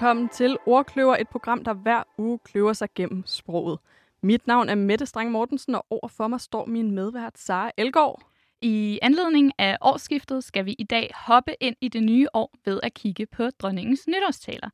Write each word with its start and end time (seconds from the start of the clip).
Velkommen 0.00 0.28
til 0.28 0.56
Ordkløver, 0.66 1.16
et 1.16 1.28
program, 1.28 1.64
der 1.64 1.72
hver 1.72 2.02
uge 2.18 2.38
kløver 2.44 2.72
sig 2.72 2.88
gennem 2.94 3.22
sproget. 3.26 3.78
Mit 4.22 4.46
navn 4.46 4.68
er 4.68 4.74
Mette 4.74 5.06
Strang 5.06 5.30
Mortensen, 5.30 5.74
og 5.74 5.86
overfor 5.90 6.28
mig 6.28 6.40
står 6.40 6.66
min 6.66 6.90
medvært 6.90 7.38
Sara 7.38 7.70
Elgård. 7.76 8.22
I 8.60 8.98
anledning 9.02 9.52
af 9.58 9.76
årsskiftet 9.80 10.44
skal 10.44 10.64
vi 10.64 10.72
i 10.78 10.84
dag 10.84 11.10
hoppe 11.14 11.52
ind 11.60 11.76
i 11.80 11.88
det 11.88 12.02
nye 12.02 12.28
år 12.34 12.54
ved 12.64 12.80
at 12.82 12.94
kigge 12.94 13.26
på 13.26 13.50
dronningens 13.50 14.06
nytårstaler. 14.08 14.70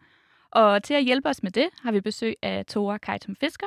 Og 0.50 0.83
til 0.83 0.95
at 0.95 1.05
hjælpe 1.05 1.28
os 1.28 1.42
med 1.42 1.50
det, 1.50 1.69
har 1.83 1.92
vi 1.92 2.00
besøg 2.00 2.34
af 2.42 2.66
Tora 2.66 2.98
Kajtum 2.98 3.36
Fisker, 3.36 3.66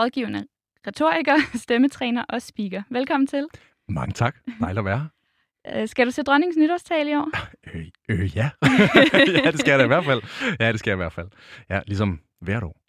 rådgivende 0.00 0.46
retoriker, 0.86 1.36
stemmetræner 1.64 2.24
og 2.28 2.42
speaker. 2.42 2.82
Velkommen 2.90 3.26
til. 3.26 3.46
Mange 3.88 4.12
tak. 4.12 4.36
Dejligt 4.60 4.78
at 4.78 4.84
være 4.84 4.98
her. 4.98 5.19
Skal 5.86 6.06
du 6.06 6.10
se 6.10 6.22
dronningens 6.22 6.56
nytårstale 6.56 7.10
i 7.10 7.14
år? 7.14 7.30
Øh, 7.74 7.86
øh 8.08 8.36
ja. 8.36 8.50
ja, 9.44 9.50
det 9.50 9.60
skal 9.60 9.70
jeg 9.70 9.78
da 9.78 9.84
i 9.84 9.86
hvert 9.86 10.04
fald. 10.04 10.22
Ja, 10.60 10.72
det 10.72 10.78
skal 10.78 10.90
jeg 10.90 10.96
i 10.96 11.02
hvert 11.02 11.12
fald. 11.12 11.28
Ja, 11.70 11.80
ligesom 11.86 12.20
hvert 12.40 12.62
år. 12.62 12.80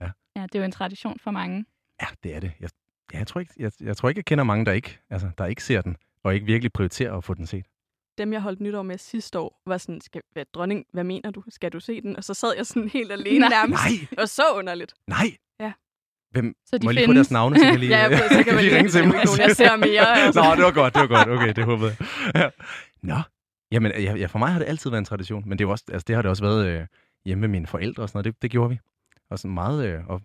Ja, 0.00 0.10
ja 0.36 0.42
det 0.42 0.54
er 0.54 0.58
jo 0.58 0.64
en 0.64 0.72
tradition 0.72 1.18
for 1.18 1.30
mange. 1.30 1.64
Ja, 2.02 2.06
det 2.22 2.34
er 2.34 2.40
det. 2.40 2.52
Jeg, 2.60 2.70
ja, 3.12 3.18
jeg, 3.18 3.26
tror 3.26 3.40
ikke, 3.40 3.52
jeg, 3.58 3.72
jeg 3.80 3.96
tror 3.96 4.08
ikke, 4.08 4.18
jeg 4.18 4.24
kender 4.24 4.44
mange, 4.44 4.64
der 4.64 4.72
ikke, 4.72 4.98
altså, 5.10 5.30
der 5.38 5.46
ikke 5.46 5.62
ser 5.62 5.82
den, 5.82 5.96
og 6.24 6.34
ikke 6.34 6.46
virkelig 6.46 6.72
prioriterer 6.72 7.16
at 7.16 7.24
få 7.24 7.34
den 7.34 7.46
set. 7.46 7.66
Dem, 8.18 8.32
jeg 8.32 8.40
holdt 8.40 8.60
nytår 8.60 8.82
med 8.82 8.98
sidste 8.98 9.38
år, 9.38 9.62
var 9.66 9.78
sådan, 9.78 10.00
skal, 10.00 10.22
hvad, 10.32 10.44
dronning, 10.54 10.84
hvad 10.92 11.04
mener 11.04 11.30
du? 11.30 11.44
Skal 11.48 11.72
du 11.72 11.80
se 11.80 12.00
den? 12.00 12.16
Og 12.16 12.24
så 12.24 12.34
sad 12.34 12.54
jeg 12.56 12.66
sådan 12.66 12.88
helt 12.88 13.12
alene 13.12 13.38
Nej. 13.38 13.48
nærmest. 13.48 13.82
Nej. 13.84 14.22
Og 14.22 14.28
så 14.28 14.42
underligt. 14.54 14.94
Nej! 15.06 15.36
Ja. 15.60 15.72
Hvem? 16.36 16.54
Så 16.66 16.78
de 16.78 16.84
Må 16.84 16.90
jeg 16.90 16.94
lige 16.94 17.06
få 17.06 17.12
deres 17.12 17.30
navne, 17.30 17.56
så 17.56 17.62
kan 17.62 17.72
jeg 17.72 17.80
lige, 17.84 17.98
Ja, 17.98 18.28
så 18.28 18.44
kan 18.44 18.54
man 18.56 18.64
lige 18.64 18.76
ringe 18.76 18.90
til 18.90 19.08
nogen, 19.08 19.38
jeg 19.38 19.56
ser 19.56 19.76
mere, 19.76 20.18
altså. 20.18 20.40
Nå, 20.44 20.54
det 20.56 20.64
var 20.64 20.70
godt, 20.70 20.94
det 20.94 21.00
var 21.00 21.06
godt. 21.06 21.28
Okay, 21.28 21.52
det 21.52 21.64
håbede 21.64 21.96
jeg. 21.98 22.08
Ja. 22.34 22.48
Nå, 23.02 23.16
jamen 23.72 23.92
ja, 23.92 24.14
ja, 24.14 24.26
for 24.26 24.38
mig 24.38 24.52
har 24.52 24.58
det 24.58 24.68
altid 24.68 24.90
været 24.90 24.98
en 24.98 25.04
tradition, 25.04 25.42
men 25.46 25.58
det, 25.58 25.64
jo 25.64 25.70
også, 25.70 25.84
altså, 25.92 26.04
det 26.08 26.14
har 26.14 26.22
det 26.22 26.28
også 26.30 26.42
været 26.42 26.66
øh, 26.66 26.86
hjemme 27.24 27.40
med 27.40 27.48
mine 27.48 27.66
forældre 27.66 28.02
og 28.02 28.08
sådan 28.08 28.16
noget. 28.18 28.34
Det, 28.34 28.42
det 28.42 28.50
gjorde 28.50 28.70
vi. 28.70 28.78
Og 29.30 29.38
sådan 29.38 29.54
meget... 29.54 29.86
Øh, 29.86 30.06
og, 30.06 30.22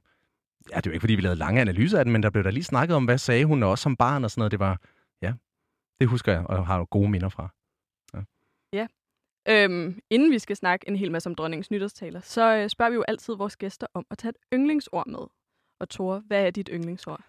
ja, 0.71 0.75
det 0.75 0.85
var 0.85 0.91
ikke, 0.91 1.01
fordi 1.01 1.15
vi 1.15 1.21
lavede 1.21 1.39
lange 1.39 1.61
analyser 1.61 1.99
af 1.99 2.05
den, 2.05 2.11
men 2.11 2.23
der 2.23 2.29
blev 2.29 2.43
der 2.43 2.51
lige 2.51 2.63
snakket 2.63 2.95
om, 2.95 3.05
hvad 3.05 3.17
sagde 3.17 3.45
hun, 3.45 3.63
og 3.63 3.69
også 3.69 3.81
som 3.81 3.95
barn 3.95 4.23
og 4.23 4.31
sådan 4.31 4.39
noget. 4.39 4.51
Det 4.51 4.59
var, 4.59 4.79
ja, 5.21 5.33
det 5.99 6.07
husker 6.07 6.31
jeg, 6.31 6.45
og 6.45 6.67
har 6.67 6.77
jo 6.77 6.87
gode 6.89 7.09
minder 7.09 7.29
fra. 7.29 7.49
Øhm, 9.47 9.99
inden 10.09 10.31
vi 10.31 10.39
skal 10.39 10.55
snakke 10.55 10.87
en 10.87 10.95
hel 10.95 11.11
masse 11.11 11.29
om 11.29 11.35
dronningens 11.35 11.71
nytårstaler, 11.71 12.21
så 12.21 12.55
øh, 12.55 12.69
spørger 12.69 12.89
vi 12.89 12.95
jo 12.95 13.03
altid 13.07 13.35
vores 13.35 13.57
gæster 13.57 13.87
om 13.93 14.05
at 14.11 14.17
tage 14.17 14.29
et 14.29 14.35
yndlingsord 14.53 15.07
med. 15.07 15.19
Og 15.81 15.89
Tore, 15.89 16.23
hvad 16.27 16.45
er 16.45 16.49
dit 16.49 16.69
yndlingsord? 16.73 17.21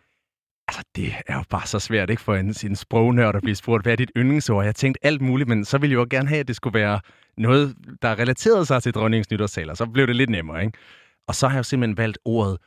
Altså, 0.68 0.84
det 0.96 1.12
er 1.26 1.36
jo 1.36 1.44
bare 1.50 1.66
så 1.66 1.78
svært, 1.78 2.10
ikke, 2.10 2.22
for 2.22 2.34
en, 2.34 2.54
en 2.64 2.76
sprognørd 2.76 3.36
at 3.36 3.42
blive 3.42 3.54
spurgt, 3.54 3.84
hvad 3.84 3.92
er 3.92 3.96
dit 3.96 4.10
yndlingsord? 4.16 4.64
Jeg 4.64 4.74
tænkte 4.74 5.06
alt 5.06 5.20
muligt, 5.20 5.48
men 5.48 5.64
så 5.64 5.78
ville 5.78 5.92
jeg 5.92 5.98
jo 5.98 6.06
gerne 6.10 6.28
have, 6.28 6.40
at 6.40 6.48
det 6.48 6.56
skulle 6.56 6.74
være 6.74 7.00
noget, 7.36 7.76
der 8.02 8.18
relaterede 8.18 8.66
sig 8.66 8.82
til 8.82 8.94
dronningens 8.94 9.30
nytårstaler. 9.30 9.74
Så 9.74 9.86
blev 9.86 10.06
det 10.06 10.16
lidt 10.16 10.30
nemmere, 10.30 10.64
ikke? 10.64 10.78
Og 11.26 11.34
så 11.34 11.48
har 11.48 11.54
jeg 11.54 11.58
jo 11.58 11.62
simpelthen 11.62 11.96
valgt 11.96 12.18
ordet 12.24 12.58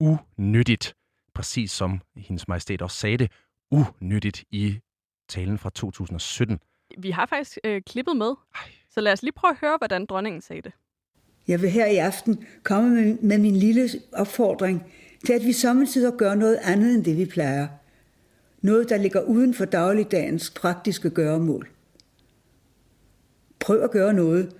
unyttigt, 0.00 0.94
præcis 1.34 1.70
som 1.70 2.00
hendes 2.16 2.48
majestæt 2.48 2.82
også 2.82 2.96
sagde 2.96 3.16
det, 3.16 3.32
unyttigt 3.70 4.44
i 4.50 4.80
talen 5.28 5.58
fra 5.58 5.70
2017. 5.70 6.58
Vi 6.98 7.10
har 7.10 7.26
faktisk 7.26 7.58
øh, 7.64 7.82
klippet 7.82 8.16
med, 8.16 8.34
Ej. 8.54 8.70
så 8.90 9.00
lad 9.00 9.12
os 9.12 9.22
lige 9.22 9.32
prøve 9.32 9.50
at 9.50 9.58
høre, 9.60 9.76
hvordan 9.78 10.06
dronningen 10.06 10.40
sagde 10.40 10.62
det. 10.62 10.72
Jeg 11.48 11.62
vil 11.62 11.70
her 11.70 11.86
i 11.86 11.96
aften 11.96 12.46
komme 12.62 12.90
med, 12.90 13.18
med 13.22 13.38
min 13.38 13.56
lille 13.56 13.88
opfordring 14.12 14.92
til, 15.26 15.32
at 15.32 15.44
vi 15.44 15.52
samtidig 15.52 16.12
gør 16.18 16.34
noget 16.34 16.58
andet 16.62 16.94
end 16.94 17.04
det, 17.04 17.16
vi 17.16 17.26
plejer. 17.26 17.68
Noget, 18.62 18.88
der 18.88 18.96
ligger 18.96 19.20
uden 19.20 19.54
for 19.54 19.64
dagligdagens 19.64 20.50
praktiske 20.50 21.10
gøremål. 21.10 21.68
Prøv 23.60 23.82
at 23.82 23.90
gøre 23.90 24.14
noget, 24.14 24.56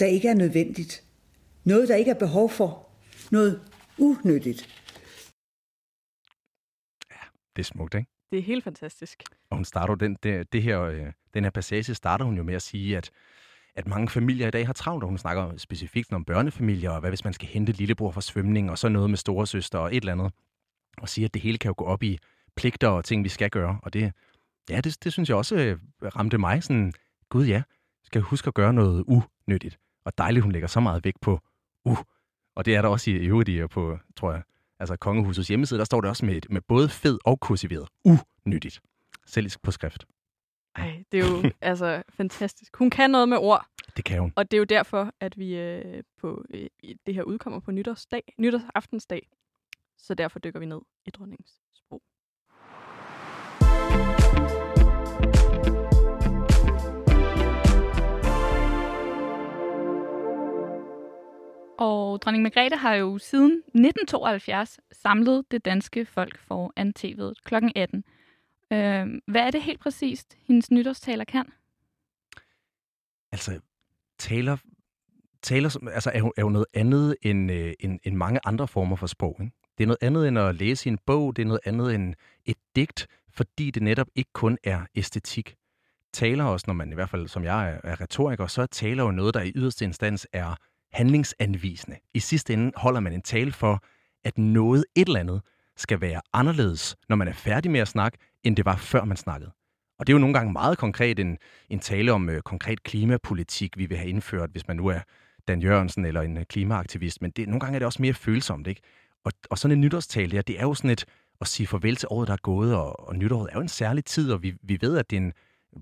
der 0.00 0.06
ikke 0.06 0.28
er 0.28 0.34
nødvendigt. 0.34 1.04
Noget, 1.64 1.88
der 1.88 1.94
ikke 1.94 2.10
er 2.10 2.18
behov 2.18 2.50
for. 2.50 2.88
Noget 3.30 3.60
unyttigt. 3.98 4.68
Det 7.56 7.62
er 7.62 7.64
smukt, 7.64 7.94
ikke? 7.94 8.10
Det 8.32 8.38
er 8.38 8.42
helt 8.42 8.64
fantastisk. 8.64 9.22
Og 9.50 9.56
hun 9.56 9.64
starter 9.64 9.94
den, 9.94 10.16
det, 10.22 10.52
det 10.52 10.62
her, 10.62 10.80
øh, 10.80 11.06
den 11.34 11.44
her 11.44 11.50
passage 11.50 11.94
starter 11.94 12.24
hun 12.24 12.36
jo 12.36 12.42
med 12.42 12.54
at 12.54 12.62
sige, 12.62 12.96
at, 12.96 13.10
at 13.74 13.86
mange 13.86 14.08
familier 14.08 14.48
i 14.48 14.50
dag 14.50 14.66
har 14.66 14.72
travlt, 14.72 15.04
og 15.04 15.08
hun 15.08 15.18
snakker 15.18 15.56
specifikt 15.56 16.12
om 16.12 16.24
børnefamilier, 16.24 16.90
og 16.90 17.00
hvad 17.00 17.10
hvis 17.10 17.24
man 17.24 17.32
skal 17.32 17.48
hente 17.48 17.72
lillebror 17.72 18.10
fra 18.10 18.20
svømning, 18.20 18.70
og 18.70 18.78
så 18.78 18.88
noget 18.88 19.10
med 19.10 19.18
storesøster 19.18 19.78
og 19.78 19.96
et 19.96 20.00
eller 20.00 20.12
andet. 20.12 20.32
Og 20.98 21.08
siger, 21.08 21.28
at 21.28 21.34
det 21.34 21.42
hele 21.42 21.58
kan 21.58 21.68
jo 21.68 21.74
gå 21.76 21.84
op 21.84 22.02
i 22.02 22.18
pligter 22.56 22.88
og 22.88 23.04
ting, 23.04 23.24
vi 23.24 23.28
skal 23.28 23.50
gøre. 23.50 23.78
Og 23.82 23.92
det, 23.92 24.12
ja, 24.70 24.80
det, 24.80 25.04
det 25.04 25.12
synes 25.12 25.28
jeg 25.28 25.36
også 25.36 25.56
øh, 25.56 25.78
ramte 26.16 26.38
mig 26.38 26.62
sådan, 26.62 26.92
gud 27.28 27.46
ja, 27.46 27.62
skal 28.04 28.18
jeg 28.18 28.24
huske 28.24 28.48
at 28.48 28.54
gøre 28.54 28.72
noget 28.72 29.04
unyttigt. 29.06 29.78
Og 30.04 30.18
dejligt, 30.18 30.42
hun 30.42 30.52
lægger 30.52 30.68
så 30.68 30.80
meget 30.80 31.04
vægt 31.04 31.20
på 31.20 31.40
u. 31.84 31.96
Og 32.56 32.64
det 32.64 32.74
er 32.74 32.82
der 32.82 32.88
også 32.88 33.10
i 33.10 33.14
øvrigt 33.14 33.70
på, 33.70 33.98
tror 34.16 34.32
jeg, 34.32 34.42
altså 34.78 34.96
kongehusets 34.96 35.48
hjemmeside, 35.48 35.78
der 35.78 35.84
står 35.84 36.00
det 36.00 36.10
også 36.10 36.26
med, 36.26 36.40
med 36.50 36.60
både 36.60 36.88
fed 36.88 37.18
og 37.24 37.40
kursiveret. 37.40 37.88
Unyttigt. 38.04 38.80
Selv 39.26 39.50
på 39.62 39.70
skrift. 39.70 40.04
Ej, 40.76 41.04
det 41.12 41.20
er 41.20 41.28
jo 41.28 41.50
altså 41.60 42.02
fantastisk. 42.08 42.76
Hun 42.76 42.90
kan 42.90 43.10
noget 43.10 43.28
med 43.28 43.38
ord, 43.38 43.66
Det 43.96 44.04
kan 44.04 44.20
hun. 44.20 44.32
og 44.36 44.50
det 44.50 44.56
er 44.56 44.58
jo 44.58 44.64
derfor, 44.64 45.12
at 45.20 45.38
vi 45.38 45.56
øh, 45.56 46.02
på 46.20 46.44
øh, 46.54 46.68
det 47.06 47.14
her 47.14 47.22
udkommer 47.22 47.60
på 47.60 47.70
nytårsdag, 47.70 48.34
nytårsaftensdag. 48.38 49.28
Så 49.98 50.14
derfor 50.14 50.38
dykker 50.38 50.60
vi 50.60 50.66
ned 50.66 50.80
i 51.06 51.10
dronningens 51.10 51.60
sprog. 51.74 52.02
Og 61.78 62.22
dronning 62.22 62.42
Margrethe 62.42 62.76
har 62.78 62.94
jo 62.94 63.18
siden 63.18 63.52
1972 63.52 64.80
samlet 64.92 65.44
det 65.50 65.64
danske 65.64 66.06
folk 66.06 66.38
foran 66.38 66.92
tv'et 66.98 67.34
kl. 67.44 67.54
18. 67.76 68.04
Øh, 68.72 69.06
hvad 69.26 69.42
er 69.42 69.50
det 69.50 69.62
helt 69.62 69.80
præcist, 69.80 70.36
hendes 70.46 70.70
nytårstaler 70.70 71.24
kan? 71.24 71.44
Altså, 73.32 73.60
taler, 74.18 74.56
taler 75.42 75.68
som- 75.68 75.88
altså, 75.88 76.10
er, 76.14 76.18
jo, 76.18 76.32
er 76.36 76.42
jo 76.42 76.48
noget 76.48 76.66
andet 76.74 77.16
end, 77.22 77.52
øh, 77.52 77.72
end, 77.80 78.00
end 78.04 78.16
mange 78.16 78.40
andre 78.44 78.68
former 78.68 78.96
for 78.96 79.06
sprog. 79.06 79.36
Ikke? 79.40 79.52
Det 79.78 79.84
er 79.84 79.86
noget 79.86 80.02
andet 80.02 80.28
end 80.28 80.38
at 80.38 80.54
læse 80.54 80.88
en 80.88 80.98
bog, 81.06 81.36
det 81.36 81.42
er 81.42 81.46
noget 81.46 81.60
andet 81.64 81.94
end 81.94 82.14
et 82.44 82.56
digt, 82.76 83.06
fordi 83.30 83.70
det 83.70 83.82
netop 83.82 84.06
ikke 84.14 84.30
kun 84.32 84.58
er 84.64 84.80
æstetik. 84.94 85.54
Taler 86.12 86.44
også, 86.44 86.64
når 86.66 86.74
man 86.74 86.92
i 86.92 86.94
hvert 86.94 87.10
fald, 87.10 87.28
som 87.28 87.44
jeg 87.44 87.70
er, 87.70 87.80
er 87.84 88.00
retoriker, 88.00 88.46
så 88.46 88.62
er 88.62 88.66
taler 88.66 89.02
jo 89.04 89.10
noget, 89.10 89.34
der 89.34 89.42
i 89.42 89.52
yderste 89.54 89.84
instans 89.84 90.26
er 90.32 90.54
handlingsanvisende. 90.92 91.96
I 92.14 92.18
sidste 92.18 92.52
ende 92.52 92.72
holder 92.76 93.00
man 93.00 93.12
en 93.12 93.22
tale 93.22 93.52
for, 93.52 93.82
at 94.24 94.38
noget, 94.38 94.84
et 94.94 95.06
eller 95.06 95.20
andet, 95.20 95.42
skal 95.76 96.00
være 96.00 96.20
anderledes, 96.32 96.96
når 97.08 97.16
man 97.16 97.28
er 97.28 97.32
færdig 97.32 97.70
med 97.70 97.80
at 97.80 97.88
snakke, 97.88 98.18
end 98.44 98.56
det 98.56 98.64
var 98.64 98.76
før 98.76 99.04
man 99.04 99.16
snakkede. 99.16 99.52
Og 99.98 100.06
det 100.06 100.12
er 100.12 100.14
jo 100.14 100.18
nogle 100.18 100.34
gange 100.34 100.52
meget 100.52 100.78
konkret 100.78 101.18
en, 101.18 101.38
en 101.70 101.78
tale 101.78 102.12
om 102.12 102.28
øh, 102.28 102.42
konkret 102.42 102.82
klimapolitik, 102.82 103.78
vi 103.78 103.86
vil 103.86 103.98
have 103.98 104.08
indført, 104.08 104.50
hvis 104.50 104.68
man 104.68 104.76
nu 104.76 104.86
er 104.86 105.00
Dan 105.48 105.62
Jørgensen 105.62 106.04
eller 106.04 106.20
en 106.22 106.36
øh, 106.36 106.44
klimaaktivist. 106.44 107.22
Men 107.22 107.30
det, 107.30 107.48
nogle 107.48 107.60
gange 107.60 107.74
er 107.74 107.78
det 107.78 107.86
også 107.86 108.02
mere 108.02 108.14
følsomt, 108.14 108.66
ikke? 108.66 108.80
Og, 109.24 109.32
og 109.50 109.58
sådan 109.58 109.76
en 109.76 109.80
nytårstale, 109.80 110.36
der, 110.36 110.42
det 110.42 110.58
er 110.58 110.62
jo 110.62 110.74
sådan 110.74 110.90
et 110.90 111.04
at 111.40 111.46
sige 111.46 111.66
farvel 111.66 111.96
til 111.96 112.08
året, 112.10 112.28
der 112.28 112.34
er 112.34 112.42
gået, 112.42 112.74
og, 112.76 113.08
og 113.08 113.16
nytåret 113.16 113.48
er 113.50 113.54
jo 113.54 113.60
en 113.60 113.68
særlig 113.68 114.04
tid, 114.04 114.32
og 114.32 114.42
vi, 114.42 114.54
vi 114.62 114.78
ved, 114.80 114.98
at 114.98 115.10
det 115.10 115.16
er 115.16 115.20
en, 115.20 115.32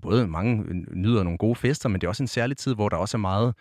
både 0.01 0.27
mange 0.27 0.63
øh, 0.67 0.75
nyder 0.95 1.23
nogle 1.23 1.37
gode 1.37 1.55
fester, 1.55 1.89
men 1.89 2.01
det 2.01 2.07
er 2.07 2.09
også 2.09 2.23
en 2.23 2.27
særlig 2.27 2.57
tid, 2.57 2.75
hvor 2.75 2.89
der 2.89 2.97
også 2.97 3.17
er 3.17 3.19
meget, 3.19 3.55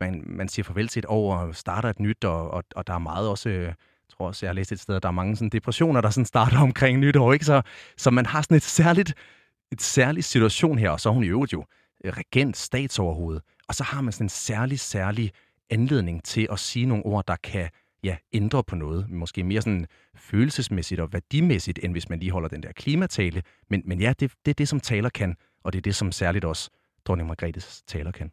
man, 0.00 0.22
man 0.26 0.48
siger 0.48 0.64
farvel 0.64 0.88
til 0.88 1.00
et 1.00 1.06
år 1.08 1.36
og 1.36 1.54
starter 1.54 1.90
et 1.90 2.00
nyt, 2.00 2.24
og, 2.24 2.50
og, 2.50 2.64
og 2.76 2.86
der 2.86 2.94
er 2.94 2.98
meget 2.98 3.28
også, 3.28 3.48
øh, 3.48 3.74
tror 4.20 4.28
også, 4.28 4.46
jeg 4.46 4.50
har 4.50 4.54
læst 4.54 4.72
et 4.72 4.80
sted, 4.80 4.96
at 4.96 5.02
der 5.02 5.08
er 5.08 5.12
mange 5.12 5.36
sådan 5.36 5.48
depressioner, 5.48 6.00
der 6.00 6.10
sådan 6.10 6.24
starter 6.24 6.58
omkring 6.68 6.98
nytår, 6.98 7.32
ikke? 7.32 7.44
Så, 7.44 7.62
så 7.96 8.10
man 8.10 8.26
har 8.26 8.42
sådan 8.42 8.56
et 8.56 8.62
særligt, 8.62 9.14
et 9.72 9.82
særligt 9.82 10.26
situation 10.26 10.78
her, 10.78 10.90
og 10.90 11.00
så 11.00 11.08
er 11.08 11.12
hun 11.12 11.24
i 11.24 11.28
øvrigt 11.28 11.52
jo 11.52 11.64
øh, 12.04 12.12
regent, 12.12 12.56
statsoverhoved, 12.56 13.40
og 13.68 13.74
så 13.74 13.84
har 13.84 14.00
man 14.00 14.12
sådan 14.12 14.24
en 14.24 14.28
særlig, 14.28 14.80
særlig 14.80 15.32
anledning 15.70 16.24
til 16.24 16.48
at 16.52 16.58
sige 16.58 16.86
nogle 16.86 17.06
ord, 17.06 17.26
der 17.26 17.36
kan 17.36 17.68
ja, 18.04 18.16
ændre 18.32 18.64
på 18.64 18.76
noget. 18.76 19.10
Måske 19.10 19.44
mere 19.44 19.62
sådan 19.62 19.86
følelsesmæssigt 20.16 21.00
og 21.00 21.12
værdimæssigt, 21.12 21.78
end 21.82 21.92
hvis 21.92 22.08
man 22.08 22.18
lige 22.18 22.32
holder 22.32 22.48
den 22.48 22.62
der 22.62 22.72
klimatale. 22.72 23.42
Men, 23.70 23.82
men 23.84 24.00
ja, 24.00 24.12
det, 24.20 24.32
det 24.44 24.50
er 24.50 24.54
det, 24.54 24.68
som 24.68 24.80
taler 24.80 25.08
kan, 25.08 25.36
og 25.64 25.72
det 25.72 25.78
er 25.78 25.82
det, 25.82 25.94
som 25.94 26.12
særligt 26.12 26.44
også 26.44 26.70
dronning 27.04 27.28
Margrethes 27.28 27.82
taler 27.86 28.10
kan. 28.10 28.32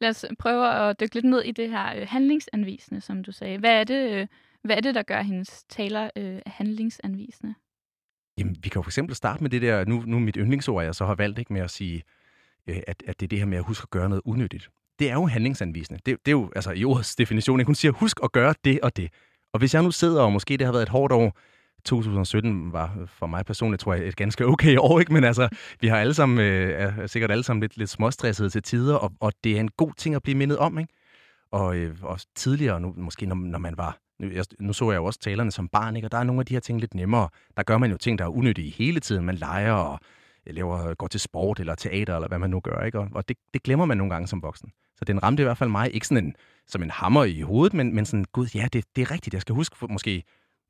Lad 0.00 0.10
os 0.10 0.24
prøve 0.38 0.74
at 0.74 1.00
dykke 1.00 1.14
lidt 1.14 1.24
ned 1.24 1.42
i 1.42 1.52
det 1.52 1.70
her 1.70 1.96
øh, 1.96 2.06
handlingsanvisende, 2.08 3.00
som 3.00 3.24
du 3.24 3.32
sagde. 3.32 3.58
Hvad 3.58 3.80
er 3.80 3.84
det, 3.84 4.10
øh, 4.10 4.26
hvad 4.64 4.76
er 4.76 4.80
det 4.80 4.94
der 4.94 5.02
gør 5.02 5.22
hendes 5.22 5.64
taler 5.68 6.10
øh, 6.16 6.40
handlingsanvisende? 6.46 7.54
Jamen, 8.38 8.56
vi 8.62 8.68
kan 8.68 8.78
jo 8.78 8.82
for 8.82 8.90
eksempel 8.90 9.16
starte 9.16 9.42
med 9.42 9.50
det 9.50 9.62
der, 9.62 9.84
nu, 9.84 10.02
nu 10.06 10.18
mit 10.18 10.36
yndlingsord, 10.36 10.84
jeg 10.84 10.94
så 10.94 11.06
har 11.06 11.14
valgt 11.14 11.38
ikke 11.38 11.52
med 11.52 11.60
at 11.60 11.70
sige, 11.70 12.02
øh, 12.66 12.82
at, 12.86 13.02
at 13.06 13.20
det 13.20 13.26
er 13.26 13.28
det 13.28 13.38
her 13.38 13.46
med 13.46 13.58
at 13.58 13.64
huske 13.64 13.82
at 13.82 13.90
gøre 13.90 14.08
noget 14.08 14.22
unødigt. 14.24 14.68
Det 14.98 15.10
er 15.10 15.14
jo 15.14 15.26
handlingsanvisende. 15.26 16.00
Det, 16.06 16.18
det 16.26 16.32
er 16.32 16.36
jo 16.36 16.50
altså 16.54 16.72
i 16.72 16.84
ordets 16.84 17.16
definition, 17.16 17.60
ikke? 17.60 17.68
hun 17.68 17.74
siger, 17.74 17.92
husk 17.92 18.20
at 18.24 18.32
gøre 18.32 18.54
det 18.64 18.80
og 18.80 18.96
det. 18.96 19.12
Og 19.52 19.58
hvis 19.58 19.74
jeg 19.74 19.82
nu 19.82 19.90
sidder, 19.90 20.22
og 20.22 20.32
måske 20.32 20.56
det 20.56 20.64
har 20.64 20.72
været 20.72 20.82
et 20.82 20.88
hårdt 20.88 21.12
år, 21.12 21.38
2017 21.84 22.72
var 22.72 22.96
øh, 23.00 23.08
for 23.08 23.26
mig 23.26 23.46
personligt, 23.46 23.80
tror 23.80 23.94
jeg, 23.94 24.06
et 24.06 24.16
ganske 24.16 24.46
okay 24.46 24.76
år, 24.78 25.00
ikke? 25.00 25.12
Men 25.12 25.24
altså, 25.24 25.48
vi 25.80 25.88
har 25.88 25.96
alle 25.96 26.14
sammen, 26.14 26.38
øh, 26.38 26.70
er 26.70 27.06
sikkert 27.06 27.30
alle 27.30 27.44
sammen 27.44 27.60
lidt, 27.60 27.76
lidt 27.76 27.90
småstressede 27.90 28.50
til 28.50 28.62
tider, 28.62 28.94
og, 28.94 29.12
og 29.20 29.32
det 29.44 29.56
er 29.56 29.60
en 29.60 29.70
god 29.70 29.92
ting 29.96 30.14
at 30.14 30.22
blive 30.22 30.38
mindet 30.38 30.58
om, 30.58 30.78
ikke? 30.78 30.92
og, 31.50 31.76
øh, 31.76 31.96
og 32.02 32.20
tidligere, 32.34 32.80
nu, 32.80 32.94
måske 32.96 33.26
når, 33.26 33.34
når 33.34 33.58
man 33.58 33.76
var 33.76 33.98
jeg, 34.20 34.44
nu 34.60 34.72
så 34.72 34.90
jeg 34.90 34.98
jo 34.98 35.04
også 35.04 35.20
talerne 35.20 35.50
som 35.50 35.68
barn, 35.68 35.96
ikke? 35.96 36.06
og 36.06 36.12
der 36.12 36.18
er 36.18 36.24
nogle 36.24 36.40
af 36.40 36.46
de 36.46 36.54
her 36.54 36.60
ting 36.60 36.80
lidt 36.80 36.94
nemmere. 36.94 37.28
Der 37.56 37.62
gør 37.62 37.78
man 37.78 37.90
jo 37.90 37.96
ting, 37.96 38.18
der 38.18 38.24
er 38.24 38.28
unødige 38.28 38.70
hele 38.70 39.00
tiden. 39.00 39.24
Man 39.24 39.34
leger 39.34 39.72
og 39.72 39.98
øh, 40.46 40.54
laver, 40.54 40.86
øh, 40.86 40.96
går 40.96 41.06
til 41.06 41.20
sport 41.20 41.60
eller 41.60 41.74
teater, 41.74 42.14
eller 42.14 42.28
hvad 42.28 42.38
man 42.38 42.50
nu 42.50 42.60
gør. 42.60 42.84
Ikke? 42.84 42.98
Og, 42.98 43.08
og 43.14 43.28
det, 43.28 43.36
det 43.54 43.62
glemmer 43.62 43.84
man 43.84 43.96
nogle 43.96 44.12
gange 44.12 44.28
som 44.28 44.42
voksen. 44.42 44.72
Så 44.96 45.04
den 45.04 45.22
ramte 45.22 45.42
i 45.42 45.44
hvert 45.44 45.58
fald 45.58 45.70
mig 45.70 45.94
ikke 45.94 46.06
sådan 46.06 46.24
en, 46.24 46.34
som 46.66 46.82
en 46.82 46.90
hammer 46.90 47.24
i 47.24 47.40
hovedet, 47.40 47.74
men, 47.74 47.94
men 47.94 48.06
sådan, 48.06 48.24
gud, 48.32 48.46
ja, 48.54 48.68
det, 48.72 48.84
det 48.96 49.02
er 49.02 49.10
rigtigt. 49.10 49.34
Jeg 49.34 49.42
skal 49.42 49.54
huske 49.54 49.76
for, 49.76 49.86
måske, 49.86 50.22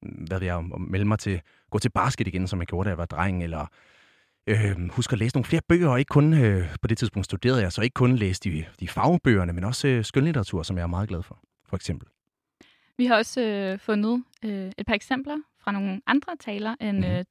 mm, 0.03 0.09
hvad 0.09 0.39
ved 0.39 0.47
jeg, 0.47 0.57
at 0.57 0.81
melde 0.81 1.05
mig 1.05 1.19
til, 1.19 1.41
gå 1.71 1.79
til 1.79 1.91
basket 1.91 2.27
igen, 2.27 2.49
som 2.49 2.59
jeg 2.59 2.67
gjorde, 2.67 2.87
da 2.87 2.91
jeg 2.91 2.99
var 2.99 3.07
dreng, 3.07 3.45
eller 3.45 3.67
øh, 4.47 4.91
huske 4.91 5.13
at 5.13 5.19
læse 5.19 5.37
nogle 5.37 5.45
flere 5.45 5.63
bøger, 5.69 5.89
og 5.89 5.99
ikke 5.99 6.09
kun, 6.09 6.35
øh, 6.35 6.77
på 6.83 6.89
det 6.89 6.99
tidspunkt 6.99 7.25
studerede 7.25 7.63
jeg, 7.63 7.73
så 7.73 7.83
ikke 7.83 7.95
kun 7.95 8.17
læse 8.17 8.41
de, 8.45 8.65
de 8.81 8.89
fagbøgerne, 8.89 9.53
men 9.53 9.65
også 9.65 9.89
øh, 9.89 10.05
skønlitteratur, 10.05 10.63
som 10.63 10.77
jeg 10.77 10.83
er 10.83 10.87
meget 10.87 11.09
glad 11.09 11.23
for, 11.23 11.39
for 11.69 11.77
eksempel. 11.77 12.09
Vi 12.97 13.07
har 13.07 13.17
også 13.17 13.41
øh, 13.41 13.79
fundet 13.79 14.25
øh, 14.45 14.73
et 14.79 14.87
par 14.87 14.95
eksempler 14.95 15.37
fra 15.61 15.73
nogle 15.73 16.01
andre 16.07 16.37
taler 16.41 16.75
end, 16.81 16.99
mm. 16.99 17.05
øh, 17.05 17.25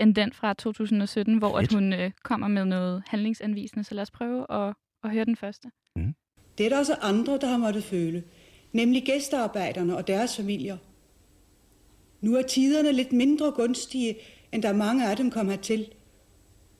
end 0.00 0.14
den 0.14 0.32
fra 0.32 0.54
2017, 0.54 1.38
hvor 1.38 1.58
at 1.58 1.72
hun 1.72 1.92
øh, 1.92 2.10
kommer 2.22 2.48
med 2.48 2.64
noget 2.64 3.02
handlingsanvisende. 3.06 3.84
Så 3.84 3.94
lad 3.94 4.02
os 4.02 4.10
prøve 4.10 4.46
at, 4.50 4.74
at 5.04 5.10
høre 5.10 5.24
den 5.24 5.36
første. 5.36 5.70
Mm. 5.96 6.14
Det 6.58 6.66
er 6.66 6.70
der 6.70 6.78
også 6.78 6.94
andre, 6.94 7.38
der 7.38 7.46
har 7.46 7.56
måttet 7.56 7.84
føle, 7.84 8.24
nemlig 8.72 9.02
gæstearbejderne 9.04 9.96
og 9.96 10.06
deres 10.06 10.36
familier. 10.36 10.76
Nu 12.20 12.36
er 12.36 12.42
tiderne 12.42 12.92
lidt 12.92 13.12
mindre 13.12 13.52
gunstige, 13.52 14.16
end 14.52 14.62
der 14.62 14.72
mange 14.72 15.10
af 15.10 15.16
dem 15.16 15.30
kom 15.30 15.48
hertil. 15.48 15.88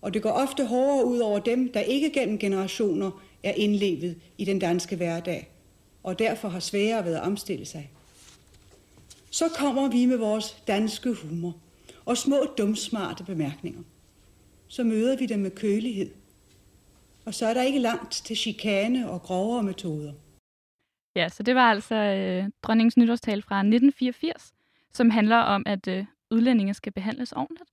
Og 0.02 0.14
det 0.14 0.23
går 0.23 0.31
ofte 0.31 0.67
hårdere 0.67 1.06
ud 1.06 1.19
over 1.19 1.38
dem, 1.38 1.73
der 1.73 1.81
ikke 1.81 2.11
gennem 2.11 2.38
generationer 2.38 3.23
er 3.43 3.52
indlevet 3.52 4.17
i 4.38 4.44
den 4.44 4.58
danske 4.58 4.96
hverdag, 4.96 5.50
og 6.02 6.19
derfor 6.19 6.49
har 6.49 6.61
sværere 6.61 7.05
ved 7.05 7.14
at 7.14 7.23
omstille 7.23 7.64
sig. 7.64 7.91
Så 9.31 9.45
kommer 9.59 9.89
vi 9.89 10.07
med 10.07 10.17
vores 10.17 10.63
danske 10.67 11.15
humor 11.15 11.55
og 12.05 12.17
små 12.17 12.37
dumsmarte 12.59 13.25
bemærkninger. 13.25 13.83
Så 14.69 14.85
møder 14.85 15.17
vi 15.17 15.27
dem 15.27 15.41
med 15.41 15.51
kølighed. 15.51 16.11
Og 17.27 17.35
så 17.35 17.47
er 17.47 17.55
der 17.55 17.63
ikke 17.63 17.79
langt 17.79 18.13
til 18.13 18.37
chikane 18.37 19.11
og 19.11 19.23
grovere 19.23 19.63
metoder. 19.63 20.13
Ja, 21.17 21.29
så 21.29 21.43
det 21.43 21.55
var 21.55 21.71
altså 21.71 21.95
øh, 21.95 22.51
dronningens 22.63 22.97
nytårstal 22.97 23.43
fra 23.43 23.59
1984, 23.59 24.53
som 24.93 25.11
handler 25.11 25.37
om, 25.37 25.63
at 25.67 25.89
øh, 25.89 26.07
udlændinge 26.31 26.75
skal 26.75 26.93
behandles 26.93 27.33
ordentligt. 27.33 27.71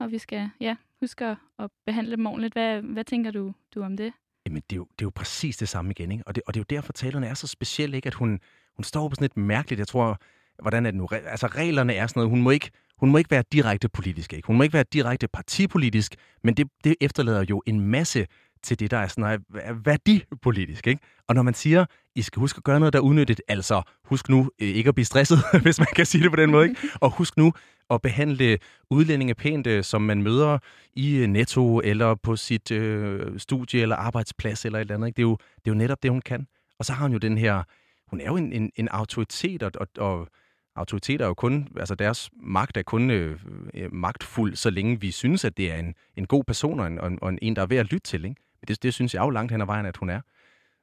Og 0.00 0.10
vi 0.10 0.18
skal 0.18 0.50
ja, 0.60 0.76
huske 1.00 1.36
at 1.58 1.70
behandle 1.86 2.16
dem 2.16 2.26
ordentligt. 2.26 2.54
Hvad, 2.54 2.82
hvad 2.82 3.04
tænker 3.04 3.30
du, 3.30 3.52
du 3.74 3.82
om 3.82 3.96
det? 3.96 4.12
Jamen, 4.46 4.62
det 4.70 4.76
er, 4.76 4.76
jo, 4.76 4.84
det 4.84 5.04
er 5.04 5.06
jo 5.06 5.12
præcis 5.14 5.56
det 5.56 5.68
samme 5.68 5.90
igen, 5.90 6.12
ikke? 6.12 6.24
Og 6.26 6.34
det, 6.34 6.42
og 6.46 6.54
det 6.54 6.60
er 6.60 6.64
jo 6.70 6.76
derfor, 6.76 6.92
talerne 6.92 7.26
er 7.26 7.34
så 7.34 7.46
specielle, 7.46 7.96
ikke? 7.96 8.06
At 8.06 8.14
hun, 8.14 8.40
hun 8.76 8.84
står 8.84 9.08
på 9.08 9.14
sådan 9.14 9.24
et 9.24 9.36
mærkeligt, 9.36 9.78
jeg 9.78 9.88
tror, 9.88 10.18
hvordan 10.62 10.86
er 10.86 10.90
det 10.90 10.98
nu? 10.98 11.08
Altså 11.12 11.46
reglerne 11.46 11.94
er 11.94 12.06
sådan 12.06 12.20
noget, 12.20 12.30
hun 12.30 12.42
må 12.42 12.50
ikke, 12.50 12.70
hun 12.98 13.10
må 13.10 13.18
ikke 13.18 13.30
være 13.30 13.44
direkte 13.52 13.88
politisk, 13.88 14.32
ikke? 14.32 14.46
Hun 14.46 14.56
må 14.56 14.62
ikke 14.62 14.72
være 14.72 14.84
direkte 14.92 15.28
partipolitisk, 15.28 16.14
men 16.44 16.54
det, 16.54 16.68
det 16.84 16.94
efterlader 17.00 17.44
jo 17.50 17.62
en 17.66 17.80
masse 17.80 18.26
til 18.64 18.80
det, 18.80 18.90
der 18.90 18.98
er 18.98 19.08
sådan 19.08 19.22
noget 19.22 19.40
værdipolitisk, 19.84 20.86
ikke? 20.86 21.02
Og 21.28 21.34
når 21.34 21.42
man 21.42 21.54
siger, 21.54 21.84
I 22.14 22.22
skal 22.22 22.40
huske 22.40 22.56
at 22.56 22.64
gøre 22.64 22.78
noget, 22.78 22.92
der 22.92 22.98
er 22.98 23.02
udnyttet, 23.02 23.40
altså 23.48 23.82
husk 24.04 24.28
nu 24.28 24.50
øh, 24.60 24.68
ikke 24.68 24.88
at 24.88 24.94
blive 24.94 25.04
stresset, 25.04 25.38
hvis 25.62 25.78
man 25.78 25.88
kan 25.96 26.06
sige 26.06 26.22
det 26.22 26.30
på 26.30 26.36
den 26.36 26.50
måde, 26.50 26.68
ikke? 26.68 26.80
Og 27.00 27.10
husk 27.10 27.36
nu 27.36 27.52
at 27.90 28.02
behandle 28.02 28.58
udlændinge 28.90 29.34
pænt, 29.34 29.66
øh, 29.66 29.84
som 29.84 30.02
man 30.02 30.22
møder 30.22 30.58
i 30.94 31.16
øh, 31.16 31.26
Netto, 31.26 31.80
eller 31.80 32.14
på 32.14 32.36
sit 32.36 32.70
øh, 32.70 33.38
studie, 33.38 33.80
eller 33.82 33.96
arbejdsplads, 33.96 34.64
eller 34.64 34.78
et 34.78 34.80
eller 34.80 34.94
andet, 34.94 35.06
ikke? 35.06 35.16
Det 35.16 35.22
er, 35.22 35.28
jo, 35.28 35.36
det 35.36 35.70
er 35.70 35.70
jo 35.70 35.78
netop 35.78 36.02
det, 36.02 36.10
hun 36.10 36.20
kan. 36.20 36.46
Og 36.78 36.84
så 36.84 36.92
har 36.92 37.02
hun 37.02 37.12
jo 37.12 37.18
den 37.18 37.38
her, 37.38 37.62
hun 38.10 38.20
er 38.20 38.26
jo 38.26 38.36
en, 38.36 38.52
en, 38.52 38.70
en 38.76 38.88
autoritet, 38.88 39.62
og, 39.62 39.72
og, 39.80 39.88
og 39.98 40.28
autoriteter 40.76 41.24
er 41.24 41.28
jo 41.28 41.34
kun, 41.34 41.68
altså 41.76 41.94
deres 41.94 42.30
magt 42.36 42.76
er 42.76 42.82
kun 42.82 43.10
øh, 43.10 43.38
øh, 43.74 43.92
magtfuld, 43.94 44.56
så 44.56 44.70
længe 44.70 45.00
vi 45.00 45.10
synes, 45.10 45.44
at 45.44 45.56
det 45.56 45.72
er 45.72 45.76
en, 45.76 45.94
en 46.16 46.26
god 46.26 46.44
person 46.44 46.80
og 46.80 46.86
en, 46.86 47.18
og 47.22 47.38
en, 47.42 47.56
der 47.56 47.62
er 47.62 47.66
ved 47.66 47.76
at 47.76 47.86
lytte 47.86 48.06
til. 48.06 48.24
Ikke? 48.24 48.40
Men 48.60 48.66
det, 48.68 48.82
det 48.82 48.94
synes 48.94 49.14
jeg 49.14 49.20
jo 49.20 49.30
langt 49.30 49.52
hen 49.52 49.60
ad 49.60 49.66
vejen, 49.66 49.86
at 49.86 49.96
hun 49.96 50.10
er. 50.10 50.20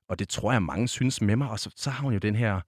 Og 0.09 0.19
det 0.19 0.29
tror 0.29 0.51
jeg, 0.51 0.63
mange 0.63 0.87
synes 0.87 1.21
med 1.21 1.35
mig. 1.35 1.49
Og 1.49 1.59
så, 1.59 1.69
så 1.75 1.89
har 1.89 2.03
hun 2.03 2.13
jo 2.13 2.19
den 2.19 2.35
her, 2.35 2.61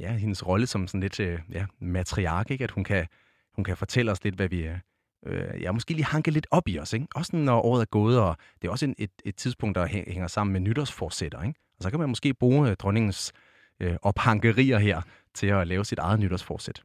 ja, 0.00 0.12
hendes 0.12 0.46
rolle 0.46 0.66
som 0.66 0.86
sådan 0.86 1.00
lidt 1.00 1.20
øh, 1.20 1.38
ja, 1.52 1.66
matriark, 1.80 2.50
ikke? 2.50 2.64
at 2.64 2.70
hun 2.70 2.84
kan, 2.84 3.06
hun 3.54 3.64
kan 3.64 3.76
fortælle 3.76 4.12
os 4.12 4.24
lidt, 4.24 4.34
hvad 4.34 4.48
vi, 4.48 4.66
øh, 4.66 4.78
øh 5.26 5.62
ja, 5.62 5.72
måske 5.72 5.94
lige 5.94 6.04
hanke 6.04 6.30
lidt 6.30 6.46
op 6.50 6.68
i 6.68 6.78
os. 6.78 6.92
Ikke? 6.92 7.06
Også 7.14 7.36
når 7.36 7.60
året 7.60 7.80
er 7.80 7.86
gået, 7.86 8.20
og 8.20 8.36
det 8.62 8.68
er 8.68 8.72
også 8.72 8.86
en, 8.86 8.94
et, 8.98 9.10
et 9.24 9.36
tidspunkt, 9.36 9.74
der 9.74 9.86
hænger 9.86 10.26
sammen 10.26 10.52
med 10.52 10.60
nytårsforsætter. 10.60 11.42
Ikke? 11.42 11.60
Og 11.78 11.82
så 11.82 11.90
kan 11.90 11.98
man 12.00 12.08
måske 12.08 12.34
bruge 12.34 12.70
øh, 12.70 12.76
dronningens 12.76 13.32
øh, 13.80 13.96
ophankerier 14.02 14.78
her 14.78 15.02
til 15.34 15.46
at 15.46 15.66
lave 15.66 15.84
sit 15.84 15.98
eget 15.98 16.20
nytårsforsæt. 16.20 16.82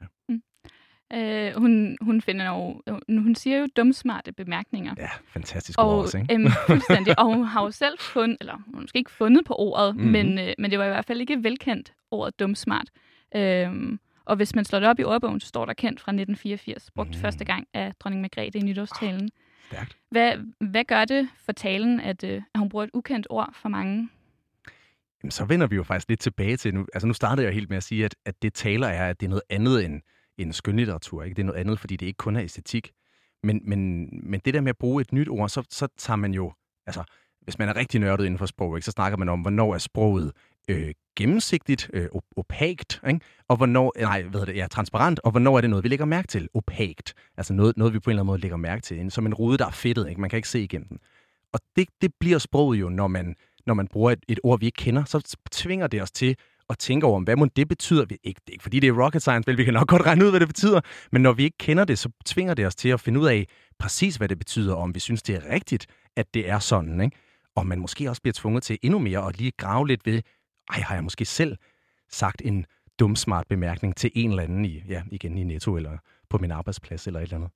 Ja. 0.00 0.06
Mm. 0.28 0.42
Øh, 1.12 1.52
hun, 1.56 1.96
hun, 2.00 2.20
finder 2.20 2.46
jo, 2.48 2.82
hun 3.08 3.34
siger 3.34 3.58
jo 3.58 3.66
dumsmarte 3.76 4.32
bemærkninger. 4.32 4.94
Ja, 4.98 5.10
fantastisk 5.26 5.78
og, 5.78 5.88
ord 5.88 6.02
også, 6.02 6.18
ikke? 6.18 6.34
Øhm, 6.34 6.50
fuldstændig. 6.66 7.18
og 7.18 7.24
hun 7.24 7.44
har 7.44 7.62
jo 7.62 7.70
selv 7.70 7.98
fundet, 7.98 8.36
eller 8.40 8.54
hun 8.54 8.80
måske 8.80 8.98
ikke 8.98 9.10
fundet 9.10 9.44
på 9.44 9.54
ordet, 9.54 9.96
mm-hmm. 9.96 10.12
men, 10.12 10.38
øh, 10.38 10.54
men 10.58 10.70
det 10.70 10.78
var 10.78 10.84
i 10.84 10.88
hvert 10.88 11.04
fald 11.04 11.20
ikke 11.20 11.42
velkendt, 11.42 11.92
ordet 12.10 12.40
dumsmart. 12.40 12.88
Øhm, 13.36 14.00
og 14.24 14.36
hvis 14.36 14.54
man 14.54 14.64
slår 14.64 14.80
det 14.80 14.88
op 14.88 14.98
i 14.98 15.04
ordbogen, 15.04 15.40
så 15.40 15.46
står 15.46 15.64
der 15.64 15.72
kendt 15.72 16.00
fra 16.00 16.12
1984, 16.12 16.90
brugt 16.90 17.08
mm. 17.08 17.14
første 17.14 17.44
gang 17.44 17.66
af 17.74 17.92
dronning 18.00 18.22
Margrethe 18.22 18.58
i 18.58 18.62
nytårstalen. 18.62 19.30
Oh, 19.72 19.78
hvad, 20.10 20.32
hvad 20.60 20.84
gør 20.84 21.04
det 21.04 21.28
for 21.44 21.52
talen, 21.52 22.00
at, 22.00 22.24
øh, 22.24 22.42
at 22.54 22.58
hun 22.58 22.68
bruger 22.68 22.84
et 22.84 22.90
ukendt 22.94 23.26
ord 23.30 23.50
for 23.54 23.68
mange? 23.68 24.08
Jamen, 25.22 25.30
så 25.30 25.44
vender 25.44 25.66
vi 25.66 25.76
jo 25.76 25.82
faktisk 25.82 26.08
lidt 26.08 26.20
tilbage 26.20 26.56
til, 26.56 26.74
nu, 26.74 26.86
altså 26.94 27.06
nu 27.06 27.14
startede 27.14 27.46
jeg 27.46 27.54
helt 27.54 27.68
med 27.68 27.76
at 27.76 27.82
sige, 27.82 28.04
at, 28.04 28.14
at 28.24 28.42
det 28.42 28.54
taler 28.54 28.86
er, 28.86 29.10
at 29.10 29.20
det 29.20 29.26
er 29.26 29.30
noget 29.30 29.42
andet 29.50 29.84
end, 29.84 30.02
end 30.38 30.52
skønlitteratur. 30.52 31.22
Ikke? 31.22 31.34
Det 31.34 31.42
er 31.42 31.46
noget 31.46 31.60
andet, 31.60 31.80
fordi 31.80 31.96
det 31.96 32.06
ikke 32.06 32.16
kun 32.16 32.36
er 32.36 32.42
æstetik. 32.42 32.92
Men, 33.42 33.60
men, 33.64 34.08
men 34.22 34.40
det 34.44 34.54
der 34.54 34.60
med 34.60 34.70
at 34.70 34.78
bruge 34.78 35.00
et 35.00 35.12
nyt 35.12 35.28
ord, 35.28 35.48
så, 35.48 35.62
så 35.70 35.88
tager 35.98 36.16
man 36.16 36.34
jo, 36.34 36.52
altså 36.86 37.04
hvis 37.42 37.58
man 37.58 37.68
er 37.68 37.76
rigtig 37.76 38.00
nørdet 38.00 38.24
inden 38.24 38.38
for 38.38 38.46
sprog, 38.46 38.76
ikke, 38.76 38.84
så 38.84 38.90
snakker 38.90 39.18
man 39.18 39.28
om, 39.28 39.40
hvornår 39.40 39.74
er 39.74 39.78
sproget 39.78 40.32
øh, 40.68 40.94
gennemsigtigt, 41.16 41.90
øh, 41.92 42.08
opagt, 42.36 43.00
ikke? 43.08 43.20
og 43.48 43.56
hvornår, 43.56 43.92
nej, 44.00 44.22
hvad 44.22 44.46
det, 44.46 44.56
ja, 44.56 44.66
transparent, 44.70 45.20
og 45.24 45.30
hvornår 45.30 45.56
er 45.56 45.60
det 45.60 45.70
noget, 45.70 45.82
vi 45.84 45.88
lægger 45.88 46.04
mærke 46.04 46.28
til, 46.28 46.48
opagt. 46.54 47.14
Altså 47.36 47.52
noget, 47.52 47.76
noget 47.76 47.94
vi 47.94 47.98
på 47.98 48.10
en 48.10 48.12
eller 48.12 48.22
anden 48.22 48.26
måde 48.26 48.40
lægger 48.40 48.56
mærke 48.56 48.82
til, 48.82 49.10
som 49.10 49.26
en 49.26 49.34
rude, 49.34 49.58
der 49.58 49.66
er 49.66 49.70
fedtet, 49.70 50.08
ikke? 50.08 50.20
man 50.20 50.30
kan 50.30 50.36
ikke 50.36 50.48
se 50.48 50.60
igennem 50.60 50.88
den. 50.88 50.98
Og 51.52 51.60
det, 51.76 51.88
det 52.00 52.12
bliver 52.20 52.38
sproget 52.38 52.80
jo, 52.80 52.88
når 52.88 53.06
man, 53.06 53.34
når 53.66 53.74
man 53.74 53.88
bruger 53.88 54.10
et, 54.10 54.24
et 54.28 54.40
ord, 54.42 54.60
vi 54.60 54.66
ikke 54.66 54.76
kender, 54.76 55.04
så 55.04 55.36
tvinger 55.50 55.86
det 55.86 56.02
os 56.02 56.10
til 56.10 56.36
at 56.70 56.78
tænke 56.78 57.06
over, 57.06 57.20
hvad 57.20 57.36
må 57.36 57.44
det 57.44 57.68
betyder. 57.68 58.04
Vi, 58.04 58.18
ikke, 58.22 58.40
det 58.40 58.48
er 58.48 58.52
ikke 58.52 58.62
fordi, 58.62 58.80
det 58.80 58.88
er 58.88 59.04
rocket 59.04 59.22
science, 59.22 59.46
vel, 59.46 59.58
vi 59.58 59.64
kan 59.64 59.74
nok 59.74 59.88
godt 59.88 60.02
regne 60.06 60.24
ud, 60.24 60.30
hvad 60.30 60.40
det 60.40 60.48
betyder, 60.48 60.80
men 61.12 61.22
når 61.22 61.32
vi 61.32 61.44
ikke 61.44 61.58
kender 61.58 61.84
det, 61.84 61.98
så 61.98 62.10
tvinger 62.24 62.54
det 62.54 62.66
os 62.66 62.74
til 62.74 62.88
at 62.88 63.00
finde 63.00 63.20
ud 63.20 63.26
af 63.26 63.46
præcis, 63.78 64.16
hvad 64.16 64.28
det 64.28 64.38
betyder, 64.38 64.74
og 64.74 64.82
om 64.82 64.94
vi 64.94 65.00
synes, 65.00 65.22
det 65.22 65.34
er 65.34 65.50
rigtigt, 65.50 65.86
at 66.16 66.34
det 66.34 66.48
er 66.48 66.58
sådan. 66.58 67.00
Ikke? 67.00 67.16
Og 67.54 67.66
man 67.66 67.80
måske 67.80 68.10
også 68.10 68.22
bliver 68.22 68.32
tvunget 68.32 68.62
til 68.62 68.78
endnu 68.82 68.98
mere 68.98 69.26
at 69.26 69.38
lige 69.38 69.52
grave 69.56 69.86
lidt 69.86 70.06
ved, 70.06 70.22
ej, 70.70 70.80
har 70.80 70.94
jeg 70.94 71.04
måske 71.04 71.24
selv 71.24 71.56
sagt 72.10 72.42
en 72.44 72.66
dum 72.98 73.16
smart 73.16 73.46
bemærkning 73.48 73.96
til 73.96 74.10
en 74.14 74.30
eller 74.30 74.42
anden 74.42 74.64
i, 74.64 74.82
ja, 74.88 75.02
igen 75.10 75.38
i 75.38 75.44
Netto 75.44 75.76
eller 75.76 75.98
på 76.30 76.38
min 76.38 76.50
arbejdsplads 76.50 77.06
eller 77.06 77.20
et 77.20 77.24
eller 77.24 77.36
andet. 77.36 77.50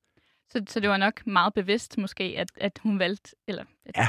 Så, 0.51 0.63
så 0.69 0.81
det 0.81 0.91
var 0.91 0.97
nok 0.97 1.27
meget 1.27 1.55
bevidst 1.55 1.99
måske, 1.99 2.25
at, 2.25 2.51
at 2.57 2.81
hun 2.83 2.99
valgte, 2.99 3.37
eller 3.49 3.65
at 3.87 3.97
ja. 3.97 4.09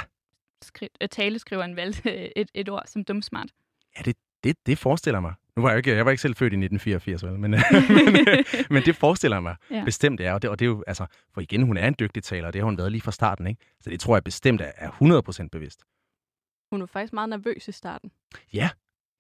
Skri, 0.66 0.88
taleskriveren 1.12 1.76
valgte 1.76 2.38
et, 2.38 2.52
et 2.54 2.70
ord 2.70 2.84
som 2.86 3.04
dum 3.04 3.22
smart. 3.22 3.50
Ja, 3.98 4.02
det, 4.02 4.16
det, 4.44 4.58
det 4.66 4.78
forestiller 4.78 5.20
mig. 5.20 5.34
Nu 5.56 5.62
var 5.62 5.70
jeg, 5.70 5.78
ikke, 5.78 5.96
jeg 5.96 6.06
var 6.06 6.12
ikke 6.12 6.22
selv 6.22 6.36
født 6.36 6.54
i 6.54 6.56
1984, 6.56 7.24
vel? 7.24 7.40
Men, 7.40 7.52
men, 7.52 8.28
men 8.70 8.84
det 8.84 8.96
forestiller 8.96 9.40
mig 9.40 9.56
ja. 9.72 9.84
bestemt, 9.86 10.18
det 10.18 10.26
er. 10.26 10.34
Og 10.34 10.42
det, 10.42 10.50
og 10.50 10.60
det 10.60 10.66
er 10.66 10.70
jo, 10.70 10.84
altså, 10.88 11.06
for 11.34 11.42
igen, 11.42 11.62
hun 11.62 11.78
er 11.78 11.88
en 11.88 11.96
dygtig 12.00 12.24
taler, 12.24 12.48
og 12.48 12.54
det 12.54 12.62
har 12.62 12.66
hun 12.66 12.78
været 12.78 12.92
lige 12.92 13.02
fra 13.02 13.12
starten, 13.12 13.48
ikke? 13.48 13.62
Så 13.82 13.90
det 13.90 14.00
tror 14.00 14.16
jeg 14.16 14.24
bestemt 14.24 14.62
er 14.62 15.44
100% 15.44 15.48
bevidst. 15.52 15.84
Hun 16.72 16.80
var 16.80 16.86
faktisk 16.86 17.14
meget 17.14 17.30
nervøs 17.30 17.68
i 17.68 17.72
starten. 17.72 18.12
Ja. 18.54 18.70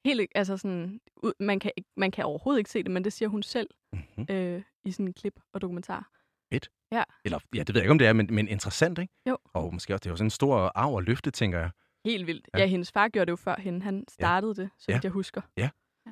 Helt, 0.06 0.32
altså 0.36 0.58
sådan, 0.58 1.00
man 1.40 1.60
kan, 1.60 1.72
man 1.98 2.12
kan 2.12 2.26
overhovedet 2.26 2.60
ikke 2.60 2.70
se 2.70 2.84
det, 2.84 2.92
men 2.92 3.04
det 3.04 3.14
siger 3.14 3.30
hun 3.30 3.44
selv 3.44 3.70
mm-hmm. 3.94 4.26
øh, 4.30 4.62
i 4.84 4.92
sådan 4.92 5.08
en 5.08 5.14
klip 5.14 5.40
og 5.54 5.62
dokumentar. 5.62 6.10
Et. 6.52 6.70
Ja. 6.92 7.04
Eller, 7.26 7.40
ja, 7.56 7.60
det 7.60 7.70
ved 7.70 7.82
jeg 7.82 7.86
ikke, 7.86 7.92
om 7.92 7.98
det 7.98 8.08
er, 8.08 8.14
men, 8.14 8.28
men 8.32 8.48
interessant, 8.48 9.00
ikke? 9.00 9.14
Jo. 9.30 9.38
Og 9.54 9.74
måske 9.74 9.94
også, 9.94 10.00
det 10.00 10.06
er 10.06 10.12
jo 10.12 10.16
sådan 10.16 10.26
en 10.26 10.32
stor 10.32 10.72
arv 10.76 10.94
og 10.94 11.04
løfte, 11.04 11.32
tænker 11.32 11.60
jeg. 11.60 11.70
Helt 12.06 12.28
vildt. 12.28 12.50
Ja. 12.54 12.60
ja, 12.60 12.66
hendes 12.66 12.92
far 12.92 13.08
gjorde 13.08 13.26
det 13.26 13.32
jo 13.32 13.36
før 13.36 13.56
hende. 13.60 13.82
Han 13.82 14.06
startede 14.10 14.54
ja. 14.58 14.64
det, 14.64 14.70
så 14.78 14.92
ja. 14.92 15.00
jeg 15.04 15.12
husker. 15.12 15.42
Ja. 15.58 15.70
ja. 16.06 16.12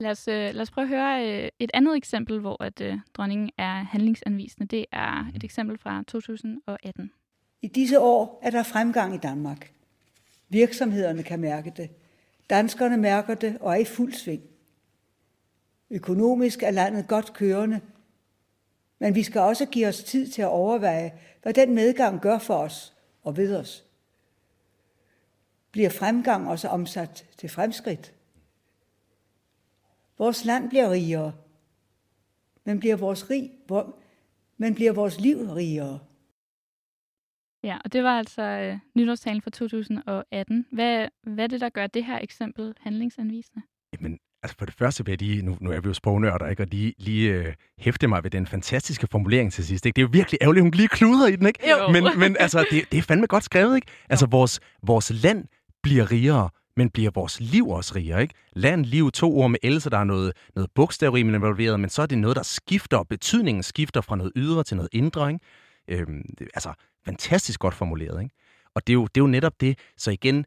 Lad, 0.00 0.10
os, 0.10 0.28
øh, 0.28 0.34
lad 0.34 0.60
os 0.60 0.70
prøve 0.70 0.82
at 0.82 0.88
høre 0.88 1.42
øh, 1.42 1.48
et 1.58 1.70
andet 1.74 1.96
eksempel, 1.96 2.40
hvor 2.40 2.62
at 2.62 2.80
øh, 2.80 2.98
dronningen 3.14 3.50
er 3.58 3.72
handlingsanvisende. 3.72 4.66
Det 4.66 4.86
er 4.92 5.22
mm. 5.22 5.28
et 5.28 5.44
eksempel 5.44 5.78
fra 5.78 6.02
2018. 6.08 7.12
I 7.62 7.68
disse 7.68 8.00
år 8.00 8.40
er 8.42 8.50
der 8.50 8.62
fremgang 8.62 9.14
i 9.14 9.18
Danmark. 9.18 9.72
Virksomhederne 10.48 11.22
kan 11.22 11.40
mærke 11.40 11.72
det. 11.76 11.90
Danskerne 12.50 12.96
mærker 12.96 13.34
det 13.34 13.58
og 13.60 13.72
er 13.72 13.76
i 13.76 13.84
fuld 13.84 14.12
sving. 14.12 14.42
Økonomisk 15.90 16.62
er 16.62 16.70
landet 16.70 17.08
godt 17.08 17.32
kørende, 17.32 17.80
men 19.00 19.14
vi 19.14 19.22
skal 19.22 19.40
også 19.40 19.66
give 19.66 19.88
os 19.88 20.02
tid 20.02 20.28
til 20.28 20.42
at 20.42 20.48
overveje, 20.48 21.12
hvad 21.42 21.54
den 21.54 21.74
medgang 21.74 22.20
gør 22.20 22.38
for 22.38 22.54
os 22.54 22.94
og 23.22 23.36
ved 23.36 23.56
os 23.56 23.84
bliver 25.70 25.90
fremgang 25.90 26.48
også 26.48 26.68
omsat 26.68 27.28
til 27.38 27.48
fremskridt? 27.48 28.14
Vores 30.18 30.44
land 30.44 30.68
bliver 30.68 30.90
rigere. 30.90 31.32
Men 32.64 32.80
bliver 32.80 32.96
vores, 32.96 33.30
rig, 33.30 33.50
men 34.56 34.74
bliver 34.74 34.92
vores 34.92 35.20
liv 35.20 35.36
rigere. 35.36 36.00
Ja, 37.62 37.78
og 37.84 37.92
det 37.92 38.02
var 38.02 38.18
altså 38.18 38.42
øh, 38.42 38.78
nytårstalen 38.94 39.42
for 39.42 39.50
2018. 39.50 40.66
Hvad, 40.72 41.08
hvad 41.22 41.44
er 41.44 41.48
det, 41.48 41.60
der 41.60 41.68
gør 41.68 41.86
det 41.86 42.04
her 42.04 42.18
eksempel 42.18 42.74
handlingsanvisende? 42.80 43.62
Jamen, 43.92 44.18
altså 44.42 44.56
for 44.58 44.66
det 44.66 44.74
første 44.74 45.04
vil 45.04 45.12
jeg 45.12 45.22
lige, 45.22 45.42
nu, 45.42 45.56
nu 45.60 45.70
er 45.70 45.80
vi 45.80 45.88
jo 45.88 45.94
sprognørder, 45.94 46.48
ikke? 46.48 46.62
og 46.62 46.66
lige, 46.70 46.94
lige 46.98 47.30
øh, 47.32 47.54
hæfte 47.78 48.06
mig 48.06 48.24
ved 48.24 48.30
den 48.30 48.46
fantastiske 48.46 49.06
formulering 49.10 49.52
til 49.52 49.66
sidst. 49.66 49.86
Ikke? 49.86 49.96
Det 49.96 50.02
er 50.02 50.06
jo 50.06 50.10
virkelig 50.12 50.38
ærgerligt, 50.42 50.62
hun 50.62 50.70
lige 50.70 50.88
kluder 50.88 51.26
i 51.26 51.36
den, 51.36 51.46
ikke? 51.46 51.70
Jo. 51.70 51.92
Men, 51.92 52.04
men 52.18 52.36
altså, 52.40 52.64
det, 52.70 52.92
det 52.92 52.98
er 52.98 53.02
fandme 53.02 53.26
godt 53.26 53.44
skrevet, 53.44 53.76
ikke? 53.76 53.86
Altså, 54.08 54.26
vores, 54.26 54.60
vores 54.82 55.10
land 55.22 55.44
bliver 55.82 56.10
rigere, 56.10 56.48
men 56.76 56.90
bliver 56.90 57.10
vores 57.14 57.40
liv 57.40 57.68
også 57.68 57.94
rigere, 57.94 58.22
ikke? 58.22 58.34
Land, 58.52 58.84
liv, 58.84 59.10
to 59.10 59.38
ord 59.38 59.50
med 59.50 59.70
L, 59.70 59.80
så 59.80 59.90
der 59.90 59.98
er 59.98 60.04
noget, 60.04 60.32
noget 60.54 60.70
bogstavrim 60.74 61.34
involveret, 61.34 61.80
men 61.80 61.90
så 61.90 62.02
er 62.02 62.06
det 62.06 62.18
noget, 62.18 62.36
der 62.36 62.42
skifter, 62.42 63.02
betydningen 63.02 63.62
skifter 63.62 64.00
fra 64.00 64.16
noget 64.16 64.32
ydre 64.36 64.64
til 64.64 64.76
noget 64.76 64.88
indre, 64.92 65.32
ikke? 65.32 65.44
Øhm, 65.88 66.22
det, 66.38 66.48
altså, 66.54 66.72
fantastisk 67.04 67.60
godt 67.60 67.74
formuleret, 67.74 68.22
ikke? 68.22 68.34
Og 68.74 68.86
det 68.86 68.92
er, 68.92 68.94
jo, 68.94 69.02
det 69.02 69.20
er 69.20 69.24
jo 69.24 69.26
netop 69.26 69.60
det. 69.60 69.78
Så 69.96 70.10
igen, 70.10 70.44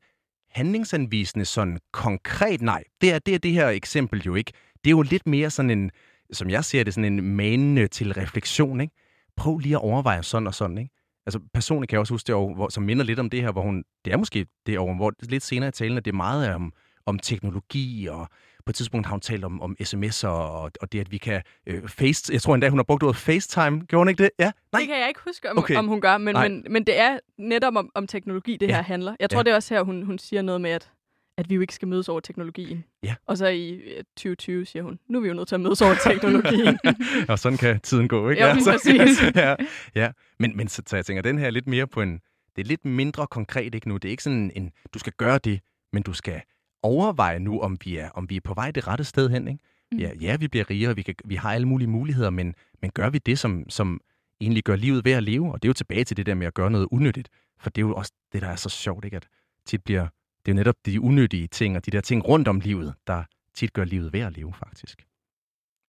handlingsanvisende 0.56 1.46
sådan 1.46 1.80
konkret, 1.92 2.62
nej, 2.62 2.84
det 3.02 3.14
er, 3.14 3.20
det 3.20 3.34
er 3.34 3.40
det 3.40 3.52
her 3.52 3.70
eksempel 3.70 4.22
jo 4.22 4.36
ikke. 4.36 4.52
Det 4.84 4.88
er 4.90 4.92
jo 4.92 5.02
lidt 5.02 5.28
mere 5.28 5.50
sådan 5.50 5.70
en, 5.70 5.92
som 6.34 6.50
jeg 6.50 6.66
ser 6.66 6.84
det, 6.84 6.94
sådan 6.94 7.14
en 7.14 7.36
manende 7.36 7.88
til 7.88 8.14
refleksion, 8.14 8.82
ikke? 8.82 8.94
Prøv 9.38 9.58
lige 9.58 9.76
at 9.76 9.82
overveje 9.82 10.24
sådan 10.24 10.48
og 10.48 10.54
sådan, 10.54 10.78
ikke? 10.78 10.92
Altså 11.26 11.40
personligt 11.54 11.90
kan 11.90 11.96
jeg 11.96 12.00
også 12.00 12.14
huske 12.14 12.28
det 12.28 12.36
år, 12.36 12.54
hvor, 12.54 12.70
som 12.70 12.84
minder 12.84 13.06
lidt 13.06 13.20
om 13.20 13.30
det 13.30 13.42
her, 13.42 13.52
hvor 13.52 13.62
hun, 13.62 13.84
det 14.06 14.14
er 14.14 14.18
måske 14.18 14.46
det 14.66 14.80
år, 14.80 14.96
hvor 14.96 15.14
lidt 15.22 15.44
senere 15.44 15.70
i 15.70 15.72
talen, 15.72 15.98
at 15.98 16.06
det 16.06 16.12
er 16.12 16.16
meget 16.16 16.54
om, 16.56 16.74
om 17.06 17.20
teknologi 17.20 18.08
og 18.08 18.28
på 18.66 18.70
et 18.70 18.76
tidspunkt 18.76 19.08
har 19.08 19.14
hun 19.14 19.22
talt 19.22 19.46
om, 19.46 19.62
om 19.62 19.76
sms'er 19.82 20.28
og, 20.28 20.72
og 20.82 20.92
det, 20.92 21.00
at 21.00 21.12
vi 21.12 21.18
kan 21.18 21.42
øh, 21.68 21.88
face... 21.88 22.34
Jeg 22.34 22.42
tror 22.42 22.54
endda, 22.54 22.70
hun 22.70 22.80
har 22.80 22.84
brugt 22.84 23.04
ordet 23.04 23.16
FaceTime. 23.16 23.86
Gjorde 23.86 24.02
hun 24.02 24.10
ikke 24.10 24.24
det? 24.24 24.30
Ja? 24.40 24.52
Nej. 24.72 24.80
Det 24.80 24.88
kan 24.88 25.00
jeg 25.00 25.08
ikke 25.08 25.20
huske, 25.26 25.52
om, 25.52 25.58
okay. 25.58 25.76
om 25.76 25.88
hun 25.88 26.02
gør, 26.02 26.18
men, 26.18 26.36
men, 26.36 26.66
men 26.70 26.84
det 26.84 27.00
er 27.00 27.20
netop 27.38 27.76
om, 27.76 27.92
om 27.96 28.08
teknologi, 28.08 28.58
det 28.58 28.68
ja. 28.68 28.76
her 28.76 28.84
handler. 28.84 29.16
Jeg 29.20 29.30
tror, 29.30 29.40
ja. 29.40 29.44
det 29.44 29.52
er 29.52 29.56
også 29.56 29.74
her, 29.74 29.82
hun, 29.82 30.04
hun 30.04 30.20
siger 30.20 30.42
noget 30.42 30.62
med, 30.62 30.72
at 30.72 30.92
at 31.38 31.50
vi 31.50 31.56
jo 31.56 31.62
ikke 31.62 31.76
skal 31.76 31.88
mødes 31.88 32.10
over 32.10 32.20
teknologien. 32.20 32.84
Ja. 33.04 33.16
Og 33.26 33.38
så 33.38 33.48
i 33.48 33.82
2020 34.16 34.66
siger 34.66 34.84
hun, 34.84 35.00
nu 35.10 35.18
er 35.18 35.22
vi 35.22 35.28
jo 35.28 35.34
nødt 35.34 35.48
til 35.48 35.56
at 35.56 35.62
mødes 35.62 35.82
over 35.82 35.96
teknologien. 36.04 36.80
og 37.30 37.40
sådan 37.40 37.58
kan 37.58 37.80
tiden 37.80 38.08
gå, 38.08 38.30
ikke? 38.30 38.44
Jo, 38.44 38.48
ja, 38.48 38.54
præcis. 38.54 39.24
ja, 39.36 39.56
ja. 39.96 40.12
Men, 40.40 40.58
men 40.58 40.68
så, 40.68 40.82
så 40.88 40.96
jeg 40.96 41.06
tænker, 41.06 41.22
den 41.22 41.40
her 41.40 41.46
er 41.46 41.52
lidt 41.52 41.68
mere 41.68 41.88
på 41.88 42.02
en... 42.02 42.20
Det 42.56 42.62
er 42.62 42.66
lidt 42.66 42.86
mindre 42.86 43.28
konkret, 43.28 43.76
ikke 43.76 43.90
nu? 43.90 43.98
Det 43.98 44.06
er 44.06 44.12
ikke 44.12 44.24
sådan 44.24 44.52
en, 44.56 44.72
du 44.94 45.00
skal 45.00 45.14
gøre 45.18 45.38
det, 45.38 45.60
men 45.94 46.04
du 46.04 46.14
skal 46.14 46.42
overveje 46.84 47.40
nu, 47.40 47.60
om 47.60 47.78
vi 47.84 47.98
er, 47.98 48.10
om 48.10 48.30
vi 48.30 48.36
er 48.36 48.42
på 48.42 48.54
vej 48.54 48.72
det 48.72 48.88
rette 48.88 49.04
sted 49.04 49.30
hen. 49.30 49.48
Ikke? 49.48 49.64
Mm. 49.92 49.98
Ja, 49.98 50.12
ja, 50.22 50.36
vi 50.36 50.48
bliver 50.48 50.70
rigere, 50.70 50.96
vi, 50.96 51.02
kan, 51.02 51.16
vi 51.26 51.36
har 51.36 51.54
alle 51.54 51.68
mulige 51.68 51.88
muligheder, 51.88 52.30
men, 52.30 52.56
men 52.82 52.92
gør 52.92 53.10
vi 53.10 53.18
det, 53.18 53.40
som, 53.40 53.70
som 53.70 54.02
egentlig 54.42 54.64
gør 54.64 54.76
livet 54.76 55.06
værd 55.06 55.18
at 55.18 55.24
leve? 55.24 55.52
Og 55.54 55.62
det 55.62 55.68
er 55.68 55.70
jo 55.70 55.74
tilbage 55.74 56.04
til 56.04 56.18
det 56.18 56.26
der 56.26 56.34
med 56.34 56.48
at 56.48 56.54
gøre 56.54 56.72
noget 56.72 56.88
unyttigt. 56.92 57.30
For 57.60 57.70
det 57.70 57.82
er 57.82 57.86
jo 57.88 57.94
også 57.94 58.12
det, 58.34 58.42
der 58.42 58.48
er 58.48 58.56
så 58.56 58.70
sjovt, 58.70 59.06
ikke? 59.06 59.18
at 59.18 59.28
tit 59.66 59.84
bliver, 59.84 60.08
det 60.46 60.52
er 60.52 60.54
jo 60.54 60.56
netop 60.56 60.76
de 60.86 61.02
unyttige 61.02 61.48
ting 61.48 61.78
og 61.78 61.86
de 61.86 61.92
der 61.92 62.02
ting 62.02 62.28
rundt 62.28 62.48
om 62.48 62.60
livet, 62.60 62.94
der 63.08 63.24
tit 63.56 63.74
gør 63.74 63.84
livet 63.84 64.14
værd 64.14 64.28
at 64.28 64.38
leve, 64.38 64.54
faktisk. 64.54 65.06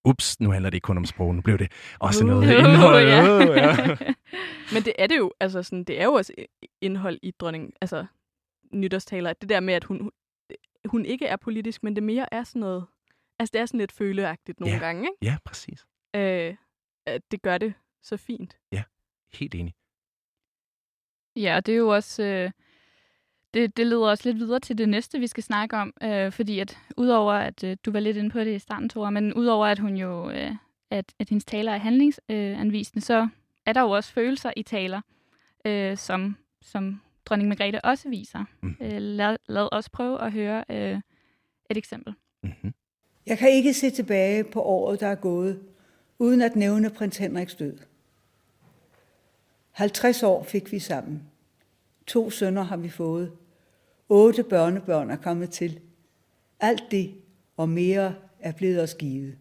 Ups, 0.04 0.40
nu 0.40 0.50
handler 0.50 0.70
det 0.70 0.74
ikke 0.74 0.84
kun 0.84 0.96
om 0.96 1.04
sprog, 1.04 1.34
nu 1.34 1.42
blev 1.42 1.58
det 1.58 1.72
også 1.98 2.24
uh, 2.24 2.30
noget 2.30 2.58
indhold. 2.58 3.08
Ja. 3.08 3.50
Uh, 3.50 3.56
ja. 3.56 3.96
Men 4.74 4.82
det 4.82 4.92
er 4.98 5.06
det 5.06 5.16
jo, 5.18 5.32
altså 5.40 5.62
sådan, 5.62 5.84
det 5.84 6.00
er 6.00 6.04
jo 6.04 6.12
også 6.12 6.32
indhold 6.80 7.18
i 7.22 7.30
dronning, 7.30 7.72
altså 7.80 8.06
nytårstaler. 8.72 9.32
Det 9.32 9.48
der 9.48 9.60
med, 9.60 9.74
at 9.74 9.84
hun, 9.84 10.10
hun 10.86 11.04
ikke 11.04 11.26
er 11.26 11.36
politisk, 11.36 11.82
men 11.82 11.96
det 11.96 12.02
mere 12.02 12.34
er 12.34 12.44
sådan 12.44 12.60
noget... 12.60 12.86
Altså, 13.38 13.50
det 13.52 13.60
er 13.60 13.66
sådan 13.66 13.80
lidt 13.80 13.92
føleagtigt 13.92 14.60
nogle 14.60 14.74
ja. 14.74 14.80
gange, 14.80 15.02
ikke? 15.02 15.16
Ja, 15.22 15.36
præcis. 15.44 15.86
Øh, 16.16 16.54
det 17.30 17.42
gør 17.42 17.58
det 17.58 17.74
så 18.02 18.16
fint. 18.16 18.58
Ja, 18.72 18.82
helt 19.32 19.54
enig. 19.54 19.74
Ja, 21.36 21.56
og 21.56 21.66
det 21.66 21.72
er 21.72 21.78
jo 21.78 21.88
også... 21.88 22.22
Øh, 22.22 22.50
det, 23.54 23.76
det 23.76 23.86
leder 23.86 24.10
os 24.10 24.24
lidt 24.24 24.36
videre 24.36 24.60
til 24.60 24.78
det 24.78 24.88
næste, 24.88 25.18
vi 25.20 25.26
skal 25.26 25.42
snakke 25.42 25.76
om, 25.76 25.94
øh, 26.02 26.32
fordi 26.32 26.58
at 26.58 26.78
udover 26.96 27.32
at 27.32 27.64
øh, 27.64 27.76
du 27.84 27.90
var 27.90 28.00
lidt 28.00 28.16
inde 28.16 28.30
på 28.30 28.40
det 28.40 28.54
i 28.54 28.58
starten, 28.58 28.88
Thora, 28.88 29.10
men 29.10 29.34
udover 29.34 29.66
at 29.66 29.78
hun 29.78 29.96
jo, 29.96 30.30
øh, 30.30 30.50
at, 30.90 31.14
at 31.18 31.28
hendes 31.28 31.44
taler 31.44 31.72
er 31.72 31.78
handlingsanvisende, 31.78 32.98
øh, 32.98 33.02
så 33.02 33.28
er 33.66 33.72
der 33.72 33.80
jo 33.80 33.90
også 33.90 34.12
følelser 34.12 34.52
i 34.56 34.62
taler, 34.62 35.00
øh, 35.64 35.96
som, 35.96 36.36
som 36.62 37.00
dronning 37.26 37.48
Margrethe 37.48 37.84
også 37.84 38.08
viser. 38.08 38.44
Mm. 38.60 38.76
Øh, 38.80 39.00
lad, 39.00 39.36
lad 39.48 39.68
os 39.72 39.88
prøve 39.88 40.22
at 40.22 40.32
høre 40.32 40.64
øh, 40.70 41.00
et 41.70 41.76
eksempel. 41.76 42.14
Mm-hmm. 42.42 42.74
Jeg 43.26 43.38
kan 43.38 43.50
ikke 43.50 43.74
se 43.74 43.90
tilbage 43.90 44.44
på 44.44 44.62
året, 44.62 45.00
der 45.00 45.06
er 45.06 45.14
gået, 45.14 45.62
uden 46.18 46.42
at 46.42 46.56
nævne 46.56 46.90
prins 46.90 47.16
Henriks 47.16 47.54
død. 47.54 47.78
50 49.70 50.22
år 50.22 50.42
fik 50.42 50.72
vi 50.72 50.78
sammen. 50.78 51.22
To 52.06 52.30
sønner 52.30 52.62
har 52.62 52.76
vi 52.76 52.88
fået. 52.88 53.32
Otte 54.08 54.42
børnebørn 54.42 55.10
er 55.10 55.16
kommet 55.16 55.50
til. 55.50 55.80
Alt 56.60 56.84
det 56.90 57.14
og 57.56 57.68
mere 57.68 58.14
er 58.40 58.52
blevet 58.52 58.82
os 58.82 58.94
givet. 58.94 59.36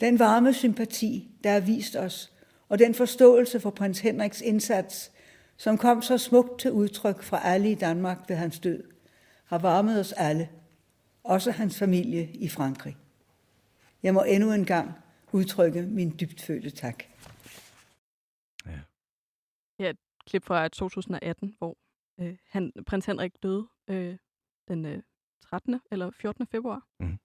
Den 0.00 0.18
varme 0.18 0.54
sympati, 0.54 1.30
der 1.44 1.50
er 1.50 1.60
vist 1.60 1.96
os, 1.96 2.32
og 2.68 2.78
den 2.78 2.94
forståelse 2.94 3.60
for 3.60 3.70
prins 3.70 4.00
Henriks 4.00 4.40
indsats, 4.40 5.12
som 5.60 5.78
kom 5.78 6.02
så 6.02 6.18
smukt 6.18 6.60
til 6.60 6.72
udtryk 6.72 7.22
fra 7.22 7.40
alle 7.44 7.70
i 7.70 7.74
Danmark 7.74 8.18
ved 8.28 8.36
hans 8.36 8.60
død, 8.60 8.84
har 9.44 9.58
varmet 9.58 10.00
os 10.00 10.12
alle, 10.12 10.48
også 11.24 11.50
hans 11.50 11.78
familie 11.78 12.30
i 12.32 12.48
Frankrig. 12.48 12.96
Jeg 14.02 14.14
må 14.14 14.22
endnu 14.22 14.52
en 14.52 14.64
gang 14.64 14.92
udtrykke 15.32 15.82
min 15.82 16.16
dybtfølte 16.20 16.70
tak. 16.70 17.02
Ja. 18.66 18.78
Ja, 19.78 19.90
et 19.90 19.98
klip 20.26 20.44
fra 20.44 20.68
2018, 20.68 21.54
hvor 21.58 21.76
øh, 22.20 22.36
han, 22.48 22.72
prins 22.86 23.06
Henrik 23.06 23.32
døde 23.42 23.66
øh, 23.88 24.16
den 24.68 24.86
øh, 24.86 25.02
13. 25.42 25.80
eller 25.90 26.10
14. 26.10 26.46
februar. 26.46 26.86
Mm. 27.00 27.18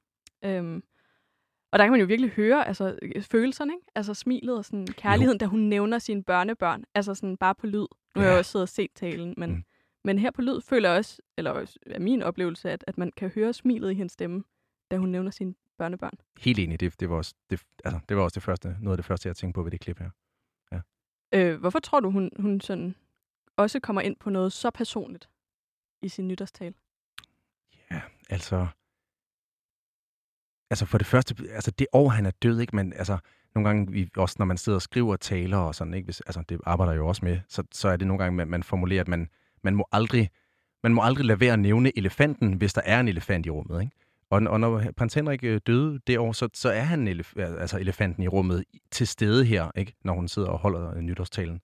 Øhm, 0.43 0.83
og 1.71 1.79
der 1.79 1.85
kan 1.85 1.91
man 1.91 1.99
jo 1.99 2.05
virkelig 2.05 2.31
høre 2.31 2.67
altså, 2.67 2.99
følelserne, 3.21 3.73
ikke? 3.73 3.87
Altså 3.95 4.13
smilet 4.13 4.57
og 4.57 4.65
sådan, 4.65 4.87
kærligheden, 4.87 5.37
jo. 5.41 5.45
da 5.45 5.45
hun 5.45 5.59
nævner 5.59 5.99
sine 5.99 6.23
børnebørn. 6.23 6.83
Altså 6.95 7.13
sådan 7.13 7.37
bare 7.37 7.55
på 7.55 7.67
lyd. 7.67 7.85
Nu 8.15 8.21
har 8.21 8.29
jeg 8.29 8.37
også 8.37 8.51
siddet 8.51 8.63
og 8.63 8.69
set 8.69 8.91
talen, 8.95 9.33
men, 9.37 9.51
mm. 9.51 9.63
men 10.03 10.19
her 10.19 10.31
på 10.31 10.41
lyd 10.41 10.61
føler 10.61 10.89
jeg 10.89 10.97
også, 10.97 11.21
eller 11.37 11.51
også 11.51 11.79
er 11.85 11.99
min 11.99 12.21
oplevelse, 12.21 12.71
at, 12.71 12.83
at 12.87 12.97
man 12.97 13.11
kan 13.11 13.29
høre 13.29 13.53
smilet 13.53 13.91
i 13.91 13.93
hendes 13.93 14.11
stemme, 14.11 14.43
da 14.91 14.97
hun 14.97 15.09
nævner 15.09 15.31
sine 15.31 15.55
børnebørn. 15.77 16.13
Helt 16.37 16.59
enig. 16.59 16.79
Det, 16.79 16.99
det, 16.99 17.09
var, 17.09 17.15
også, 17.15 17.33
det, 17.49 17.61
altså, 17.85 17.99
det 18.09 18.17
var 18.17 18.23
også 18.23 18.35
det 18.35 18.43
første, 18.43 18.77
noget 18.79 18.93
af 18.93 18.97
det 18.97 19.05
første, 19.05 19.27
jeg 19.27 19.35
tænkte 19.35 19.57
på 19.57 19.63
ved 19.63 19.71
det 19.71 19.79
klip 19.79 19.99
her. 19.99 20.09
Ja. 20.71 20.81
Øh, 21.33 21.59
hvorfor 21.59 21.79
tror 21.79 21.99
du, 21.99 22.11
hun, 22.11 22.31
hun 22.39 22.61
sådan 22.61 22.95
også 23.57 23.79
kommer 23.79 24.01
ind 24.01 24.15
på 24.15 24.29
noget 24.29 24.53
så 24.53 24.69
personligt 24.69 25.29
i 26.01 26.09
sin 26.09 26.27
nytårstal? 26.27 26.73
Ja, 27.91 28.01
altså... 28.29 28.67
Altså 30.69 30.85
for 30.85 30.97
det 30.97 31.07
første, 31.07 31.35
altså 31.49 31.71
det 31.71 31.87
år, 31.93 32.09
han 32.09 32.25
er 32.25 32.31
død, 32.31 32.59
ikke? 32.59 32.75
Men 32.75 32.93
altså, 32.93 33.17
nogle 33.55 33.69
gange, 33.69 33.91
vi, 33.91 34.09
også 34.17 34.35
når 34.39 34.45
man 34.45 34.57
sidder 34.57 34.75
og 34.75 34.81
skriver 34.81 35.15
taler 35.15 35.57
og 35.57 35.75
sådan, 35.75 35.93
ikke? 35.93 36.05
Hvis, 36.05 36.21
altså, 36.21 36.43
det 36.49 36.59
arbejder 36.65 36.91
jeg 36.93 36.99
jo 36.99 37.07
også 37.07 37.25
med, 37.25 37.39
så, 37.49 37.63
så 37.71 37.89
er 37.89 37.97
det 37.97 38.07
nogle 38.07 38.23
gange, 38.23 38.37
man, 38.37 38.47
man 38.47 38.63
formulerer, 38.63 39.01
at 39.01 39.07
man, 39.07 39.29
man, 39.63 39.75
må 39.75 39.87
aldrig, 39.91 40.29
man 40.83 40.93
må 40.93 41.01
aldrig 41.01 41.25
lade 41.25 41.39
være 41.39 41.53
at 41.53 41.59
nævne 41.59 41.97
elefanten, 41.97 42.53
hvis 42.53 42.73
der 42.73 42.81
er 42.85 42.99
en 42.99 43.07
elefant 43.07 43.45
i 43.45 43.49
rummet. 43.49 43.81
Ikke? 43.81 43.95
Og, 44.29 44.41
og 44.47 44.59
når 44.59 44.83
prins 44.97 45.13
Henrik 45.13 45.43
øh, 45.43 45.61
døde 45.67 45.99
det 46.07 46.19
år, 46.19 46.31
så, 46.31 46.49
så 46.53 46.69
er 46.69 46.81
han 46.81 47.07
elef, 47.07 47.33
altså 47.37 47.79
elefanten 47.79 48.23
i 48.23 48.27
rummet 48.27 48.63
til 48.91 49.07
stede 49.07 49.45
her, 49.45 49.71
ikke? 49.75 49.93
når 50.03 50.13
hun 50.13 50.27
sidder 50.27 50.49
og 50.49 50.59
holder 50.59 50.95
øh, 50.95 51.01
nytårstalen. 51.01 51.61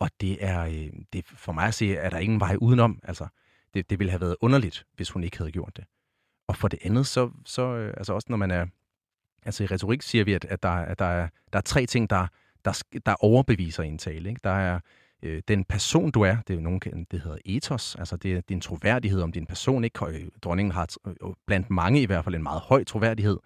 Og 0.00 0.10
det 0.20 0.44
er, 0.44 0.64
øh, 0.64 0.90
det, 1.12 1.26
for 1.26 1.52
mig 1.52 1.64
at 1.64 1.74
se, 1.74 1.98
at 1.98 2.12
der 2.12 2.18
ingen 2.18 2.40
vej 2.40 2.56
udenom. 2.60 2.98
Altså, 3.02 3.26
det, 3.74 3.90
det 3.90 3.98
ville 3.98 4.10
have 4.10 4.20
været 4.20 4.36
underligt, 4.40 4.86
hvis 4.96 5.10
hun 5.10 5.24
ikke 5.24 5.38
havde 5.38 5.52
gjort 5.52 5.76
det. 5.76 5.84
Og 6.48 6.56
for 6.56 6.68
det 6.68 6.78
andet, 6.82 7.06
så, 7.06 7.30
så 7.44 7.92
altså 7.96 8.12
også 8.12 8.26
når 8.30 8.36
man 8.36 8.50
er 8.50 8.66
Altså 9.42 9.64
i 9.64 9.66
retorik 9.66 10.02
siger 10.02 10.24
vi, 10.24 10.32
at, 10.32 10.44
at, 10.44 10.62
der, 10.62 10.68
at 10.68 10.98
der, 10.98 11.04
er, 11.04 11.28
der 11.52 11.58
er 11.58 11.62
tre 11.62 11.86
ting, 11.86 12.10
der, 12.10 12.26
der, 12.64 12.82
der 13.06 13.14
overbeviser 13.24 13.82
en 13.82 13.98
tale. 13.98 14.28
Ikke? 14.28 14.40
Der 14.44 14.50
er 14.50 14.80
øh, 15.22 15.42
den 15.48 15.64
person, 15.64 16.10
du 16.10 16.22
er, 16.22 16.36
det 16.48 16.56
er 16.56 16.60
nogen, 16.60 16.80
det 17.10 17.20
hedder 17.20 17.38
ethos, 17.44 17.96
altså 17.96 18.16
det 18.16 18.32
er 18.32 18.40
din 18.40 18.60
troværdighed 18.60 19.22
om 19.22 19.32
din 19.32 19.46
person. 19.46 19.84
Ikke? 19.84 20.06
Øh, 20.06 20.28
dronningen 20.42 20.72
har 20.72 20.88
øh, 21.06 21.14
øh, 21.22 21.30
blandt 21.46 21.70
mange 21.70 22.02
i 22.02 22.06
hvert 22.06 22.24
fald 22.24 22.34
en 22.34 22.42
meget 22.42 22.60
høj 22.60 22.84
troværdighed. 22.84 23.38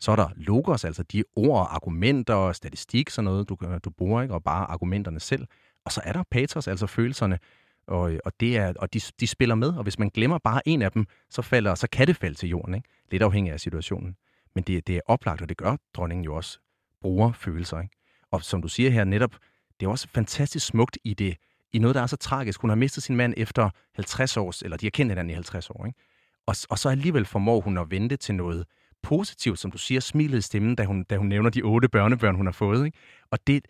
Så 0.00 0.12
er 0.12 0.16
der 0.16 0.28
logos, 0.36 0.84
altså 0.84 1.02
de 1.02 1.24
ord, 1.36 1.68
argumenter, 1.70 2.52
statistik, 2.52 3.10
sådan 3.10 3.24
noget, 3.24 3.48
du, 3.48 3.56
du 3.84 3.90
bruger, 3.90 4.22
ikke? 4.22 4.34
og 4.34 4.44
bare 4.44 4.70
argumenterne 4.70 5.20
selv. 5.20 5.46
Og 5.84 5.92
så 5.92 6.00
er 6.04 6.12
der 6.12 6.22
pathos, 6.30 6.68
altså 6.68 6.86
følelserne, 6.86 7.38
og, 7.86 8.12
og, 8.24 8.32
det 8.40 8.56
er, 8.56 8.72
og 8.78 8.94
de, 8.94 9.00
de 9.20 9.26
spiller 9.26 9.54
med, 9.54 9.68
og 9.68 9.82
hvis 9.82 9.98
man 9.98 10.08
glemmer 10.08 10.38
bare 10.38 10.68
en 10.68 10.82
af 10.82 10.92
dem, 10.92 11.06
så, 11.30 11.42
falder, 11.42 11.74
så 11.74 11.88
kan 11.92 12.06
det 12.06 12.16
falde 12.16 12.34
til 12.34 12.48
jorden, 12.48 12.74
ikke? 12.74 12.88
lidt 13.10 13.22
afhængig 13.22 13.52
af 13.52 13.60
situationen. 13.60 14.16
Men 14.54 14.64
det, 14.64 14.86
det 14.86 14.96
er 14.96 15.00
oplagt, 15.06 15.42
og 15.42 15.48
det 15.48 15.56
gør 15.56 15.76
dronningen 15.94 16.24
jo 16.24 16.34
også, 16.34 16.58
bruger 17.00 17.32
følelser. 17.32 17.80
Ikke? 17.80 17.96
Og 18.30 18.42
som 18.42 18.62
du 18.62 18.68
siger 18.68 18.90
her 18.90 19.04
netop, 19.04 19.36
det 19.80 19.86
er 19.86 19.90
også 19.90 20.08
fantastisk 20.08 20.66
smukt 20.66 20.98
i 21.04 21.14
det, 21.14 21.36
i 21.72 21.78
noget, 21.78 21.94
der 21.94 22.02
er 22.02 22.06
så 22.06 22.16
tragisk. 22.16 22.60
Hun 22.60 22.70
har 22.70 22.74
mistet 22.76 23.02
sin 23.02 23.16
mand 23.16 23.34
efter 23.36 23.70
50 23.94 24.36
år, 24.36 24.64
eller 24.64 24.76
de 24.76 24.86
har 24.86 24.90
kendt 24.90 25.10
hinanden 25.10 25.30
i 25.30 25.34
50 25.34 25.70
år. 25.70 25.86
Ikke? 25.86 25.98
Og, 26.46 26.56
og 26.70 26.78
så 26.78 26.88
alligevel 26.88 27.24
formår 27.24 27.60
hun 27.60 27.78
at 27.78 27.90
vente 27.90 28.16
til 28.16 28.34
noget 28.34 28.66
positivt, 29.02 29.58
som 29.58 29.70
du 29.70 29.78
siger, 29.78 30.00
smilet 30.00 30.38
i 30.38 30.40
stemmen, 30.40 30.74
da 30.74 30.84
hun, 30.84 31.04
da 31.04 31.16
hun 31.16 31.26
nævner 31.26 31.50
de 31.50 31.62
otte 31.62 31.88
børnebørn, 31.88 32.34
hun 32.34 32.46
har 32.46 32.52
fået. 32.52 32.86
Ikke? 32.86 32.98
Og 33.30 33.46
det, 33.46 33.66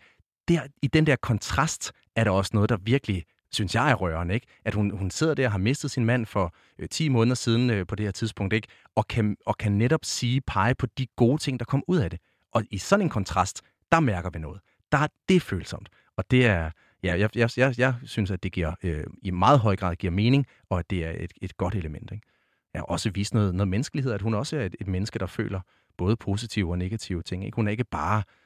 der, 0.47 0.61
i 0.81 0.87
den 0.87 1.07
der 1.07 1.15
kontrast 1.15 1.91
er 2.15 2.23
der 2.23 2.31
også 2.31 2.51
noget, 2.53 2.69
der 2.69 2.77
virkelig 2.77 3.23
synes 3.55 3.75
jeg 3.75 3.91
er 3.91 3.95
rørende, 3.95 4.33
ikke? 4.33 4.47
At 4.65 4.73
hun, 4.73 4.91
hun 4.97 5.11
sidder 5.11 5.33
der 5.33 5.45
og 5.45 5.51
har 5.51 5.59
mistet 5.59 5.91
sin 5.91 6.05
mand 6.05 6.25
for 6.25 6.55
øh, 6.79 6.89
10 6.89 7.09
måneder 7.09 7.35
siden 7.35 7.69
øh, 7.69 7.87
på 7.87 7.95
det 7.95 8.05
her 8.05 8.11
tidspunkt, 8.11 8.53
ikke? 8.53 8.67
Og 8.95 9.07
kan, 9.07 9.37
og 9.45 9.57
kan 9.57 9.71
netop 9.71 9.99
sige, 10.03 10.41
pege 10.41 10.75
på 10.75 10.85
de 10.85 11.07
gode 11.15 11.41
ting, 11.41 11.59
der 11.59 11.65
kom 11.65 11.83
ud 11.87 11.97
af 11.97 12.09
det. 12.09 12.19
Og 12.51 12.63
i 12.71 12.77
sådan 12.77 13.05
en 13.05 13.09
kontrast, 13.09 13.61
der 13.91 13.99
mærker 13.99 14.29
vi 14.29 14.39
noget. 14.39 14.61
Der 14.91 14.97
er 14.97 15.07
det 15.29 15.41
følsomt. 15.41 15.89
Og 16.17 16.31
det 16.31 16.45
er, 16.45 16.71
ja, 17.03 17.19
jeg, 17.19 17.29
jeg, 17.35 17.49
jeg, 17.57 17.73
jeg 17.77 17.95
synes, 18.03 18.31
at 18.31 18.43
det 18.43 18.51
giver, 18.51 18.73
øh, 18.83 19.03
i 19.21 19.31
meget 19.31 19.59
høj 19.59 19.75
grad 19.75 19.95
giver 19.95 20.11
mening, 20.11 20.47
og 20.69 20.79
at 20.79 20.89
det 20.89 21.05
er 21.05 21.13
et, 21.19 21.31
et 21.41 21.57
godt 21.57 21.75
element, 21.75 22.11
ikke? 22.11 22.27
Ja, 22.75 22.81
også 22.81 23.09
vise 23.09 23.33
noget, 23.33 23.55
noget 23.55 23.67
menneskelighed, 23.67 24.11
at 24.11 24.21
hun 24.21 24.33
også 24.33 24.57
er 24.57 24.65
et, 24.65 24.75
et 24.79 24.87
menneske, 24.87 25.19
der 25.19 25.25
føler 25.25 25.59
både 25.97 26.15
positive 26.15 26.71
og 26.71 26.77
negative 26.77 27.21
ting. 27.21 27.45
Ikke? 27.45 27.55
Hun 27.55 27.67
er 27.67 27.71
ikke 27.71 27.83
bare 27.83 28.17
øh, 28.17 28.44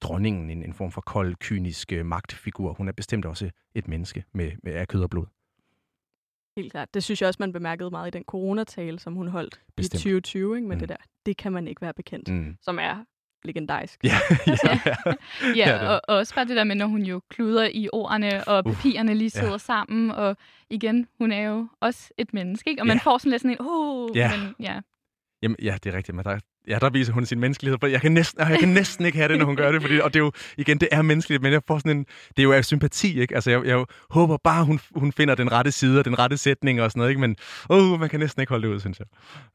dronningen, 0.00 0.50
en, 0.50 0.62
en 0.62 0.74
form 0.74 0.90
for 0.90 1.00
kold, 1.00 1.36
kynisk 1.36 1.92
øh, 1.92 2.06
magtfigur. 2.06 2.72
Hun 2.72 2.88
er 2.88 2.92
bestemt 2.92 3.24
også 3.24 3.50
et 3.74 3.88
menneske 3.88 4.24
med, 4.32 4.52
med 4.62 4.72
af 4.72 4.88
kød 4.88 5.02
og 5.02 5.10
blod. 5.10 5.26
Helt 6.56 6.72
klart. 6.72 6.94
Det 6.94 7.04
synes 7.04 7.20
jeg 7.20 7.28
også, 7.28 7.36
man 7.40 7.52
bemærkede 7.52 7.90
meget 7.90 8.08
i 8.08 8.10
den 8.10 8.24
coronatale, 8.24 8.98
som 8.98 9.14
hun 9.14 9.28
holdt 9.28 9.60
Bestemt. 9.76 9.94
i 9.94 10.04
2020, 10.04 10.56
ikke? 10.56 10.68
med 10.68 10.76
mm. 10.76 10.80
det 10.80 10.88
der, 10.88 10.96
det 11.26 11.36
kan 11.36 11.52
man 11.52 11.68
ikke 11.68 11.82
være 11.82 11.92
bekendt, 11.94 12.28
mm. 12.28 12.56
som 12.62 12.78
er 12.78 13.04
legendarisk. 13.44 14.00
Ja, 14.04 14.14
ja, 14.46 14.56
ja. 14.86 14.94
ja, 15.42 15.52
ja 15.56 15.88
og, 15.88 16.00
og 16.08 16.16
også 16.16 16.34
bare 16.34 16.44
det 16.44 16.56
der 16.56 16.64
med, 16.64 16.76
når 16.76 16.86
hun 16.86 17.02
jo 17.02 17.20
kluder 17.28 17.68
i 17.74 17.88
ordene, 17.92 18.48
og 18.48 18.64
papirerne 18.64 19.14
lige 19.14 19.30
sidder 19.30 19.50
ja. 19.50 19.58
sammen, 19.58 20.10
og 20.10 20.36
igen, 20.70 21.08
hun 21.18 21.32
er 21.32 21.48
jo 21.48 21.68
også 21.80 22.10
et 22.18 22.34
menneske, 22.34 22.70
ikke? 22.70 22.82
Og 22.82 22.86
man 22.86 22.96
ja. 22.96 23.10
får 23.10 23.18
sådan 23.18 23.30
lidt 23.30 23.42
sådan 23.42 23.56
en, 23.60 23.66
oh, 23.66 24.16
ja. 24.16 24.30
men 24.36 24.54
ja. 24.60 24.80
Jamen, 25.42 25.56
ja, 25.62 25.78
det 25.84 25.92
er 25.92 25.96
rigtigt, 25.96 26.16
men 26.16 26.24
der, 26.24 26.38
Ja, 26.68 26.78
der 26.78 26.90
viser 26.90 27.12
hun 27.12 27.26
sin 27.26 27.40
menneskelighed. 27.40 27.78
For 27.80 27.86
jeg 27.86 28.00
kan 28.00 28.12
næsten, 28.12 28.48
jeg 28.48 28.58
kan 28.58 28.68
næsten 28.68 29.06
ikke 29.06 29.18
have 29.18 29.28
det, 29.28 29.38
når 29.38 29.44
hun 29.46 29.56
gør 29.56 29.72
det. 29.72 29.82
Fordi, 29.82 30.00
og 30.00 30.14
det 30.14 30.20
er 30.20 30.24
jo, 30.24 30.32
igen, 30.56 30.80
det 30.80 30.88
er 30.92 31.02
menneskeligt, 31.02 31.42
men 31.42 31.52
jeg 31.52 31.62
får 31.66 31.78
sådan 31.78 31.96
en, 31.96 32.04
det 32.28 32.38
er 32.38 32.42
jo 32.42 32.52
af 32.52 32.64
sympati, 32.64 33.20
ikke? 33.20 33.34
Altså, 33.34 33.50
jeg, 33.50 33.64
jeg 33.64 33.84
håber 34.10 34.36
bare, 34.44 34.64
hun, 34.64 34.80
hun 34.94 35.12
finder 35.12 35.34
den 35.34 35.52
rette 35.52 35.72
side 35.72 35.98
og 35.98 36.04
den 36.04 36.18
rette 36.18 36.36
sætning 36.36 36.82
og 36.82 36.90
sådan 36.90 36.98
noget, 36.98 37.10
ikke? 37.10 37.20
Men 37.20 37.36
uh, 37.70 38.00
man 38.00 38.08
kan 38.08 38.20
næsten 38.20 38.40
ikke 38.40 38.50
holde 38.50 38.68
det 38.68 38.74
ud, 38.74 38.80
synes 38.80 38.98
jeg. 38.98 39.06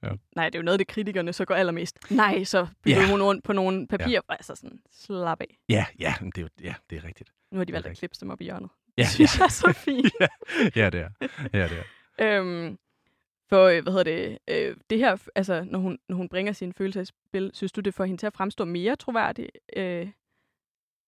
Ja. 0.03 0.09
Nej, 0.35 0.45
det 0.45 0.55
er 0.55 0.59
jo 0.59 0.63
noget 0.63 0.79
det, 0.79 0.87
kritikerne 0.87 1.33
så 1.33 1.45
går 1.45 1.55
allermest. 1.55 1.97
Nej, 2.09 2.43
så 2.43 2.67
bliver 2.81 3.01
ja. 3.01 3.09
hun 3.09 3.21
rundt 3.21 3.43
på 3.43 3.53
nogle 3.53 3.87
papirer. 3.87 4.21
Ja. 4.29 4.35
Altså 4.35 4.55
sådan, 4.55 4.79
slap 4.91 5.41
af. 5.41 5.57
Ja, 5.69 5.85
ja, 5.99 6.13
det 6.21 6.37
er, 6.37 6.41
jo, 6.41 6.47
ja, 6.63 6.73
det 6.89 6.97
er 6.97 7.03
rigtigt. 7.03 7.29
Nu 7.51 7.57
har 7.57 7.65
de 7.65 7.73
valgt 7.73 7.87
at 7.87 7.97
klippe 7.97 8.15
dem 8.21 8.29
op 8.29 8.41
i 8.41 8.43
hjørnet. 8.43 8.69
Ja, 8.97 9.03
det 9.03 9.11
synes 9.11 9.37
ja. 9.37 9.39
jeg 9.39 9.45
er 9.45 9.49
så 9.49 9.73
fint. 9.73 10.13
ja, 10.21 10.27
ja, 10.75 10.89
det 10.89 10.99
er. 10.99 11.09
Ja, 11.53 11.67
det 11.67 11.83
er. 12.17 12.39
øhm, 12.39 12.77
for, 13.49 13.63
øh, 13.63 13.83
hvad 13.83 13.93
hedder 13.93 14.03
det, 14.03 14.37
øh, 14.47 14.77
det 14.89 14.97
her, 14.97 15.17
altså, 15.35 15.63
når 15.69 15.79
hun, 15.79 15.97
når 16.09 16.15
hun 16.15 16.29
bringer 16.29 16.53
sine 16.53 16.73
følelser 16.73 17.01
i 17.01 17.05
spil, 17.05 17.51
synes 17.53 17.71
du, 17.71 17.81
det 17.81 17.93
får 17.93 18.05
hende 18.05 18.21
til 18.21 18.27
at 18.27 18.33
fremstå 18.33 18.65
mere 18.65 18.95
troværdig? 18.95 19.49
Øh, 19.75 20.07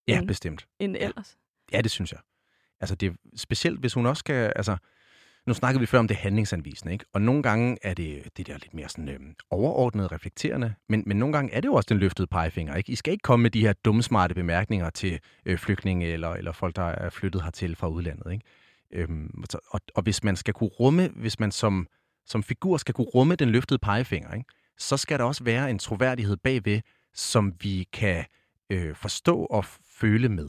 ja, 0.08 0.18
end, 0.18 0.26
bestemt. 0.26 0.66
End 0.78 0.96
ja. 0.96 1.04
ellers? 1.04 1.38
Ja, 1.72 1.80
det 1.80 1.90
synes 1.90 2.12
jeg. 2.12 2.20
Altså, 2.80 2.94
det 2.94 3.06
er 3.06 3.14
specielt, 3.36 3.80
hvis 3.80 3.94
hun 3.94 4.06
også 4.06 4.20
skal, 4.20 4.52
altså, 4.56 4.76
nu 5.46 5.54
snakkede 5.54 5.80
vi 5.80 5.86
før 5.86 5.98
om 5.98 6.08
det 6.08 6.16
handlingsanvisende, 6.16 6.92
ikke? 6.92 7.04
Og 7.12 7.22
nogle 7.22 7.42
gange 7.42 7.78
er 7.82 7.94
det 7.94 8.36
det 8.36 8.46
der 8.46 8.52
lidt 8.52 8.74
mere 8.74 8.88
sådan 8.88 9.08
øh, 9.08 9.20
overordnet 9.50 10.12
reflekterende, 10.12 10.74
men, 10.88 11.02
men 11.06 11.16
nogle 11.16 11.32
gange 11.32 11.52
er 11.52 11.60
det 11.60 11.68
jo 11.68 11.74
også 11.74 11.86
den 11.88 11.98
løftede 11.98 12.26
pegefinger, 12.26 12.74
ikke? 12.74 12.92
I 12.92 12.94
skal 12.94 13.12
ikke 13.12 13.22
komme 13.22 13.42
med 13.42 13.50
de 13.50 13.60
her 13.60 13.72
dumsmarte 13.72 14.34
bemærkninger 14.34 14.90
til 14.90 15.20
øh, 15.46 15.58
flygtninge 15.58 16.06
eller, 16.06 16.30
eller 16.30 16.52
folk, 16.52 16.76
der 16.76 16.82
er 16.82 17.10
flyttet 17.10 17.42
hertil 17.42 17.76
fra 17.76 17.88
udlandet, 17.88 18.32
ikke? 18.32 18.44
Øhm, 18.92 19.44
og, 19.70 19.80
og 19.94 20.02
hvis 20.02 20.24
man 20.24 20.36
skal 20.36 20.54
kunne 20.54 20.70
rumme, 20.70 21.08
hvis 21.08 21.40
man 21.40 21.52
som 21.52 21.88
som 22.28 22.42
figur 22.42 22.76
skal 22.76 22.94
kunne 22.94 23.06
rumme 23.14 23.34
den 23.34 23.48
løftede 23.48 23.78
pegefinger, 23.78 24.34
ikke? 24.34 24.50
så 24.78 24.96
skal 24.96 25.18
der 25.18 25.24
også 25.24 25.44
være 25.44 25.70
en 25.70 25.78
troværdighed 25.78 26.36
bagved, 26.36 26.80
som 27.14 27.52
vi 27.60 27.88
kan 27.92 28.24
øh, 28.70 28.94
forstå 28.94 29.44
og 29.44 29.64
føle 30.00 30.28
med. 30.28 30.48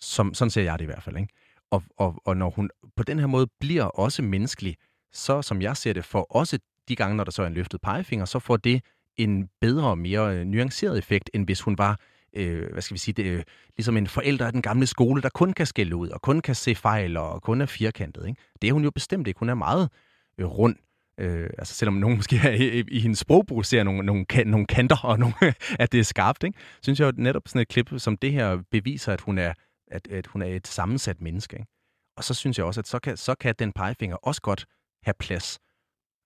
Som, 0.00 0.34
sådan 0.34 0.50
ser 0.50 0.62
jeg 0.62 0.78
det 0.78 0.84
i 0.84 0.86
hvert 0.86 1.02
fald. 1.02 1.16
Ikke? 1.16 1.34
Og, 1.70 1.82
og, 1.96 2.22
og 2.24 2.36
når 2.36 2.50
hun 2.50 2.70
på 2.96 3.02
den 3.02 3.18
her 3.18 3.26
måde 3.26 3.46
bliver 3.60 3.84
også 3.84 4.22
menneskelig, 4.22 4.76
så 5.12 5.42
som 5.42 5.62
jeg 5.62 5.76
ser 5.76 5.92
det, 5.92 6.04
får 6.04 6.26
også 6.30 6.58
de 6.88 6.96
gange, 6.96 7.16
når 7.16 7.24
der 7.24 7.30
så 7.30 7.42
er 7.42 7.46
en 7.46 7.54
løftet 7.54 7.80
pegefinger, 7.80 8.24
så 8.24 8.38
får 8.38 8.56
det 8.56 8.84
en 9.16 9.48
bedre 9.60 9.88
og 9.88 9.98
mere 9.98 10.36
øh, 10.36 10.44
nuanceret 10.46 10.98
effekt, 10.98 11.30
end 11.34 11.44
hvis 11.44 11.60
hun 11.60 11.78
var 11.78 12.00
øh, 12.32 12.72
hvad 12.72 12.82
skal 12.82 12.94
vi 12.94 12.98
sige, 12.98 13.14
det, 13.14 13.24
øh, 13.24 13.42
ligesom 13.76 13.96
en 13.96 14.06
forælder 14.06 14.46
af 14.46 14.52
den 14.52 14.62
gamle 14.62 14.86
skole, 14.86 15.22
der 15.22 15.28
kun 15.28 15.52
kan 15.52 15.66
skælde 15.66 15.96
ud, 15.96 16.08
og 16.08 16.22
kun 16.22 16.40
kan 16.40 16.54
se 16.54 16.74
fejl, 16.74 17.16
og 17.16 17.42
kun 17.42 17.60
er 17.60 17.66
firkantet. 17.66 18.26
Ikke? 18.28 18.40
Det 18.62 18.68
er 18.68 18.72
hun 18.72 18.84
jo 18.84 18.90
bestemt 18.90 19.28
ikke. 19.28 19.38
Hun 19.38 19.48
er 19.48 19.54
meget 19.54 19.90
øh, 20.38 20.46
rund 20.46 20.76
Øh, 21.20 21.50
altså 21.58 21.74
selvom 21.74 21.94
nogen 21.94 22.16
måske 22.16 22.36
er 22.36 22.50
i, 22.50 22.84
i 22.88 23.00
hendes 23.00 23.18
sprogbrug 23.18 23.64
ser 23.64 23.82
nogle, 23.82 24.02
nogle, 24.02 24.24
kan, 24.24 24.46
nogle 24.46 24.66
kanter, 24.66 25.04
og 25.04 25.18
nogle, 25.18 25.34
at 25.82 25.92
det 25.92 26.00
er 26.00 26.04
skarpt, 26.04 26.44
ikke? 26.44 26.58
synes 26.82 27.00
jeg 27.00 27.06
jo 27.06 27.12
netop 27.22 27.48
sådan 27.48 27.60
et 27.60 27.68
klip 27.68 27.90
som 27.98 28.16
det 28.16 28.32
her 28.32 28.62
beviser, 28.70 29.12
at 29.12 29.20
hun 29.20 29.38
er, 29.38 29.52
at, 29.90 30.08
at 30.08 30.26
hun 30.26 30.42
er 30.42 30.46
et 30.46 30.66
sammensat 30.66 31.20
menneske. 31.20 31.56
Ikke? 31.56 31.70
Og 32.16 32.24
så 32.24 32.34
synes 32.34 32.58
jeg 32.58 32.66
også, 32.66 32.80
at 32.80 32.86
så 32.86 32.98
kan, 32.98 33.16
så 33.16 33.34
kan 33.34 33.54
den 33.58 33.72
pegefinger 33.72 34.16
også 34.16 34.42
godt 34.42 34.66
have 35.02 35.14
plads. 35.18 35.58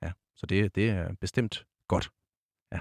Ja, 0.02 0.12
så 0.36 0.46
det, 0.46 0.74
det 0.74 0.90
er 0.90 1.14
bestemt 1.20 1.64
godt. 1.88 2.10
Ja. 2.72 2.80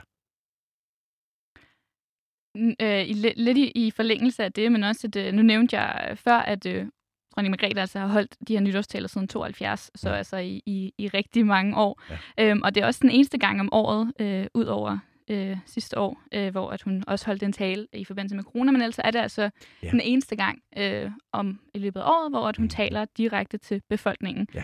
Øh, 2.81 3.09
i, 3.09 3.13
lidt 3.13 3.57
i, 3.57 3.71
i 3.75 3.91
forlængelse 3.91 4.43
af 4.43 4.53
det, 4.53 4.71
men 4.71 4.83
også, 4.83 5.07
at 5.07 5.15
øh, 5.15 5.33
nu 5.33 5.41
nævnte 5.41 5.79
jeg 5.79 6.17
før, 6.17 6.37
at 6.37 6.65
øh, 6.65 6.87
dronning 7.35 7.51
Margrethe 7.51 7.81
altså 7.81 7.99
har 7.99 8.07
holdt 8.07 8.35
de 8.47 8.53
her 8.53 8.61
nytårstaler 8.61 9.07
siden 9.07 9.27
72, 9.27 9.91
så 9.95 10.09
ja. 10.09 10.15
altså 10.15 10.37
i, 10.37 10.61
i, 10.65 10.93
i 10.97 11.07
rigtig 11.07 11.45
mange 11.45 11.77
år. 11.77 12.01
Ja. 12.09 12.49
Øhm, 12.49 12.61
og 12.63 12.75
det 12.75 12.83
er 12.83 12.87
også 12.87 12.99
den 13.01 13.09
eneste 13.09 13.37
gang 13.37 13.59
om 13.59 13.69
året, 13.71 14.13
øh, 14.19 14.45
ud 14.53 14.65
over 14.65 14.97
øh, 15.29 15.57
sidste 15.65 15.97
år, 15.99 16.21
øh, 16.33 16.51
hvor 16.51 16.69
at 16.69 16.81
hun 16.81 17.03
også 17.07 17.25
holdt 17.25 17.43
en 17.43 17.53
tale 17.53 17.87
i 17.93 18.05
forbindelse 18.05 18.35
med 18.35 18.43
corona, 18.43 18.71
men 18.71 18.81
ellers 18.81 18.99
er 18.99 19.11
det 19.11 19.19
altså 19.19 19.49
ja. 19.83 19.89
den 19.91 20.01
eneste 20.01 20.35
gang 20.35 20.59
øh, 20.77 21.11
om 21.31 21.59
i 21.73 21.79
løbet 21.79 21.99
af 21.99 22.05
året, 22.05 22.31
hvor 22.31 22.47
at 22.47 22.57
hun 22.57 22.65
mm. 22.65 22.69
taler 22.69 23.05
direkte 23.17 23.57
til 23.57 23.81
befolkningen. 23.89 24.47
Ja. 24.53 24.63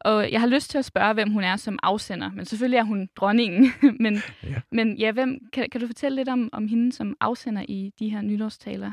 Og 0.00 0.32
jeg 0.32 0.40
har 0.40 0.46
lyst 0.46 0.70
til 0.70 0.78
at 0.78 0.84
spørge, 0.84 1.14
hvem 1.14 1.30
hun 1.30 1.44
er 1.44 1.56
som 1.56 1.78
afsender, 1.82 2.30
men 2.30 2.44
selvfølgelig 2.44 2.78
er 2.78 2.82
hun 2.82 3.08
dronningen. 3.16 3.72
men, 4.00 4.22
ja. 4.42 4.60
men 4.72 4.96
ja, 4.96 5.12
hvem, 5.12 5.38
kan, 5.52 5.68
kan 5.72 5.80
du 5.80 5.86
fortælle 5.86 6.16
lidt 6.16 6.28
om, 6.28 6.48
om 6.52 6.68
hende 6.68 6.92
som 6.92 7.16
afsender 7.20 7.64
i 7.68 7.92
de 7.98 8.08
her 8.08 8.22
nytårstaler? 8.22 8.92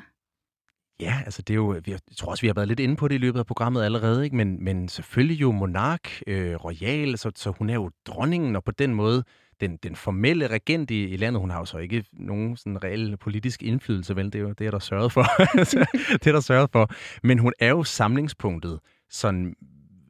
Ja, 1.01 1.21
altså 1.25 1.41
det 1.41 1.53
er 1.53 1.55
jo, 1.55 1.73
øh, 1.73 1.81
jeg 1.87 1.99
tror 2.17 2.31
også, 2.31 2.41
vi 2.41 2.47
har 2.47 2.53
været 2.53 2.67
lidt 2.67 2.79
inde 2.79 2.95
på 2.95 3.07
det 3.07 3.15
i 3.15 3.17
løbet 3.17 3.39
af 3.39 3.45
programmet 3.45 3.83
allerede, 3.83 4.23
ikke? 4.23 4.35
Men, 4.35 4.63
men 4.63 4.87
selvfølgelig 4.87 5.41
jo 5.41 5.51
monark, 5.51 6.21
øh, 6.27 6.55
royal, 6.55 7.17
så, 7.17 7.31
så 7.35 7.51
hun 7.57 7.69
er 7.69 7.73
jo 7.73 7.91
dronningen, 8.05 8.55
og 8.55 8.63
på 8.63 8.71
den 8.71 8.93
måde 8.93 9.23
den, 9.61 9.77
den 9.77 9.95
formelle 9.95 10.47
regent 10.47 10.91
i, 10.91 11.07
i 11.07 11.17
landet. 11.17 11.41
Hun 11.41 11.49
har 11.49 11.59
jo 11.59 11.65
så 11.65 11.77
ikke 11.77 12.03
nogen 12.13 12.57
sådan 12.57 12.83
reel 12.83 13.17
politisk 13.17 13.63
indflydelse, 13.63 14.15
vel? 14.15 14.25
Det 14.25 14.35
er 14.35 14.39
jo 14.39 14.51
det, 14.51 14.67
er 14.67 14.71
der 14.71 14.79
sørget 14.79 15.11
for. 15.11 15.25
Altså, 15.59 15.85
det 16.11 16.27
er 16.27 16.31
der 16.31 16.39
sørget 16.39 16.69
for. 16.71 16.89
Men 17.23 17.39
hun 17.39 17.53
er 17.59 17.69
jo 17.69 17.83
samlingspunktet, 17.83 18.79
sådan 19.09 19.55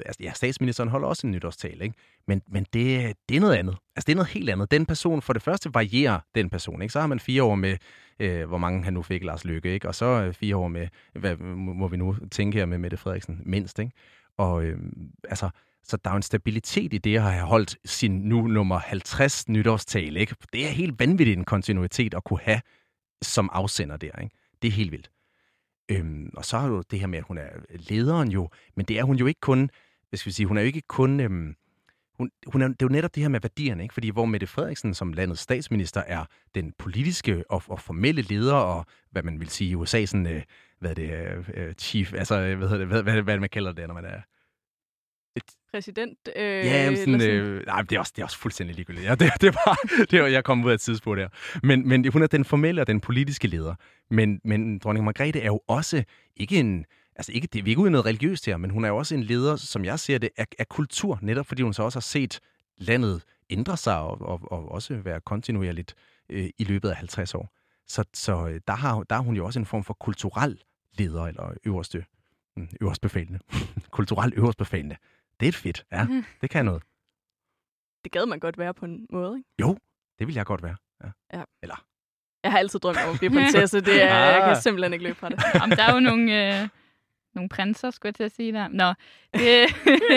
altså, 0.05 0.23
ja, 0.23 0.33
statsministeren 0.33 0.89
holder 0.89 1.07
også 1.07 1.27
en 1.27 1.31
nytårstale, 1.31 1.83
ikke? 1.83 1.95
Men, 2.27 2.41
men 2.47 2.65
det, 2.73 3.15
det 3.29 3.37
er 3.37 3.41
noget 3.41 3.55
andet. 3.55 3.77
Altså, 3.95 4.05
det 4.05 4.11
er 4.11 4.15
noget 4.15 4.29
helt 4.29 4.49
andet. 4.49 4.71
Den 4.71 4.85
person, 4.85 5.21
for 5.21 5.33
det 5.33 5.41
første 5.41 5.73
varierer 5.73 6.19
den 6.35 6.49
person, 6.49 6.81
ikke? 6.81 6.91
Så 6.91 6.99
har 6.99 7.07
man 7.07 7.19
fire 7.19 7.43
år 7.43 7.55
med, 7.55 7.77
øh, 8.19 8.47
hvor 8.47 8.57
mange 8.57 8.83
han 8.83 8.93
nu 8.93 9.01
fik, 9.01 9.23
Lars 9.23 9.45
Lykke, 9.45 9.73
ikke? 9.73 9.87
Og 9.87 9.95
så 9.95 10.05
øh, 10.05 10.33
fire 10.33 10.55
år 10.55 10.67
med, 10.67 10.87
hvad 11.13 11.35
må 11.55 11.87
vi 11.87 11.97
nu 11.97 12.15
tænke 12.31 12.57
her 12.57 12.65
med 12.65 12.77
Mette 12.77 12.97
Frederiksen, 12.97 13.41
mindst, 13.45 13.79
ikke? 13.79 13.91
Og 14.37 14.63
øh, 14.63 14.79
altså, 15.29 15.49
så 15.83 15.97
der 15.97 16.11
er 16.11 16.15
en 16.15 16.21
stabilitet 16.21 16.93
i 16.93 16.97
det 16.97 17.15
at 17.15 17.21
have 17.21 17.45
holdt 17.45 17.77
sin 17.85 18.11
nu 18.11 18.47
nummer 18.47 18.79
50 18.79 19.49
nytårstale, 19.49 20.19
ikke? 20.19 20.35
Det 20.53 20.65
er 20.65 20.69
helt 20.69 20.99
vanvittigt 20.99 21.37
en 21.37 21.45
kontinuitet 21.45 22.13
at 22.13 22.23
kunne 22.23 22.39
have 22.43 22.61
som 23.21 23.49
afsender 23.53 23.97
der, 23.97 24.21
ikke? 24.21 24.35
Det 24.61 24.67
er 24.67 24.71
helt 24.71 24.91
vildt. 24.91 25.11
Øhm, 25.91 26.29
og 26.37 26.45
så 26.45 26.57
har 26.57 26.69
du 26.69 26.83
det 26.91 26.99
her 26.99 27.07
med, 27.07 27.17
at 27.17 27.25
hun 27.27 27.37
er 27.37 27.49
lederen 27.69 28.31
jo, 28.31 28.49
men 28.75 28.85
det 28.85 28.99
er 28.99 29.03
hun 29.03 29.15
jo 29.15 29.25
ikke 29.25 29.39
kun, 29.39 29.69
hvad 30.11 30.17
skal 30.17 30.29
vi 30.29 30.33
sige, 30.33 30.47
hun 30.47 30.57
er 30.57 30.61
jo 30.61 30.67
ikke 30.67 30.81
kun, 30.81 31.19
øhm, 31.19 31.55
hun, 32.17 32.31
hun 32.47 32.61
er, 32.61 32.67
det 32.67 32.81
er 32.81 32.85
jo 32.85 32.87
netop 32.87 33.15
det 33.15 33.23
her 33.23 33.29
med 33.29 33.39
værdierne, 33.39 33.83
ikke? 33.83 33.93
fordi 33.93 34.09
hvor 34.09 34.25
Mette 34.25 34.47
Frederiksen 34.47 34.93
som 34.93 35.13
landets 35.13 35.41
statsminister 35.41 36.01
er 36.01 36.25
den 36.55 36.73
politiske 36.77 37.43
og, 37.49 37.63
og 37.67 37.81
formelle 37.81 38.21
leder, 38.21 38.53
og 38.53 38.85
hvad 39.11 39.23
man 39.23 39.39
vil 39.39 39.49
sige 39.49 39.69
i 39.69 39.75
USA, 39.75 40.05
sådan, 40.05 40.27
øh, 40.27 40.41
hvad 40.79 40.89
er 40.89 40.93
det, 40.93 41.11
øh, 41.11 41.49
øh 41.53 41.73
chief, 41.73 42.13
altså, 42.13 42.55
hvad, 42.55 42.69
hedder 42.69 42.77
det, 42.77 42.87
hvad, 42.87 43.03
hvad, 43.03 43.21
hvad 43.21 43.39
man 43.39 43.49
kalder 43.49 43.71
det, 43.71 43.87
når 43.87 43.93
man 43.93 44.05
er 44.05 44.21
et... 45.35 45.43
Præsident? 45.71 46.17
Øh, 46.35 46.43
ja, 46.43 46.95
sådan, 46.95 47.19
sådan... 47.19 47.29
Øh, 47.29 47.65
nej, 47.65 47.81
det 47.81 47.95
er, 47.95 47.99
også, 47.99 48.13
det 48.15 48.21
er 48.21 48.25
også 48.25 48.37
fuldstændig 48.37 48.75
ligegyldigt. 48.75 49.05
Ja, 49.05 49.15
det, 49.15 49.31
det, 49.41 49.55
var, 49.55 49.79
det 50.11 50.21
var, 50.21 50.27
jeg 50.27 50.43
kom 50.43 50.65
ud 50.65 50.69
af 50.69 50.73
et 50.73 50.81
tidspunkt 50.81 51.19
der. 51.19 51.29
Men, 51.63 51.87
men 51.87 52.07
hun 52.07 52.21
er 52.21 52.27
den 52.27 52.45
formelle 52.45 52.81
og 52.81 52.87
den 52.87 52.99
politiske 52.99 53.47
leder. 53.47 53.75
Men, 54.09 54.41
men 54.43 54.79
dronning 54.79 55.05
Margrethe 55.05 55.41
er 55.41 55.45
jo 55.45 55.61
også 55.67 56.03
ikke 56.37 56.59
en... 56.59 56.85
Altså 57.15 57.31
ikke, 57.31 57.47
det, 57.47 57.65
vi 57.65 57.69
er 57.69 57.71
ikke 57.71 57.81
ude 57.81 57.89
i 57.89 57.91
noget 57.91 58.05
religiøst 58.05 58.45
her, 58.45 58.57
men 58.57 58.69
hun 58.69 58.85
er 58.85 58.89
jo 58.89 58.97
også 58.97 59.15
en 59.15 59.23
leder, 59.23 59.55
som 59.55 59.85
jeg 59.85 59.99
ser 59.99 60.17
det, 60.17 60.29
af, 60.37 60.47
af 60.59 60.69
kultur, 60.69 61.19
netop 61.21 61.45
fordi 61.45 61.61
hun 61.61 61.73
så 61.73 61.83
også 61.83 61.97
har 61.97 62.01
set 62.01 62.39
landet 62.77 63.23
ændre 63.49 63.77
sig 63.77 63.97
og, 63.99 64.21
og, 64.21 64.51
og 64.51 64.71
også 64.71 64.95
være 64.95 65.21
kontinuerligt 65.21 65.95
øh, 66.29 66.49
i 66.57 66.63
løbet 66.63 66.89
af 66.89 66.95
50 66.95 67.35
år. 67.35 67.53
Så, 67.87 68.03
så 68.13 68.47
øh, 68.47 68.61
der, 68.67 68.73
har, 68.73 69.03
der 69.03 69.15
er 69.15 69.19
hun 69.19 69.35
jo 69.35 69.45
også 69.45 69.59
en 69.59 69.65
form 69.65 69.83
for 69.83 69.93
kulturel 69.93 70.63
leder, 70.97 71.23
eller 71.23 71.53
øverste, 71.65 72.05
mm, 72.57 72.69
øverstbefalende. 72.81 73.39
kulturel 73.97 74.33
øverstbefalende. 74.35 74.95
Det 75.39 75.47
er 75.47 75.51
fedt, 75.51 75.85
ja. 75.91 76.03
Mm. 76.03 76.25
Det 76.41 76.49
kan 76.49 76.65
noget. 76.65 76.83
det 78.03 78.11
gad 78.11 78.25
man 78.25 78.39
godt 78.39 78.57
være 78.57 78.73
på 78.73 78.85
en 78.85 79.07
måde, 79.09 79.37
ikke? 79.37 79.49
Jo, 79.61 79.77
det 80.19 80.27
vil 80.27 80.35
jeg 80.35 80.45
godt 80.45 80.63
være. 80.63 80.75
Ja. 81.03 81.09
ja. 81.33 81.43
Eller? 81.61 81.85
Jeg 82.43 82.51
har 82.51 82.59
altid 82.59 82.79
drømt 82.79 82.97
om 82.97 83.13
at 83.13 83.19
blive 83.19 83.31
prinsesse. 83.31 83.81
Det 83.81 84.03
er, 84.03 84.15
jeg 84.15 84.41
kan 84.47 84.61
simpelthen 84.61 84.93
ikke 84.93 85.03
løbe 85.03 85.19
fra 85.19 85.29
det. 85.29 85.43
Jamen, 85.55 85.77
der 85.77 85.83
er 85.83 85.93
jo 85.93 85.99
nogle... 85.99 86.61
Øh 86.61 86.69
nogle 87.35 87.49
prinser, 87.49 87.91
skulle 87.91 88.09
jeg 88.09 88.15
til 88.15 88.23
at 88.23 88.31
sige 88.31 88.51
der. 88.51 88.67
Nå, 88.67 88.93
det, 89.33 89.67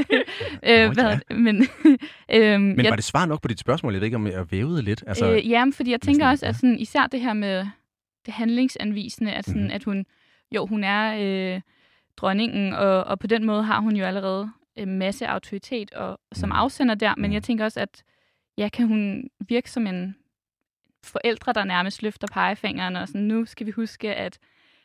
øh, 0.70 0.92
hvad, 0.92 1.18
ja. 1.30 1.36
men, 1.36 1.56
øh, 2.34 2.60
men 2.60 2.76
var 2.76 2.82
jeg, 2.82 2.96
det 2.96 3.04
svar 3.04 3.26
nok 3.26 3.42
på 3.42 3.48
dit 3.48 3.60
spørgsmål? 3.60 3.92
Jeg 3.92 4.00
ved 4.00 4.06
ikke, 4.06 4.16
om 4.16 4.26
jeg 4.26 4.52
vævede 4.52 4.82
lidt. 4.82 5.04
Altså, 5.06 5.32
øh, 5.32 5.50
jamen, 5.50 5.72
fordi 5.72 5.90
jeg 5.90 6.00
tænker 6.00 6.28
også, 6.28 6.46
at 6.46 6.56
sådan, 6.56 6.78
især 6.78 7.06
det 7.06 7.20
her 7.20 7.32
med 7.32 7.66
det 8.26 8.34
handlingsanvisende, 8.34 9.32
at, 9.32 9.44
sådan, 9.46 9.64
mm. 9.64 9.70
at 9.72 9.84
hun, 9.84 10.06
jo, 10.54 10.66
hun 10.66 10.84
er 10.84 11.16
øh, 11.20 11.60
dronningen, 12.16 12.72
og, 12.72 13.04
og 13.04 13.18
på 13.18 13.26
den 13.26 13.44
måde 13.44 13.62
har 13.62 13.80
hun 13.80 13.96
jo 13.96 14.04
allerede 14.04 14.50
en 14.76 14.98
masse 14.98 15.26
autoritet 15.26 15.92
og, 15.92 16.20
som 16.32 16.48
mm. 16.48 16.52
afsender 16.52 16.94
der, 16.94 17.14
men 17.16 17.30
mm. 17.30 17.34
jeg 17.34 17.42
tænker 17.42 17.64
også, 17.64 17.80
at 17.80 18.02
ja, 18.58 18.68
kan 18.68 18.86
hun 18.86 19.30
virke 19.48 19.70
som 19.70 19.86
en 19.86 20.16
forældre, 21.04 21.52
der 21.52 21.64
nærmest 21.64 22.02
løfter 22.02 22.28
pegefingeren, 22.32 22.96
og 22.96 23.08
sådan, 23.08 23.20
nu 23.20 23.44
skal 23.44 23.66
vi 23.66 23.70
huske 23.70 24.14
at 24.14 24.38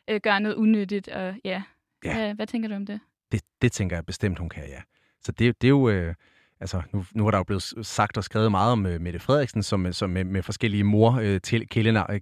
øh, 0.07 0.19
gøre 0.23 0.39
noget 0.39 0.55
unyttigt, 0.55 1.07
og 1.07 1.35
ja, 1.43 1.61
ja. 2.05 2.13
Hvad, 2.13 2.33
hvad 2.33 2.47
tænker 2.47 2.69
du 2.69 2.75
om 2.75 2.85
det? 2.85 2.99
det? 3.31 3.41
Det 3.61 3.71
tænker 3.71 3.95
jeg 3.95 4.05
bestemt, 4.05 4.39
hun 4.39 4.49
kan, 4.49 4.63
ja. 4.67 4.81
Så 5.21 5.31
det, 5.31 5.61
det 5.61 5.67
er 5.67 5.69
jo... 5.69 5.89
Øh, 5.89 6.15
altså, 6.59 6.81
nu, 6.93 7.05
nu 7.15 7.27
er 7.27 7.31
der 7.31 7.37
jo 7.37 7.43
blevet 7.43 7.63
sagt 7.81 8.17
og 8.17 8.23
skrevet 8.23 8.51
meget 8.51 8.71
om 8.71 8.85
uh, 8.85 9.01
Mette 9.01 9.19
Frederiksen, 9.19 9.63
som, 9.63 9.93
som 9.93 10.09
med, 10.09 10.23
med 10.23 10.43
forskellige 10.43 10.83
mor 10.83 11.19
uh, 11.19 11.37
til 11.43 11.67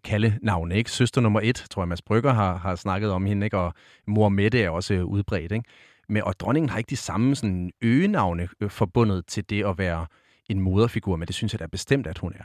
kaldenavne, 0.03 0.75
ikke? 0.75 0.91
Søster 0.91 1.21
nummer 1.21 1.41
et, 1.43 1.55
tror 1.55 1.81
jeg, 1.81 1.87
Mads 1.87 2.01
Brygger 2.01 2.33
har, 2.33 2.57
har 2.57 2.75
snakket 2.75 3.11
om 3.11 3.25
hende, 3.25 3.45
ikke? 3.45 3.57
Og 3.57 3.73
mor 4.07 4.29
Mette 4.29 4.63
er 4.63 4.69
også 4.69 4.93
uh, 4.93 5.03
udbredt, 5.03 5.51
ikke? 5.51 5.69
Men, 6.09 6.23
og 6.23 6.39
dronningen 6.39 6.69
har 6.69 6.77
ikke 6.77 6.89
de 6.89 6.97
samme 6.97 7.35
sådan, 7.35 7.71
øgenavne 7.81 8.47
uh, 8.63 8.69
forbundet 8.69 9.25
til 9.25 9.49
det 9.49 9.65
at 9.65 9.77
være 9.77 10.05
en 10.49 10.59
moderfigur, 10.59 11.15
men 11.15 11.27
det 11.27 11.35
synes 11.35 11.53
jeg 11.53 11.59
da 11.59 11.65
bestemt, 11.65 12.07
at 12.07 12.17
hun 12.17 12.33
er. 12.35 12.43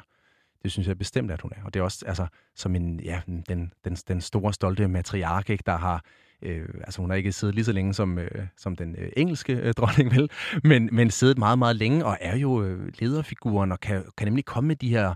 Det 0.63 0.73
synes 0.73 0.89
jeg 0.89 0.99
bestemt, 0.99 1.31
at 1.31 1.41
hun 1.41 1.53
er. 1.57 1.65
Og 1.65 1.75
det 1.75 1.81
er 1.81 1.85
også 1.85 2.05
altså, 2.07 2.27
som 2.57 2.75
en, 2.75 3.01
ja, 3.01 3.21
den, 3.27 3.71
den, 3.85 3.97
den 3.97 4.21
store, 4.21 4.53
stolte 4.53 4.89
matriark, 4.89 5.51
ikke, 5.51 5.65
der 5.67 5.77
har 5.77 6.05
Øh, 6.43 6.69
altså 6.85 7.01
hun 7.01 7.11
har 7.11 7.17
ikke 7.17 7.33
siddet 7.33 7.55
lige 7.55 7.65
så 7.65 7.73
længe 7.73 7.95
som, 7.95 8.19
øh, 8.19 8.47
som 8.57 8.77
den 8.77 8.97
øh, 8.99 9.09
engelske 9.17 9.53
øh, 9.53 9.73
dronning, 9.73 10.11
vel? 10.17 10.31
Men, 10.65 10.89
men 10.93 11.11
siddet 11.11 11.39
meget, 11.39 11.59
meget 11.59 11.77
længe 11.77 12.05
og 12.05 12.19
er 12.21 12.37
jo 12.37 12.63
øh, 12.63 12.93
lederfiguren 12.99 13.73
og 13.73 13.81
kan, 13.81 14.05
kan 14.17 14.27
nemlig 14.27 14.45
komme 14.45 14.69
med 14.69 14.77
de 14.77 14.89
her 14.89 15.15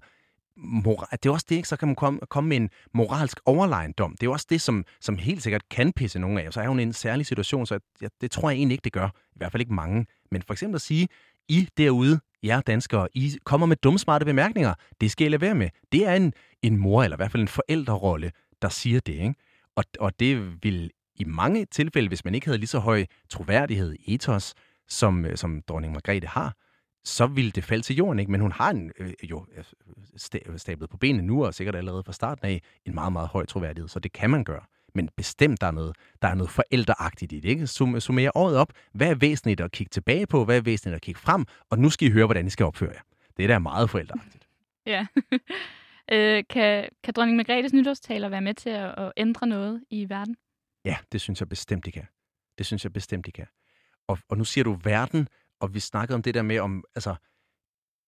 moral, 0.56 1.08
det 1.12 1.26
er 1.26 1.32
også 1.32 1.46
det, 1.48 1.56
ikke? 1.56 1.68
så 1.68 1.76
kan 1.76 1.88
man 1.88 1.94
komme, 1.94 2.20
komme 2.28 2.48
med 2.48 2.56
en 2.56 2.70
moralsk 2.94 3.40
overlegendom. 3.44 4.16
Det 4.20 4.26
er 4.26 4.30
også 4.30 4.46
det, 4.50 4.60
som, 4.60 4.84
som 5.00 5.18
helt 5.18 5.42
sikkert 5.42 5.68
kan 5.68 5.92
pisse 5.92 6.18
nogen 6.18 6.38
af. 6.38 6.52
Så 6.52 6.60
er 6.60 6.68
hun 6.68 6.80
i 6.80 6.82
en 6.82 6.92
særlig 6.92 7.26
situation, 7.26 7.66
så 7.66 7.78
jeg, 8.00 8.10
det 8.20 8.30
tror 8.30 8.50
jeg 8.50 8.56
egentlig 8.56 8.74
ikke, 8.74 8.84
det 8.84 8.92
gør. 8.92 9.06
I 9.06 9.36
hvert 9.36 9.52
fald 9.52 9.60
ikke 9.60 9.74
mange. 9.74 10.06
Men 10.30 10.42
for 10.42 10.52
eksempel 10.52 10.74
at 10.74 10.80
sige, 10.80 11.08
I 11.48 11.68
derude, 11.76 12.20
jer 12.42 12.60
danskere, 12.60 13.08
I 13.14 13.36
kommer 13.44 13.66
med 13.66 13.76
dumsmarte 13.76 14.24
bemærkninger. 14.24 14.74
Det 15.00 15.10
skal 15.10 15.26
I 15.26 15.30
lade 15.30 15.40
være 15.40 15.54
med. 15.54 15.68
Det 15.92 16.06
er 16.06 16.14
en, 16.14 16.32
en 16.62 16.76
mor, 16.76 17.02
eller 17.02 17.16
i 17.16 17.18
hvert 17.18 17.32
fald 17.32 17.42
en 17.42 17.48
forældrerolle, 17.48 18.32
der 18.62 18.68
siger 18.68 19.00
det. 19.00 19.12
Ikke? 19.12 19.34
Og, 19.76 19.84
og 20.00 20.20
det 20.20 20.62
vil 20.62 20.90
i 21.16 21.24
mange 21.24 21.64
tilfælde, 21.64 22.08
hvis 22.08 22.24
man 22.24 22.34
ikke 22.34 22.46
havde 22.46 22.58
lige 22.58 22.68
så 22.68 22.78
høj 22.78 23.04
troværdighed 23.30 23.94
i 23.94 24.14
ethos, 24.14 24.54
som, 24.88 25.24
øh, 25.24 25.36
som 25.36 25.62
dronning 25.68 25.92
Margrethe 25.92 26.28
har, 26.28 26.54
så 27.04 27.26
ville 27.26 27.50
det 27.50 27.64
falde 27.64 27.82
til 27.82 27.96
jorden, 27.96 28.18
ikke? 28.18 28.32
Men 28.32 28.40
hun 28.40 28.52
har 28.52 28.70
en, 28.70 28.92
øh, 28.98 29.12
jo 29.22 29.46
øh, 29.56 29.64
øh, 30.46 30.58
stablet 30.58 30.90
på 30.90 30.96
benene 30.96 31.26
nu, 31.26 31.44
og 31.44 31.54
sikkert 31.54 31.76
allerede 31.76 32.02
fra 32.04 32.12
starten 32.12 32.46
af, 32.46 32.62
en 32.84 32.94
meget, 32.94 33.12
meget 33.12 33.28
høj 33.28 33.46
troværdighed, 33.46 33.88
så 33.88 33.98
det 33.98 34.12
kan 34.12 34.30
man 34.30 34.44
gøre. 34.44 34.62
Men 34.94 35.08
bestemt, 35.16 35.60
der 35.60 35.66
er 35.66 35.70
noget, 35.70 35.96
der 36.22 36.28
er 36.28 36.34
noget 36.34 36.50
forældreagtigt 36.50 37.32
i 37.32 37.40
det. 37.40 37.48
Ikke? 37.48 37.66
Sum, 37.66 38.00
summerer 38.00 38.30
året 38.34 38.56
op. 38.56 38.72
Hvad 38.92 39.10
er 39.10 39.14
væsentligt 39.14 39.60
at 39.60 39.72
kigge 39.72 39.90
tilbage 39.90 40.26
på? 40.26 40.44
Hvad 40.44 40.56
er 40.56 40.60
væsentligt 40.60 40.94
at 40.94 41.02
kigge 41.02 41.20
frem? 41.20 41.44
Og 41.70 41.78
nu 41.78 41.90
skal 41.90 42.08
I 42.08 42.10
høre, 42.10 42.26
hvordan 42.26 42.46
I 42.46 42.50
skal 42.50 42.66
opføre 42.66 42.92
jer. 42.92 43.00
Det 43.36 43.42
er 43.42 43.48
da 43.48 43.58
meget 43.58 43.90
forældreagtigt. 43.90 44.48
Ja. 44.86 45.06
øh, 46.12 46.44
kan, 46.50 46.88
kan 47.04 47.14
dronning 47.14 47.36
Margrethes 47.36 47.72
nytårstaler 47.72 48.28
være 48.28 48.40
med 48.40 48.54
til 48.54 48.70
at, 48.70 48.98
at 48.98 49.12
ændre 49.16 49.46
noget 49.46 49.82
i 49.90 50.08
verden? 50.08 50.36
Ja, 50.86 50.96
det 51.12 51.20
synes 51.20 51.40
jeg 51.40 51.48
bestemt, 51.48 51.86
de 51.86 51.92
kan. 51.92 52.06
Det 52.58 52.66
synes 52.66 52.84
jeg 52.84 52.92
bestemt, 52.92 53.26
de 53.26 53.32
kan. 53.32 53.46
Og, 54.08 54.18
og 54.28 54.38
nu 54.38 54.44
siger 54.44 54.64
du 54.64 54.78
verden, 54.84 55.28
og 55.60 55.74
vi 55.74 55.80
snakkede 55.80 56.14
om 56.14 56.22
det 56.22 56.34
der 56.34 56.42
med, 56.42 56.58
om 56.58 56.84
altså, 56.94 57.14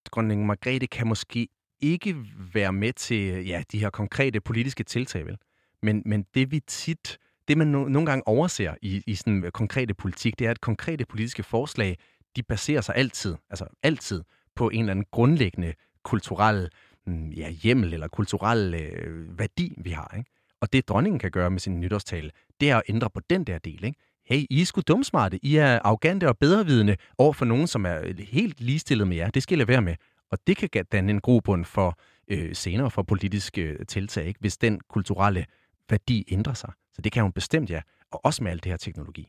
dronning 0.05 0.47
Margrethe 0.47 0.87
kan 0.87 1.07
måske 1.07 1.49
ikke 1.81 2.17
være 2.53 2.73
med 2.73 2.93
til 2.93 3.47
ja, 3.47 3.63
de 3.73 3.79
her 3.79 3.91
konkrete 3.91 4.41
politiske 4.41 4.85
tiltag, 4.85 5.27
vel? 5.27 5.39
Men, 5.83 6.03
men 6.07 6.23
det 6.35 6.51
vi 6.51 6.61
tit, 6.61 7.19
det 7.49 7.59
man 7.59 7.67
no, 7.67 7.89
nogle 7.89 8.07
gange 8.07 8.29
overser 8.29 8.75
i, 8.83 9.03
i 9.07 9.15
sådan 9.15 9.51
konkrete 9.55 9.95
politik, 9.95 10.39
det 10.39 10.47
er, 10.47 10.51
at 10.51 10.61
konkrete 10.61 11.07
politiske 11.07 11.43
forslag, 11.43 11.99
de 12.37 12.43
baserer 12.43 12.81
sig 12.81 12.95
altid, 12.97 13.37
altså 13.51 13.67
altid, 13.83 14.23
på 14.55 14.69
en 14.69 14.81
eller 14.81 14.91
anden 14.91 15.07
grundlæggende 15.11 15.75
kulturel 16.03 16.71
mm, 17.07 17.29
ja, 17.31 17.51
hjemmel 17.51 17.95
eller 17.95 18.09
kulturel 18.09 18.75
øh, 18.75 19.39
værdi, 19.39 19.75
vi 19.79 19.91
har. 19.91 20.15
Ikke? 20.19 20.31
Og 20.61 20.73
det 20.73 20.89
dronningen 20.89 21.19
kan 21.19 21.31
gøre 21.31 21.51
med 21.51 21.61
sin 21.61 21.81
nytårstale, 21.81 22.31
det 22.61 22.71
er 22.71 22.77
at 22.77 22.83
ændre 22.89 23.11
på 23.11 23.21
den 23.31 23.45
der 23.45 23.59
del. 23.59 23.85
Ikke? 23.85 23.99
Hey, 24.27 24.47
I 24.51 24.61
er 24.61 24.65
sgu 24.65 24.81
dumsmarte. 24.81 25.39
I 25.43 25.57
er 25.57 25.79
arrogante 25.85 26.29
og 26.29 26.39
bedrevidende 26.39 26.97
over 27.19 27.33
for 27.33 27.45
nogen, 27.45 27.67
som 27.67 27.87
er 27.87 28.01
øh, 28.05 28.19
helt 28.19 28.61
ligestillet 28.61 29.09
med 29.09 29.17
jer. 29.17 29.31
Det 29.31 29.43
skal 29.43 29.57
I 29.57 29.59
lade 29.59 29.69
være 29.69 29.83
med. 29.83 29.95
Og 30.31 30.39
det 30.47 30.57
kan 30.57 30.85
danne 30.93 31.11
en 31.11 31.21
grobund 31.21 31.65
for 31.65 31.99
øh, 32.29 32.55
senere 32.55 32.91
for 32.91 33.03
politiske 33.03 33.63
øh, 33.63 33.87
tiltag, 33.87 34.27
ikke? 34.27 34.41
hvis 34.41 34.57
den 34.57 34.81
kulturelle 34.89 35.47
værdi 35.91 36.25
ændrer 36.29 36.55
sig. 36.55 36.73
Så 36.93 37.03
det 37.03 37.13
kan 37.13 37.23
hun 37.23 37.33
bestemt, 37.33 37.71
ja. 37.71 37.81
Og 38.13 38.25
også 38.25 38.45
med 38.45 38.51
al 38.51 38.57
det 38.57 38.67
her 38.67 38.77
teknologi. 38.77 39.29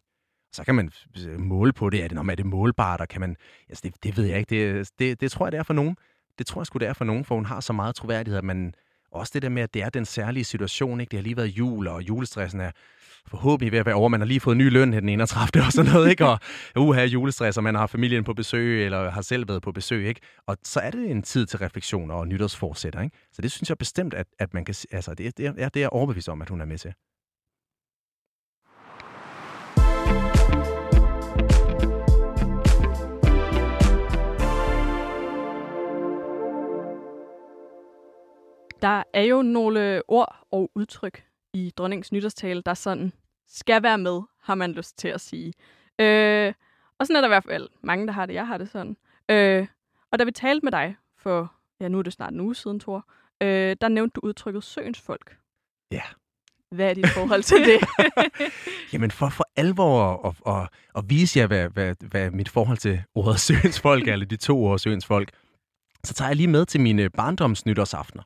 Så 0.51 0.63
kan 0.63 0.75
man 0.75 0.91
øh, 1.27 1.39
måle 1.39 1.73
på 1.73 1.89
det. 1.89 2.03
Er 2.03 2.07
det, 2.07 2.17
om 2.17 2.29
er 2.29 2.35
det 2.35 2.45
målbart, 2.45 3.01
og 3.01 3.07
kan 3.07 3.21
man... 3.21 3.35
Altså, 3.69 3.81
det, 3.85 4.03
det 4.03 4.17
ved 4.17 4.25
jeg 4.25 4.39
ikke. 4.39 4.49
Det, 4.49 4.91
det, 4.99 5.21
det 5.21 5.31
tror 5.31 5.45
jeg, 5.45 5.51
det 5.51 5.57
er 5.57 5.63
for 5.63 5.73
nogen. 5.73 5.97
Det 6.37 6.47
tror 6.47 6.61
jeg 6.61 6.65
sgu, 6.65 6.79
det 6.79 6.87
er 6.87 6.93
for 6.93 7.05
nogen, 7.05 7.25
for 7.25 7.35
hun 7.35 7.45
har 7.45 7.59
så 7.59 7.73
meget 7.73 7.95
troværdighed, 7.95 8.37
at 8.37 8.43
man, 8.43 8.73
også 9.11 9.31
det 9.33 9.41
der 9.41 9.49
med, 9.49 9.61
at 9.61 9.73
det 9.73 9.81
er 9.81 9.89
den 9.89 10.05
særlige 10.05 10.43
situation. 10.43 11.01
Ikke? 11.01 11.11
Det 11.11 11.17
har 11.19 11.23
lige 11.23 11.37
været 11.37 11.47
jul, 11.47 11.87
og 11.87 12.01
julestressen 12.01 12.61
er 12.61 12.71
forhåbentlig 13.27 13.71
ved 13.71 13.79
at 13.79 13.85
være 13.85 13.95
over. 13.95 14.09
Man 14.09 14.19
har 14.19 14.27
lige 14.27 14.39
fået 14.39 14.57
ny 14.57 14.69
løn 14.71 14.93
den 14.93 15.09
31. 15.09 15.65
og 15.65 15.71
sådan 15.71 15.91
noget, 15.91 16.09
ikke? 16.09 16.25
Og 16.25 16.39
uha, 16.75 17.05
julestress, 17.05 17.57
og 17.57 17.63
man 17.63 17.75
har 17.75 17.87
familien 17.87 18.23
på 18.23 18.33
besøg, 18.33 18.85
eller 18.85 19.09
har 19.09 19.21
selv 19.21 19.47
været 19.47 19.61
på 19.61 19.71
besøg, 19.71 20.07
ikke? 20.07 20.21
Og 20.47 20.57
så 20.63 20.79
er 20.79 20.91
det 20.91 21.11
en 21.11 21.23
tid 21.23 21.45
til 21.45 21.59
refleksion 21.59 22.11
og 22.11 22.27
nytårsforsætter, 22.27 23.01
ikke? 23.01 23.17
Så 23.33 23.41
det 23.41 23.51
synes 23.51 23.69
jeg 23.69 23.77
bestemt, 23.77 24.13
at, 24.13 24.27
at 24.39 24.53
man 24.53 24.65
kan... 24.65 24.75
Altså, 24.91 25.13
det, 25.13 25.37
det, 25.37 25.45
er, 25.45 25.51
det 25.51 25.75
er 25.75 25.79
jeg 25.79 25.89
overbevist 25.89 26.29
om, 26.29 26.41
at 26.41 26.49
hun 26.49 26.61
er 26.61 26.65
med 26.65 26.77
til. 26.77 26.93
Der 38.81 39.03
er 39.13 39.21
jo 39.21 39.41
nogle 39.41 40.01
ord 40.07 40.35
og 40.51 40.71
udtryk 40.75 41.23
i 41.53 41.73
dronningens 41.77 42.11
nytårstale, 42.11 42.61
der 42.61 42.73
sådan 42.73 43.13
skal 43.47 43.83
være 43.83 43.97
med, 43.97 44.21
har 44.41 44.55
man 44.55 44.71
lyst 44.71 44.97
til 44.97 45.07
at 45.07 45.21
sige. 45.21 45.53
Øh, 45.99 46.53
og 46.99 47.07
sådan 47.07 47.15
er 47.15 47.21
der 47.21 47.27
i 47.27 47.35
hvert 47.35 47.43
fald 47.43 47.69
mange, 47.81 48.07
der 48.07 48.13
har 48.13 48.25
det. 48.25 48.33
Jeg 48.33 48.47
har 48.47 48.57
det 48.57 48.69
sådan. 48.69 48.97
Øh, 49.29 49.67
og 50.11 50.19
da 50.19 50.23
vi 50.23 50.31
talte 50.31 50.65
med 50.65 50.71
dig 50.71 50.95
for, 51.17 51.53
ja 51.79 51.87
nu 51.87 51.99
er 51.99 52.03
det 52.03 52.13
snart 52.13 52.33
en 52.33 52.39
uge 52.39 52.55
siden, 52.55 52.79
Thor, 52.79 53.05
øh, 53.41 53.75
der 53.81 53.87
nævnte 53.87 54.13
du 54.13 54.27
udtrykket 54.27 54.63
søens 54.63 55.01
folk. 55.01 55.37
Ja. 55.91 56.01
Hvad 56.71 56.89
er 56.89 56.93
dit 56.93 57.09
forhold 57.09 57.43
til 57.43 57.57
det? 57.57 57.79
Jamen 58.93 59.11
for 59.11 59.29
for 59.29 59.45
alvor 59.55 60.25
at, 60.27 60.55
at, 60.55 60.69
at 60.95 61.09
vise 61.09 61.39
jer, 61.39 61.47
hvad, 61.47 61.69
hvad, 61.69 61.95
hvad 62.01 62.31
mit 62.31 62.49
forhold 62.49 62.77
til 62.77 63.03
ordet 63.15 63.39
søens 63.39 63.79
folk 63.79 64.07
er, 64.07 64.13
eller 64.13 64.25
de 64.25 64.35
to 64.35 64.63
ord 64.63 64.79
søens 64.79 65.05
folk, 65.05 65.31
så 66.03 66.13
tager 66.13 66.29
jeg 66.29 66.35
lige 66.35 66.47
med 66.47 66.65
til 66.65 66.81
mine 66.81 67.09
barndomsnytårsaftener 67.09 68.23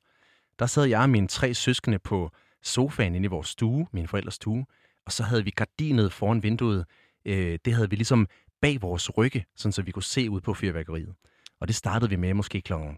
der 0.60 0.66
sad 0.66 0.86
jeg 0.86 1.02
og 1.02 1.10
mine 1.10 1.28
tre 1.28 1.54
søskende 1.54 2.00
på 2.00 2.32
sofaen 2.62 3.16
inde 3.16 3.26
i 3.26 3.30
vores 3.30 3.48
stue, 3.48 3.88
min 3.92 4.08
forældres 4.08 4.34
stue, 4.34 4.66
og 5.06 5.12
så 5.12 5.24
havde 5.24 5.44
vi 5.44 5.50
gardinet 5.50 6.14
foran 6.14 6.44
vinduet. 6.44 6.86
Øh, 7.26 7.60
det 7.66 7.74
havde 7.74 7.90
vi 7.90 7.96
ligesom 7.96 8.28
bag 8.62 8.82
vores 8.82 9.18
rygge, 9.18 9.46
sådan 9.56 9.72
så 9.72 9.82
vi 9.82 9.92
kunne 9.92 10.04
se 10.04 10.30
ud 10.30 10.42
på 10.42 10.54
fyrværkeriet. 10.54 11.14
Og 11.60 11.68
det 11.68 11.76
startede 11.76 12.10
vi 12.10 12.16
med 12.16 12.34
måske 12.34 12.62
klokken 12.62 12.98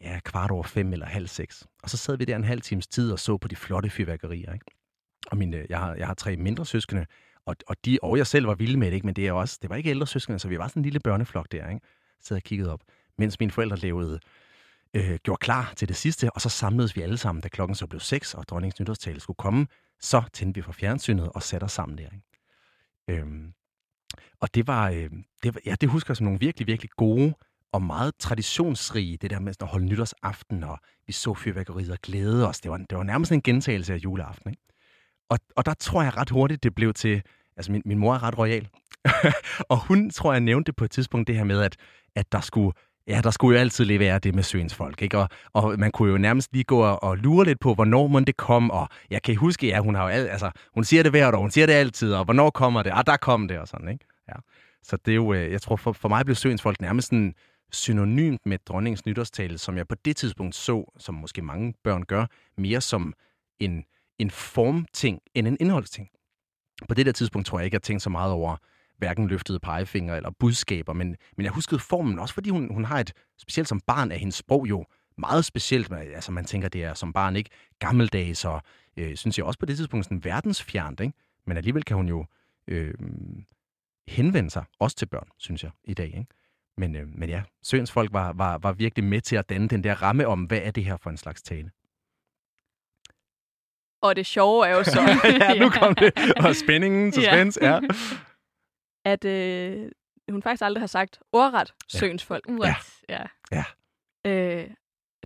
ja, 0.00 0.20
kvart 0.24 0.50
over 0.50 0.62
fem 0.62 0.92
eller 0.92 1.06
halv 1.06 1.28
seks. 1.28 1.66
Og 1.82 1.90
så 1.90 1.96
sad 1.96 2.16
vi 2.16 2.24
der 2.24 2.36
en 2.36 2.44
halv 2.44 2.60
times 2.60 2.86
tid 2.86 3.12
og 3.12 3.18
så 3.18 3.36
på 3.36 3.48
de 3.48 3.56
flotte 3.56 3.90
fyrværkerier. 3.90 4.52
Ikke? 4.52 4.66
Og 5.30 5.36
mine, 5.36 5.56
øh, 5.56 5.66
jeg, 5.68 5.78
har, 5.78 5.94
jeg 5.94 6.06
har 6.06 6.14
tre 6.14 6.36
mindre 6.36 6.66
søskende, 6.66 7.06
og, 7.46 7.56
og, 7.66 7.76
de, 7.84 7.98
og 8.02 8.16
jeg 8.18 8.26
selv 8.26 8.46
var 8.46 8.54
vilde 8.54 8.78
med 8.78 8.86
det, 8.86 8.94
ikke? 8.94 9.06
men 9.06 9.16
det, 9.16 9.26
er 9.26 9.32
også, 9.32 9.58
det 9.62 9.70
var 9.70 9.76
ikke 9.76 9.90
ældre 9.90 10.06
søskende, 10.06 10.38
så 10.38 10.48
vi 10.48 10.58
var 10.58 10.68
sådan 10.68 10.80
en 10.80 10.84
lille 10.84 11.00
børneflok 11.00 11.52
der. 11.52 11.68
Ikke? 11.68 11.86
Så 12.20 12.34
jeg 12.34 12.42
kiggede 12.42 12.72
op, 12.72 12.80
mens 13.18 13.40
mine 13.40 13.52
forældre 13.52 13.76
levede 13.76 14.20
øh, 14.96 15.18
gjorde 15.22 15.38
klar 15.38 15.72
til 15.76 15.88
det 15.88 15.96
sidste, 15.96 16.30
og 16.30 16.40
så 16.40 16.48
samledes 16.48 16.96
vi 16.96 17.02
alle 17.02 17.18
sammen, 17.18 17.42
da 17.42 17.48
klokken 17.48 17.74
så 17.74 17.86
blev 17.86 18.00
6, 18.00 18.34
og 18.34 18.48
dronningens 18.48 18.80
nytårstale 18.80 19.20
skulle 19.20 19.36
komme. 19.36 19.66
Så 20.00 20.22
tændte 20.32 20.58
vi 20.58 20.62
for 20.62 20.72
fjernsynet 20.72 21.28
og 21.28 21.42
satte 21.42 21.64
os 21.64 21.72
sammen 21.72 21.98
der. 21.98 22.04
Ikke? 22.04 23.20
Øhm, 23.22 23.52
og 24.40 24.54
det 24.54 24.66
var, 24.66 24.90
øh, 24.90 25.10
det 25.42 25.54
var, 25.54 25.60
ja, 25.66 25.74
det 25.80 25.88
husker 25.88 26.10
jeg 26.10 26.16
som 26.16 26.24
nogle 26.24 26.40
virkelig, 26.40 26.66
virkelig 26.66 26.90
gode 26.90 27.34
og 27.72 27.82
meget 27.82 28.14
traditionsrige, 28.18 29.16
det 29.16 29.30
der 29.30 29.40
med 29.40 29.54
at 29.60 29.68
holde 29.68 29.86
nytårsaften, 29.86 30.64
og 30.64 30.78
vi 31.06 31.12
så 31.12 31.34
fyrværkeriet 31.34 31.90
og 31.90 31.98
glæde 32.02 32.48
os. 32.48 32.60
Det 32.60 32.70
var, 32.70 32.76
det 32.76 32.98
var 32.98 33.02
nærmest 33.02 33.32
en 33.32 33.42
gentagelse 33.42 33.94
af 33.94 33.98
juleaften. 33.98 34.50
Ikke? 34.50 34.62
Og, 35.28 35.38
og 35.56 35.66
der 35.66 35.74
tror 35.74 36.02
jeg 36.02 36.16
ret 36.16 36.30
hurtigt, 36.30 36.62
det 36.62 36.74
blev 36.74 36.94
til... 36.94 37.22
Altså, 37.56 37.72
min, 37.72 37.82
min 37.84 37.98
mor 37.98 38.14
er 38.14 38.22
ret 38.22 38.38
royal. 38.38 38.68
og 39.70 39.86
hun, 39.86 40.10
tror 40.10 40.32
jeg, 40.32 40.40
nævnte 40.40 40.72
på 40.72 40.84
et 40.84 40.90
tidspunkt, 40.90 41.26
det 41.26 41.36
her 41.36 41.44
med, 41.44 41.60
at, 41.60 41.76
at 42.14 42.32
der 42.32 42.40
skulle 42.40 42.72
Ja, 43.08 43.20
der 43.24 43.30
skulle 43.30 43.56
jo 43.56 43.60
altid 43.60 43.84
lige 43.84 43.98
være 43.98 44.18
det 44.18 44.34
med 44.34 44.42
søens 44.42 44.74
folk, 44.74 45.02
ikke? 45.02 45.18
Og, 45.18 45.28
og 45.52 45.78
man 45.78 45.90
kunne 45.90 46.10
jo 46.10 46.18
nærmest 46.18 46.52
lige 46.52 46.64
gå 46.64 46.78
og, 46.78 47.02
og 47.02 47.16
lure 47.16 47.44
lidt 47.44 47.60
på, 47.60 47.74
hvornår 47.74 48.06
må 48.06 48.20
det 48.20 48.36
kom, 48.36 48.70
og 48.70 48.88
jeg 49.10 49.22
kan 49.22 49.36
huske, 49.36 49.66
ja, 49.66 49.80
hun 49.80 49.94
har 49.94 50.02
jo 50.02 50.08
alt, 50.08 50.30
altså, 50.30 50.50
hun 50.74 50.84
siger 50.84 51.02
det 51.02 51.12
hvert 51.12 51.34
år, 51.34 51.40
hun 51.40 51.50
siger 51.50 51.66
det 51.66 51.72
altid, 51.72 52.14
og 52.14 52.24
hvornår 52.24 52.50
kommer 52.50 52.82
det? 52.82 52.92
Ah, 52.94 53.04
der 53.06 53.16
kom 53.16 53.48
det, 53.48 53.58
og 53.58 53.68
sådan, 53.68 53.88
ikke? 53.88 54.06
Ja. 54.28 54.34
Så 54.82 54.96
det 54.96 55.10
er 55.12 55.14
jo, 55.14 55.32
øh, 55.32 55.52
jeg 55.52 55.62
tror, 55.62 55.76
for, 55.76 55.92
for 55.92 56.08
mig 56.08 56.24
blev 56.24 56.34
søens 56.34 56.62
folk 56.62 56.80
nærmest 56.80 57.08
sådan 57.08 57.34
synonymt 57.72 58.46
med 58.46 58.58
dronningens 58.66 59.06
nytårstale, 59.06 59.58
som 59.58 59.76
jeg 59.76 59.88
på 59.88 59.94
det 60.04 60.16
tidspunkt 60.16 60.54
så, 60.54 60.94
som 60.98 61.14
måske 61.14 61.42
mange 61.42 61.74
børn 61.84 62.02
gør, 62.02 62.26
mere 62.58 62.80
som 62.80 63.14
en, 63.60 63.84
en 64.18 64.30
formting 64.30 65.20
end 65.34 65.48
en 65.48 65.56
indholdsting. 65.60 66.08
På 66.88 66.94
det 66.94 67.06
der 67.06 67.12
tidspunkt 67.12 67.46
tror 67.46 67.58
jeg 67.58 67.64
ikke, 67.64 67.74
jeg 67.74 67.82
tænkte 67.82 68.02
så 68.02 68.10
meget 68.10 68.32
over, 68.32 68.56
hverken 68.98 69.28
løftede 69.28 69.60
pegefinger 69.60 70.14
eller 70.14 70.30
budskaber, 70.30 70.92
men, 70.92 71.16
men 71.36 71.44
jeg 71.44 71.52
huskede 71.52 71.80
formen 71.80 72.18
også, 72.18 72.34
fordi 72.34 72.50
hun, 72.50 72.74
hun 72.74 72.84
har 72.84 73.00
et, 73.00 73.12
specielt 73.38 73.68
som 73.68 73.80
barn, 73.80 74.12
af 74.12 74.18
hendes 74.18 74.34
sprog 74.34 74.68
jo 74.68 74.86
meget 75.18 75.44
specielt. 75.44 75.92
Altså 75.92 76.32
man 76.32 76.44
tænker, 76.44 76.68
det 76.68 76.84
er 76.84 76.94
som 76.94 77.12
barn 77.12 77.36
ikke 77.36 77.50
gammeldags, 77.78 78.44
og 78.44 78.62
øh, 78.96 79.16
synes 79.16 79.38
jeg 79.38 79.46
også 79.46 79.58
på 79.58 79.66
det 79.66 79.76
tidspunkt 79.76 80.06
sådan 80.06 80.24
verdensfjernt, 80.24 81.00
ikke? 81.00 81.14
Men 81.46 81.56
alligevel 81.56 81.84
kan 81.84 81.96
hun 81.96 82.08
jo 82.08 82.26
øh, 82.68 82.94
henvende 84.08 84.50
sig, 84.50 84.64
også 84.78 84.96
til 84.96 85.06
børn, 85.06 85.28
synes 85.38 85.62
jeg, 85.62 85.70
i 85.84 85.94
dag, 85.94 86.06
ikke? 86.06 86.26
Men, 86.76 86.96
øh, 86.96 87.08
men 87.08 87.28
ja, 87.28 87.42
Søens 87.62 87.92
folk 87.92 88.12
var, 88.12 88.32
var, 88.32 88.58
var 88.58 88.72
virkelig 88.72 89.04
med 89.04 89.20
til 89.20 89.36
at 89.36 89.48
danne 89.48 89.68
den 89.68 89.84
der 89.84 90.02
ramme 90.02 90.26
om, 90.26 90.44
hvad 90.44 90.60
er 90.62 90.70
det 90.70 90.84
her 90.84 90.96
for 90.96 91.10
en 91.10 91.16
slags 91.16 91.42
tale. 91.42 91.70
Og 94.02 94.16
det 94.16 94.26
sjove 94.26 94.66
er 94.66 94.76
jo 94.76 94.84
så... 94.84 95.00
ja, 95.40 95.54
nu 95.54 95.70
kom 95.70 95.94
det. 95.94 96.12
Og 96.36 96.56
spændingen, 96.56 97.12
suspense, 97.12 97.64
ja. 97.64 97.74
ja 97.74 97.80
at 99.06 99.24
øh, 99.24 99.90
hun 100.30 100.42
faktisk 100.42 100.62
aldrig 100.62 100.82
har 100.82 100.86
sagt 100.86 101.18
ordret 101.32 101.74
ja. 101.94 101.98
Søens 101.98 102.24
folk. 102.24 102.44
What? 102.48 102.76
Ja. 103.08 103.22
ja. 103.52 103.64
Øh, 104.24 104.70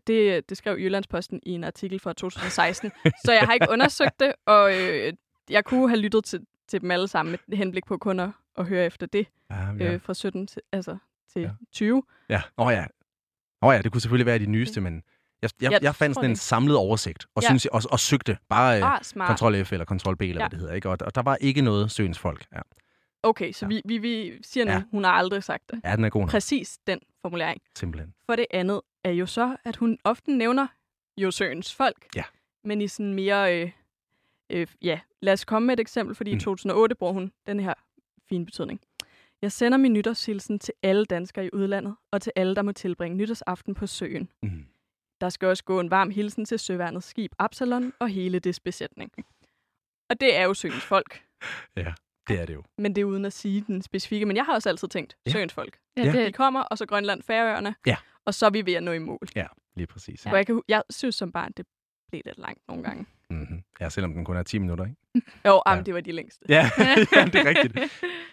det, 0.06 0.48
det 0.48 0.56
skrev 0.56 0.78
Jyllandsposten 0.78 1.40
i 1.42 1.50
en 1.50 1.64
artikel 1.64 2.00
fra 2.00 2.12
2016, 2.12 2.92
så 3.24 3.32
jeg 3.32 3.42
har 3.42 3.52
ikke 3.52 3.66
undersøgt 3.70 4.20
det, 4.20 4.32
og 4.46 4.78
øh, 4.78 5.12
jeg 5.50 5.64
kunne 5.64 5.88
have 5.88 6.00
lyttet 6.00 6.24
til, 6.24 6.40
til 6.68 6.80
dem 6.80 6.90
alle 6.90 7.08
sammen 7.08 7.36
med 7.48 7.58
henblik 7.58 7.86
på 7.86 7.98
kun 7.98 8.20
at, 8.20 8.30
at 8.58 8.66
høre 8.66 8.86
efter 8.86 9.06
det 9.06 9.26
ja, 9.50 9.72
ja. 9.78 9.92
Øh, 9.92 10.00
fra 10.00 10.14
17 10.14 10.46
til, 10.46 10.62
altså, 10.72 10.96
til 11.32 11.42
ja. 11.42 11.50
20. 11.72 12.02
Ja, 12.28 12.42
åh 12.58 12.66
oh, 12.66 12.72
ja. 12.72 12.84
Oh, 13.62 13.74
ja, 13.74 13.82
det 13.82 13.92
kunne 13.92 14.00
selvfølgelig 14.00 14.26
være 14.26 14.38
de 14.38 14.46
nyeste, 14.46 14.80
men 14.80 15.02
jeg, 15.42 15.50
jeg, 15.60 15.72
jeg, 15.72 15.82
jeg 15.82 15.94
fandt 15.94 16.14
sådan 16.14 16.30
en 16.30 16.36
samlet 16.36 16.76
oversigt, 16.76 17.26
og, 17.34 17.42
ja. 17.42 17.48
synes, 17.48 17.66
og, 17.66 17.82
og 17.90 18.00
søgte 18.00 18.38
bare 18.48 18.76
øh, 18.76 18.94
ah, 18.94 19.36
Ctrl 19.36 19.64
F 19.64 19.72
eller 19.72 19.84
Ctrl 19.84 20.16
B, 20.16 20.22
eller 20.22 20.34
ja. 20.34 20.38
hvad 20.38 20.50
det 20.50 20.58
hedder. 20.58 20.74
Ikke? 20.74 20.88
Og, 20.88 20.98
og 21.00 21.14
der 21.14 21.22
var 21.22 21.36
ikke 21.36 21.62
noget 21.62 21.90
Søens 21.90 22.18
folk. 22.18 22.46
Ja. 22.52 22.60
Okay, 23.22 23.52
så 23.52 23.66
ja. 23.66 23.68
vi, 23.68 23.82
vi, 23.84 23.98
vi 23.98 24.38
siger 24.42 24.64
nu, 24.64 24.70
ja. 24.70 24.82
hun 24.90 25.04
har 25.04 25.10
aldrig 25.10 25.44
sagt 25.44 25.70
det. 25.70 25.80
Ja, 25.84 25.96
den 25.96 26.04
er 26.04 26.08
god 26.08 26.20
nok. 26.20 26.30
Præcis 26.30 26.78
den 26.86 27.00
formulering. 27.22 27.62
Simpelthen. 27.76 28.14
For 28.26 28.36
det 28.36 28.46
andet 28.50 28.80
er 29.04 29.10
jo 29.10 29.26
så, 29.26 29.56
at 29.64 29.76
hun 29.76 29.98
ofte 30.04 30.32
nævner 30.32 30.66
jo 31.16 31.30
søens 31.30 31.74
folk. 31.74 32.08
Ja. 32.16 32.24
Men 32.64 32.80
i 32.80 32.88
sådan 32.88 33.14
mere, 33.14 33.62
øh, 33.62 33.70
øh, 34.50 34.66
ja, 34.82 35.00
lad 35.22 35.32
os 35.32 35.44
komme 35.44 35.66
med 35.66 35.72
et 35.72 35.80
eksempel, 35.80 36.14
fordi 36.14 36.30
mm. 36.30 36.36
i 36.36 36.40
2008 36.40 36.94
bruger 36.94 37.12
hun 37.12 37.32
den 37.46 37.60
her 37.60 37.74
fine 38.28 38.44
betydning. 38.44 38.80
Jeg 39.42 39.52
sender 39.52 39.78
min 39.78 39.92
nytårshilsen 39.92 40.58
til 40.58 40.74
alle 40.82 41.04
danskere 41.04 41.46
i 41.46 41.50
udlandet, 41.52 41.96
og 42.10 42.22
til 42.22 42.32
alle, 42.36 42.54
der 42.54 42.62
må 42.62 42.72
tilbringe 42.72 43.16
nytårsaften 43.16 43.74
på 43.74 43.86
søen. 43.86 44.28
Mm. 44.42 44.66
Der 45.20 45.28
skal 45.28 45.48
også 45.48 45.64
gå 45.64 45.80
en 45.80 45.90
varm 45.90 46.10
hilsen 46.10 46.44
til 46.44 46.58
søværnets 46.58 47.06
skib 47.06 47.32
Absalon 47.38 47.92
og 47.98 48.08
hele 48.08 48.38
dets 48.38 48.60
besætning. 48.60 49.12
Og 50.10 50.20
det 50.20 50.36
er 50.36 50.42
jo 50.42 50.54
søens 50.54 50.84
folk. 50.84 51.22
Ja. 51.76 51.92
Det 52.28 52.40
er 52.40 52.46
det 52.46 52.54
jo. 52.54 52.62
Men 52.78 52.94
det 52.94 53.00
er 53.00 53.04
uden 53.04 53.24
at 53.24 53.32
sige 53.32 53.64
den 53.66 53.82
specifikke. 53.82 54.26
Men 54.26 54.36
jeg 54.36 54.44
har 54.44 54.54
også 54.54 54.68
altid 54.68 54.88
tænkt, 54.88 55.16
ja. 55.26 55.30
søens 55.30 55.52
folk. 55.52 55.78
Ja. 55.96 56.12
Det, 56.12 56.26
de 56.26 56.32
kommer, 56.32 56.60
og 56.60 56.78
så 56.78 56.86
Grønland, 56.86 57.22
Færøerne, 57.22 57.74
ja. 57.86 57.96
og 58.24 58.34
så 58.34 58.46
er 58.46 58.50
vi 58.50 58.66
ved 58.66 58.74
at 58.74 58.82
nå 58.82 58.92
i 58.92 58.98
mål. 58.98 59.28
Ja, 59.36 59.46
lige 59.76 59.86
præcis. 59.86 60.26
Ja. 60.26 60.34
jeg, 60.34 60.46
kan, 60.46 60.62
jeg 60.68 60.82
synes 60.90 61.14
som 61.14 61.32
barn, 61.32 61.52
det 61.56 61.66
blev 62.10 62.22
lidt 62.24 62.38
langt 62.38 62.60
nogle 62.68 62.82
gange. 62.82 63.06
Mm-hmm. 63.30 63.62
Ja, 63.80 63.88
selvom 63.88 64.12
den 64.14 64.24
kun 64.24 64.36
er 64.36 64.42
10 64.42 64.58
minutter, 64.58 64.84
ikke? 64.84 64.96
jo, 65.46 65.62
ja. 65.66 65.82
det 65.82 65.94
var 65.94 66.00
de 66.00 66.12
længste. 66.12 66.44
Ja, 66.48 66.70
ja 67.16 67.24
det 67.24 67.34
er 67.34 67.48
rigtigt. 67.48 67.78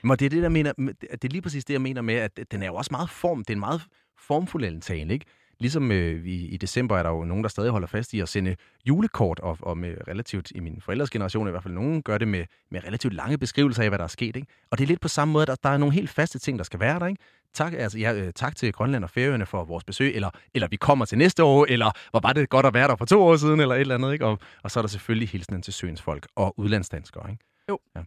Men 0.03 0.17
det 0.17 0.25
er, 0.25 0.29
det, 0.29 0.43
der 0.43 0.49
mener, 0.49 0.73
det 1.11 1.23
er 1.23 1.27
lige 1.27 1.41
præcis 1.41 1.65
det, 1.65 1.73
jeg 1.73 1.81
mener 1.81 2.01
med, 2.01 2.15
at 2.15 2.39
den 2.51 2.63
er 2.63 2.67
jo 2.67 2.75
også 2.75 2.89
meget 2.91 3.09
form. 3.09 3.39
Det 3.39 3.49
er 3.49 3.55
en 3.55 3.59
meget 3.59 3.81
formfuld 4.19 4.81
tale, 4.81 5.13
ikke? 5.13 5.25
Ligesom 5.59 5.91
øh, 5.91 6.23
vi, 6.23 6.35
i 6.35 6.57
december 6.57 6.97
er 6.97 7.03
der 7.03 7.09
jo 7.09 7.23
nogen, 7.23 7.43
der 7.43 7.49
stadig 7.49 7.71
holder 7.71 7.87
fast 7.87 8.13
i 8.13 8.19
at 8.19 8.29
sende 8.29 8.55
julekort, 8.87 9.39
og, 9.39 9.57
og 9.61 9.77
med 9.77 9.95
relativt, 10.07 10.51
i 10.55 10.59
min 10.59 10.81
forældres 10.81 11.09
generation 11.09 11.47
i 11.47 11.51
hvert 11.51 11.63
fald, 11.63 11.73
nogen 11.73 12.01
gør 12.01 12.17
det 12.17 12.27
med, 12.27 12.45
med 12.71 12.83
relativt 12.83 13.13
lange 13.13 13.37
beskrivelser 13.37 13.83
af, 13.83 13.89
hvad 13.89 13.97
der 13.97 14.03
er 14.03 14.07
sket. 14.07 14.35
Ikke? 14.35 14.47
Og 14.71 14.77
det 14.77 14.83
er 14.83 14.87
lidt 14.87 15.01
på 15.01 15.07
samme 15.07 15.31
måde, 15.31 15.41
at 15.41 15.47
der, 15.47 15.55
der 15.55 15.69
er 15.69 15.77
nogle 15.77 15.93
helt 15.93 16.09
faste 16.09 16.39
ting, 16.39 16.57
der 16.57 16.63
skal 16.63 16.79
være 16.79 16.99
der. 16.99 17.07
Ikke? 17.07 17.21
Tak, 17.53 17.73
altså, 17.73 17.99
ja, 17.99 18.13
øh, 18.13 18.33
tak 18.33 18.55
til 18.55 18.73
Grønland 18.73 19.03
og 19.03 19.09
Færøerne 19.09 19.45
for 19.45 19.65
vores 19.65 19.83
besøg, 19.83 20.15
eller, 20.15 20.29
eller 20.53 20.67
vi 20.67 20.75
kommer 20.75 21.05
til 21.05 21.17
næste 21.17 21.43
år, 21.43 21.65
eller 21.69 21.91
hvor 22.11 22.19
var 22.19 22.33
det 22.33 22.49
godt 22.49 22.65
at 22.65 22.73
være 22.73 22.87
der 22.87 22.95
for 22.95 23.05
to 23.05 23.23
år 23.23 23.35
siden, 23.35 23.59
eller 23.59 23.75
et 23.75 23.81
eller 23.81 23.95
andet. 23.95 24.13
Ikke? 24.13 24.25
Og, 24.25 24.39
og 24.63 24.71
så 24.71 24.79
er 24.79 24.81
der 24.81 24.87
selvfølgelig 24.87 25.29
hilsenen 25.29 25.61
til 25.61 25.73
søens 25.73 26.01
folk 26.01 26.27
og 26.35 26.59
udlandsdanskere. 26.59 27.31
Ikke? 27.31 27.43
Jo. 27.69 27.79
Ja. 27.95 28.01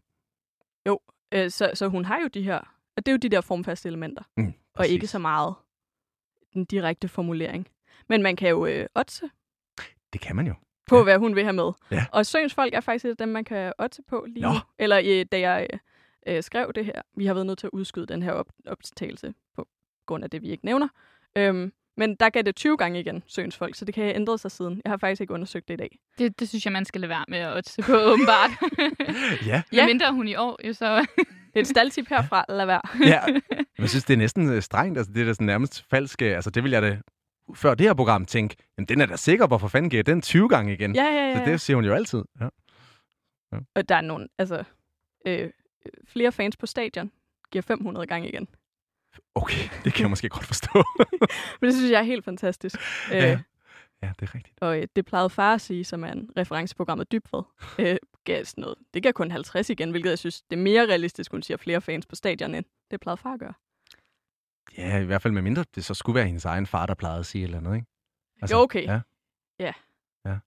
Jo, 0.87 1.01
øh, 1.33 1.51
så, 1.51 1.71
så 1.75 1.89
hun 1.89 2.05
har 2.05 2.19
jo 2.23 2.29
de 2.35 2.43
her, 2.43 2.59
og 2.97 3.07
det 3.07 3.09
er 3.09 3.13
jo 3.13 3.19
de 3.19 3.29
der 3.29 3.41
formfaste 3.41 3.89
elementer, 3.89 4.23
mm, 4.37 4.53
og 4.75 4.89
ikke 4.89 5.07
så 5.07 5.19
meget 5.19 5.55
den 6.55 6.65
direkte 6.65 7.09
formulering. 7.09 7.69
Men 8.09 8.23
man 8.23 8.37
kan 8.37 8.49
jo 8.49 8.67
øh, 8.67 8.87
otse. 8.95 9.31
Det 10.13 10.21
kan 10.21 10.37
man 10.37 10.47
jo. 10.47 10.55
På, 10.87 10.97
ja. 10.97 11.03
hvad 11.03 11.19
hun 11.19 11.35
vil 11.35 11.43
have 11.45 11.53
med. 11.53 11.73
Ja. 11.91 12.07
Og 12.13 12.27
Søens 12.27 12.55
folk 12.55 12.75
er 12.75 12.81
faktisk 12.81 13.19
dem, 13.19 13.29
man 13.29 13.45
kan 13.45 13.73
otse 13.79 14.03
på 14.09 14.27
lige 14.29 14.43
Nå. 14.43 14.49
nu. 14.49 14.59
Eller 14.79 15.01
øh, 15.05 15.27
da 15.33 15.41
jeg 15.41 15.67
øh, 15.73 15.79
øh, 16.37 16.43
skrev 16.43 16.73
det 16.75 16.85
her. 16.85 17.03
Vi 17.17 17.27
har 17.27 17.35
været 17.35 17.47
nødt 17.47 17.59
til 17.59 17.67
at 17.67 17.71
udskyde 17.71 18.07
den 18.07 18.23
her 18.23 18.33
op- 18.33 18.53
optagelse 18.67 19.35
på 19.57 19.69
grund 20.07 20.25
af 20.25 20.31
det, 20.31 20.43
vi 20.43 20.49
ikke 20.51 20.65
nævner. 20.65 20.89
Øhm, 21.37 21.73
men 21.97 22.15
der 22.15 22.31
gav 22.31 22.43
det 22.43 22.57
20 22.57 22.77
gange 22.77 23.01
igen, 23.01 23.23
Søens 23.27 23.57
folk, 23.57 23.75
så 23.75 23.85
det 23.85 23.95
kan 23.95 24.05
have 24.05 24.15
ændret 24.15 24.41
sig 24.41 24.51
siden. 24.51 24.81
Jeg 24.85 24.91
har 24.91 24.97
faktisk 24.97 25.21
ikke 25.21 25.35
undersøgt 25.35 25.69
det 25.69 25.75
i 25.75 25.77
dag. 25.77 25.99
Det, 26.19 26.41
det 26.41 26.49
synes 26.49 26.65
jeg, 26.65 26.73
man 26.73 26.85
skal 26.85 27.01
lade 27.01 27.09
være 27.09 27.25
med 27.29 27.39
at 27.39 27.69
se 27.69 27.83
på, 27.83 27.93
åbenbart. 27.93 28.51
ja. 29.47 29.63
ja. 29.73 29.87
mindre 29.87 30.13
hun 30.13 30.29
i 30.29 30.35
år, 30.35 30.67
jo 30.67 30.73
så... 30.73 31.07
det 31.55 31.57
er 31.57 31.61
et 31.61 31.67
staldtip 31.67 32.09
herfra, 32.09 32.45
lad 32.49 32.67
være. 32.67 32.81
ja, 33.15 33.21
jeg 33.79 33.89
synes, 33.89 34.05
det 34.05 34.15
er 34.15 34.19
næsten 34.19 34.51
øh, 34.53 34.63
strengt. 34.63 34.99
Altså, 34.99 35.13
det 35.13 35.23
er 35.23 35.27
da 35.27 35.33
sådan 35.33 35.47
nærmest 35.47 35.85
falsk. 35.91 36.23
Altså, 36.23 36.51
det 36.51 36.65
vil 36.65 36.73
jeg 36.73 36.83
da 36.83 36.99
før 37.55 37.75
det 37.75 37.87
her 37.87 37.95
program 37.95 38.27
tænke, 38.27 38.57
jamen 38.79 38.87
den 38.87 39.01
er 39.01 39.07
da 39.07 39.17
sikker, 39.17 39.47
hvorfor 39.47 39.69
fanden 39.69 39.91
giver 39.91 40.03
den 40.03 40.23
20 40.23 40.49
gange 40.49 40.73
igen? 40.73 40.95
Ja, 40.95 41.05
ja, 41.05 41.29
ja. 41.29 41.39
Så 41.39 41.51
det 41.51 41.61
siger 41.61 41.75
hun 41.77 41.85
jo 41.85 41.95
altid. 41.95 42.23
Ja. 42.41 42.49
Ja. 43.53 43.59
Og 43.75 43.89
der 43.89 43.95
er 43.95 44.01
nogle, 44.01 44.29
altså, 44.39 44.65
øh, 45.27 45.51
flere 46.09 46.33
fans 46.33 46.57
på 46.57 46.67
stadion 46.67 47.11
giver 47.51 47.63
500 47.63 48.07
gange 48.07 48.29
igen. 48.29 48.49
Okay, 49.35 49.69
det 49.85 49.95
kan 49.95 50.03
jeg 50.03 50.11
måske 50.11 50.29
godt 50.29 50.45
forstå. 50.45 50.85
Men 51.61 51.71
det 51.71 51.75
synes 51.75 51.91
jeg 51.91 51.99
er 51.99 52.03
helt 52.03 52.25
fantastisk. 52.25 52.77
Ja, 53.11 53.33
øh, 53.33 53.39
ja 54.03 54.13
det 54.21 54.29
er 54.29 54.35
rigtigt. 54.35 54.59
Og 54.61 54.79
øh, 54.79 54.87
det 54.97 55.07
plejede 55.07 55.31
far 55.31 55.55
at 55.55 55.61
sige, 55.61 55.85
som 55.85 56.05
er 56.05 56.13
en 56.13 56.31
referenceprogrammet 56.37 57.13
Dybfred, 57.13 57.43
øh, 57.79 57.97
gav 58.25 58.45
sådan 58.45 58.63
noget. 58.63 58.79
Det 58.95 59.03
gav 59.03 59.13
kun 59.13 59.31
50 59.31 59.71
igen, 59.71 59.91
hvilket 59.91 60.11
jeg 60.11 60.19
synes, 60.19 60.43
det 60.43 60.59
er 60.59 60.63
mere 60.63 60.87
realistisk, 60.87 61.31
hun 61.31 61.43
siger 61.43 61.57
flere 61.57 61.81
fans 61.81 62.07
på 62.07 62.15
stadion, 62.15 62.55
end 62.55 62.65
det 62.91 63.01
plejede 63.01 63.17
far 63.17 63.33
at 63.33 63.41
gøre. 63.41 63.55
Ja, 64.79 64.99
i 64.99 65.05
hvert 65.05 65.23
fald 65.23 65.35
med 65.35 65.43
mindre 65.43 65.65
det 65.75 65.85
så 65.85 65.95
skulle 65.95 66.15
være 66.15 66.27
hendes 66.27 66.45
egen 66.45 66.67
far, 66.67 66.87
der 66.87 66.95
plejede 66.95 67.19
at 67.19 67.27
sige 67.27 67.43
et 67.43 67.47
eller 67.47 67.59
andet, 67.59 67.75
ikke? 67.75 67.87
Altså, 68.43 68.57
jo, 68.57 68.63
okay. 68.63 68.85
Ja. 68.85 69.01
ja. 69.61 69.73
ja. 70.25 70.39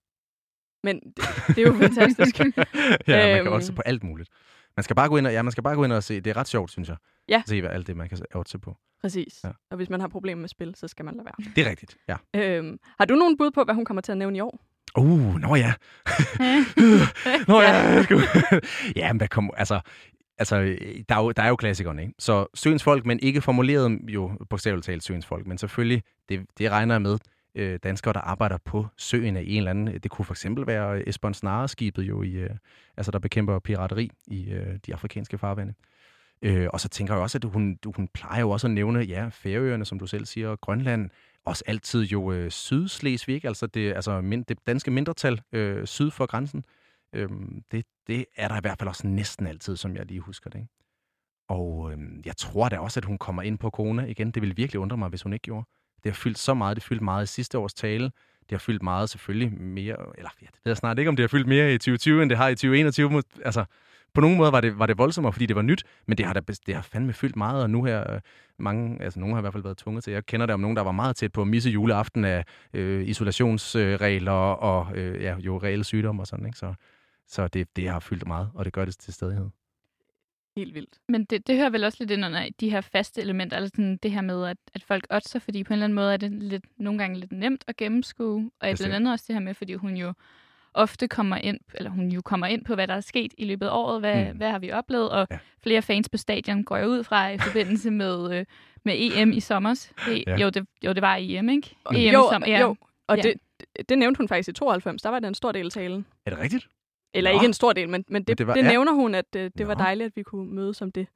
Men 0.84 1.00
det, 1.18 1.26
det 1.48 1.58
er 1.58 1.68
jo 1.68 1.78
fantastisk. 1.78 2.40
ja, 3.08 3.36
man 3.36 3.44
kan 3.44 3.54
også 3.54 3.72
øhm. 3.72 3.76
på 3.76 3.82
alt 3.82 4.04
muligt. 4.04 4.30
Man 4.76 4.84
skal 4.84 4.96
bare 4.96 5.10
gå 5.10 5.18
ind 5.18 5.28
og, 5.28 5.34
ja, 5.34 5.42
man 5.42 5.52
skal 5.52 5.64
bare 5.64 5.76
gå 5.76 5.84
ind 5.84 5.94
og 5.94 6.04
se. 6.04 6.22
Det 6.22 6.30
er 6.30 6.38
ret 6.38 6.48
sjovt, 6.48 6.72
synes 6.72 6.90
jeg. 6.90 6.98
Ja. 7.30 7.44
Se 7.46 7.62
hvad 7.62 7.70
alt 7.70 7.88
det, 7.88 7.98
man 7.98 8.10
kan 8.10 8.18
se 8.46 8.60
på. 8.60 8.78
Præcis. 9.02 9.44
Ja. 9.44 9.52
Og 9.70 9.78
hvis 9.78 9.90
man 9.90 10.00
har 10.00 10.08
problemer 10.08 10.42
med 10.42 10.50
spil, 10.50 10.76
så 10.76 10.88
skal 10.88 11.06
man 11.06 11.16
lade 11.16 11.26
være. 11.26 11.52
Det 11.56 11.66
er 11.66 11.70
rigtigt, 11.70 11.98
ja. 12.08 12.18
Øhm, 12.36 12.80
har 12.98 13.06
du 13.06 13.16
nogen 13.16 13.38
bud 13.38 13.52
på, 13.52 13.64
hvad 13.64 13.76
hun 13.76 13.86
kommer 13.86 14.02
til 14.02 14.12
at 14.12 14.18
nævne 14.18 14.38
i 14.38 14.42
år? 14.42 14.60
Uh, 14.98 15.36
nå 15.36 15.56
ja. 15.56 15.74
nå 17.48 17.62
ja. 17.62 18.04
ja, 18.96 19.08
men 19.14 19.18
hvad 19.18 19.28
kommer... 19.28 19.54
Altså, 19.54 19.80
altså 20.38 20.56
der, 21.10 21.16
er 21.16 21.24
jo, 21.24 21.32
der 21.32 21.44
er 21.44 21.48
jo 21.48 21.56
klassikerne, 21.56 22.02
ikke? 22.02 22.14
Så 22.20 22.46
Søens 22.54 22.84
folk, 22.84 23.06
men 23.06 23.20
ikke 23.20 23.42
formuleret 23.42 24.00
jo 24.08 24.32
bogstaveligt 24.50 24.86
talt 24.86 25.04
Søens 25.04 25.26
folk, 25.26 25.48
men 25.48 25.58
selvfølgelig, 25.58 26.04
det, 26.30 26.46
det 26.58 26.72
regner 26.72 26.94
jeg 26.94 27.02
med, 27.02 27.18
øh, 27.56 27.80
danskere, 27.84 28.14
der 28.14 28.20
arbejder 28.20 28.58
på 28.66 28.88
søen 28.98 29.38
af 29.38 29.44
en 29.48 29.58
eller 29.58 29.70
anden. 29.70 30.00
Det 30.04 30.12
kunne 30.12 30.26
for 30.26 30.34
eksempel 30.34 30.68
være 30.68 31.10
Esbjørn 31.10 31.34
Snare-skibet 31.34 32.04
jo, 32.04 32.24
i, 32.24 32.32
øh, 32.32 32.50
altså 32.98 33.12
der 33.12 33.20
bekæmper 33.20 33.60
pirateri 33.60 34.12
i 34.28 34.52
øh, 34.52 34.80
de 34.86 34.94
afrikanske 34.94 35.38
farvande. 35.38 35.74
Øh, 36.44 36.68
og 36.74 36.80
så 36.80 36.90
tænker 36.90 37.14
jeg 37.14 37.22
også, 37.22 37.38
at 37.38 37.44
hun, 37.44 37.80
hun 37.96 38.08
plejer 38.08 38.42
jo 38.42 38.50
også 38.50 38.68
at 38.68 38.72
nævne, 38.72 39.00
ja, 39.00 39.30
Færøerne, 39.32 39.86
som 39.86 40.00
du 40.00 40.08
selv 40.08 40.26
siger, 40.26 40.50
og 40.50 40.62
Grønland, 40.62 41.10
også 41.46 41.64
altid 41.68 42.04
jo 42.04 42.32
øh, 42.32 42.52
Sydslesvig, 42.52 43.46
altså 43.46 43.68
det, 43.68 43.94
altså 43.94 44.22
mind, 44.22 44.46
det 44.46 44.58
danske 44.68 44.92
mindretal 44.92 45.42
øh, 45.52 45.88
syd 45.88 46.12
for 46.12 46.26
grænsen. 46.26 46.66
Øh, 47.14 47.30
det, 47.72 47.86
det 48.08 48.26
er 48.36 48.48
der 48.48 48.58
i 48.58 48.62
hvert 48.62 48.80
fald 48.80 48.90
også 48.90 49.08
næsten 49.08 49.48
altid, 49.48 49.78
som 49.78 49.96
jeg 49.96 50.06
lige 50.06 50.20
husker 50.20 50.50
det. 50.50 50.60
Ikke? 50.60 50.72
Og 51.48 51.92
øh, 51.92 51.98
jeg 52.26 52.38
tror 52.38 52.70
da 52.70 52.80
også, 52.80 53.00
at 53.00 53.06
hun 53.06 53.18
kommer 53.18 53.42
ind 53.42 53.58
på 53.58 53.70
corona 53.70 54.06
igen. 54.06 54.32
Det 54.32 54.42
ville 54.42 54.56
virkelig 54.56 54.80
undre 54.80 54.98
mig, 54.98 55.10
hvis 55.10 55.22
hun 55.22 55.34
ikke 55.34 55.44
gjorde. 55.44 55.68
Det 56.04 56.12
har 56.12 56.16
fyldt 56.16 56.40
så 56.40 56.54
meget. 56.54 56.76
Det 56.76 56.84
fyldt 56.84 57.02
meget 57.02 57.24
i 57.24 57.28
sidste 57.28 57.58
års 57.58 57.74
tale. 57.74 58.12
Det 58.40 58.52
har 58.52 58.58
fyldt 58.58 58.84
meget 58.84 59.10
selvfølgelig 59.10 59.54
mere, 59.62 59.96
eller 60.18 60.30
ja, 60.42 60.46
det 60.46 60.60
ved 60.64 60.70
jeg 60.70 60.78
snart 60.78 61.00
ikke, 61.00 61.10
om 61.10 61.16
det 61.16 61.24
har 61.24 61.28
fyldt 61.28 61.48
mere 61.48 61.74
i 61.74 61.78
2020, 61.78 62.22
end 62.22 62.30
det 62.30 62.38
har 62.38 62.48
i 62.48 62.56
2021. 62.56 63.24
Altså, 63.46 63.66
på 64.13 64.21
nogle 64.21 64.38
måder 64.38 64.52
var 64.52 64.62
det, 64.62 64.80
var 64.80 64.86
det 64.86 64.97
voldsommere, 64.97 65.34
fordi 65.34 65.45
det 65.45 65.56
var 65.56 65.62
nyt, 65.62 65.84
men 66.06 66.17
det 66.17 66.26
har, 66.26 66.34
da, 66.34 66.41
det 66.65 66.76
har 66.76 66.82
fandme 66.82 67.13
fyldt 67.13 67.36
meget, 67.36 67.63
og 67.63 67.69
nu 67.69 67.84
her, 67.84 68.19
mange, 68.60 69.04
altså 69.04 69.19
nogen 69.19 69.34
har 69.34 69.41
i 69.41 69.43
hvert 69.43 69.54
fald 69.54 69.63
været 69.63 69.78
tvunget 69.78 70.04
til, 70.04 70.13
jeg 70.13 70.26
kender 70.26 70.45
det 70.45 70.54
om 70.54 70.60
nogen, 70.60 70.78
der 70.78 70.84
var 70.84 70.91
meget 70.91 71.15
tæt 71.15 71.32
på 71.32 71.41
at 71.41 71.47
misse 71.47 71.69
juleaften 71.69 72.26
af 72.26 72.45
øh, 72.73 73.08
isolationsregler 73.08 74.32
og 74.32 74.97
øh, 74.97 75.21
ja, 75.21 75.38
jo 75.39 75.58
reelle 75.58 75.84
sygdomme 75.84 76.21
og 76.21 76.28
sådan, 76.28 76.45
ikke? 76.45 76.58
Så, 76.58 76.73
så 77.28 77.47
det, 77.47 77.76
det 77.76 77.89
har 77.89 77.99
fyldt 77.99 78.28
meget, 78.28 78.49
og 78.54 78.65
det 78.65 78.73
gør 78.73 78.86
det 78.86 78.97
til 78.97 79.13
stadighed. 79.13 79.49
Helt 80.58 80.73
vildt. 80.73 80.99
Men 81.10 81.26
det, 81.26 81.47
det 81.47 81.58
hører 81.58 81.69
vel 81.69 81.84
også 81.84 81.97
lidt 82.02 82.12
ind 82.12 82.26
under 82.26 82.49
de 82.60 82.69
her 82.69 82.82
faste 82.82 83.21
elementer, 83.21 83.58
altså 83.58 83.71
sådan 83.76 83.97
det 84.04 84.12
her 84.12 84.21
med, 84.21 84.45
at, 84.45 84.58
at 84.73 84.84
folk 84.84 85.08
otter, 85.10 85.39
fordi 85.39 85.63
på 85.63 85.73
en 85.73 85.73
eller 85.73 85.84
anden 85.84 85.95
måde 85.95 86.13
er 86.13 86.17
det 86.17 86.32
lidt, 86.32 86.65
nogle 86.78 86.99
gange 86.99 87.19
lidt 87.19 87.32
nemt 87.32 87.63
at 87.67 87.78
gennemskue, 87.78 88.52
og 88.60 88.76
blandt 88.78 88.95
andet 88.95 89.13
også 89.13 89.26
det 89.28 89.36
her 89.36 89.41
med, 89.41 89.54
fordi 89.54 89.73
hun 89.73 89.97
jo 89.97 90.13
ofte 90.74 91.08
kommer 91.08 91.38
ind, 91.38 91.60
eller 91.74 91.90
hun 91.92 92.10
jo 92.10 92.22
kommer 92.22 92.48
ind 92.48 92.66
på, 92.66 92.76
hvad 92.76 92.88
der 92.88 92.94
er 92.94 93.02
sket 93.02 93.34
i 93.38 93.46
løbet 93.46 93.68
af 93.68 93.72
året, 93.72 94.00
hvad, 94.00 94.26
mm. 94.26 94.38
hvad 94.38 94.52
har 94.52 94.60
vi 94.60 94.72
oplevet, 94.72 95.10
og 95.10 95.28
ja. 95.32 95.38
flere 95.64 95.82
fans 95.82 96.10
på 96.10 96.18
stadion 96.18 96.64
går 96.64 96.78
jeg 96.78 96.88
ud 96.88 97.04
fra 97.04 97.30
i 97.30 97.38
forbindelse 97.38 97.92
med, 98.02 98.34
øh, 98.34 98.46
med 98.84 98.94
EM 98.98 99.32
i 99.32 99.40
sommer. 99.40 99.88
Ja. 100.28 100.38
Jo, 100.38 100.50
det, 100.50 100.68
jo, 100.86 100.94
det 100.94 101.02
var 101.02 101.18
EM, 101.20 101.50
ikke? 101.50 101.76
Mm. 101.90 101.96
EM 101.96 102.14
jo, 102.14 102.28
i 102.28 102.34
sommer, 102.34 102.48
ja. 102.48 102.60
jo, 102.60 102.76
og 103.08 103.18
ja. 103.18 103.22
det, 103.22 103.90
det 103.90 103.98
nævnte 103.98 104.18
hun 104.18 104.28
faktisk 104.28 104.50
i 104.50 104.54
92, 104.54 105.02
der 105.02 105.10
var 105.10 105.20
det 105.20 105.28
en 105.28 105.36
stor 105.36 105.52
del 105.52 105.66
af 105.66 105.72
talen. 105.72 106.06
Er 106.26 106.30
det 106.30 106.40
rigtigt? 106.40 106.68
Eller 107.14 107.32
Nå. 107.32 107.34
ikke 107.34 107.46
en 107.46 107.54
stor 107.54 107.74
del, 107.74 107.90
men, 107.90 108.06
men 108.08 108.24
det, 108.24 108.30
men 108.30 108.38
det, 108.38 108.48
var, 108.48 108.54
det 108.54 108.66
nævner 108.66 108.92
ja. 108.92 108.96
hun, 108.96 109.16
at 109.16 109.36
øh, 109.36 109.44
det 109.44 109.60
Nå. 109.60 109.66
var 109.66 109.74
dejligt, 109.74 110.06
at 110.06 110.16
vi 110.16 110.24
kunne 110.24 110.56
mødes 110.56 110.82
om 110.82 110.92
det. 110.92 111.08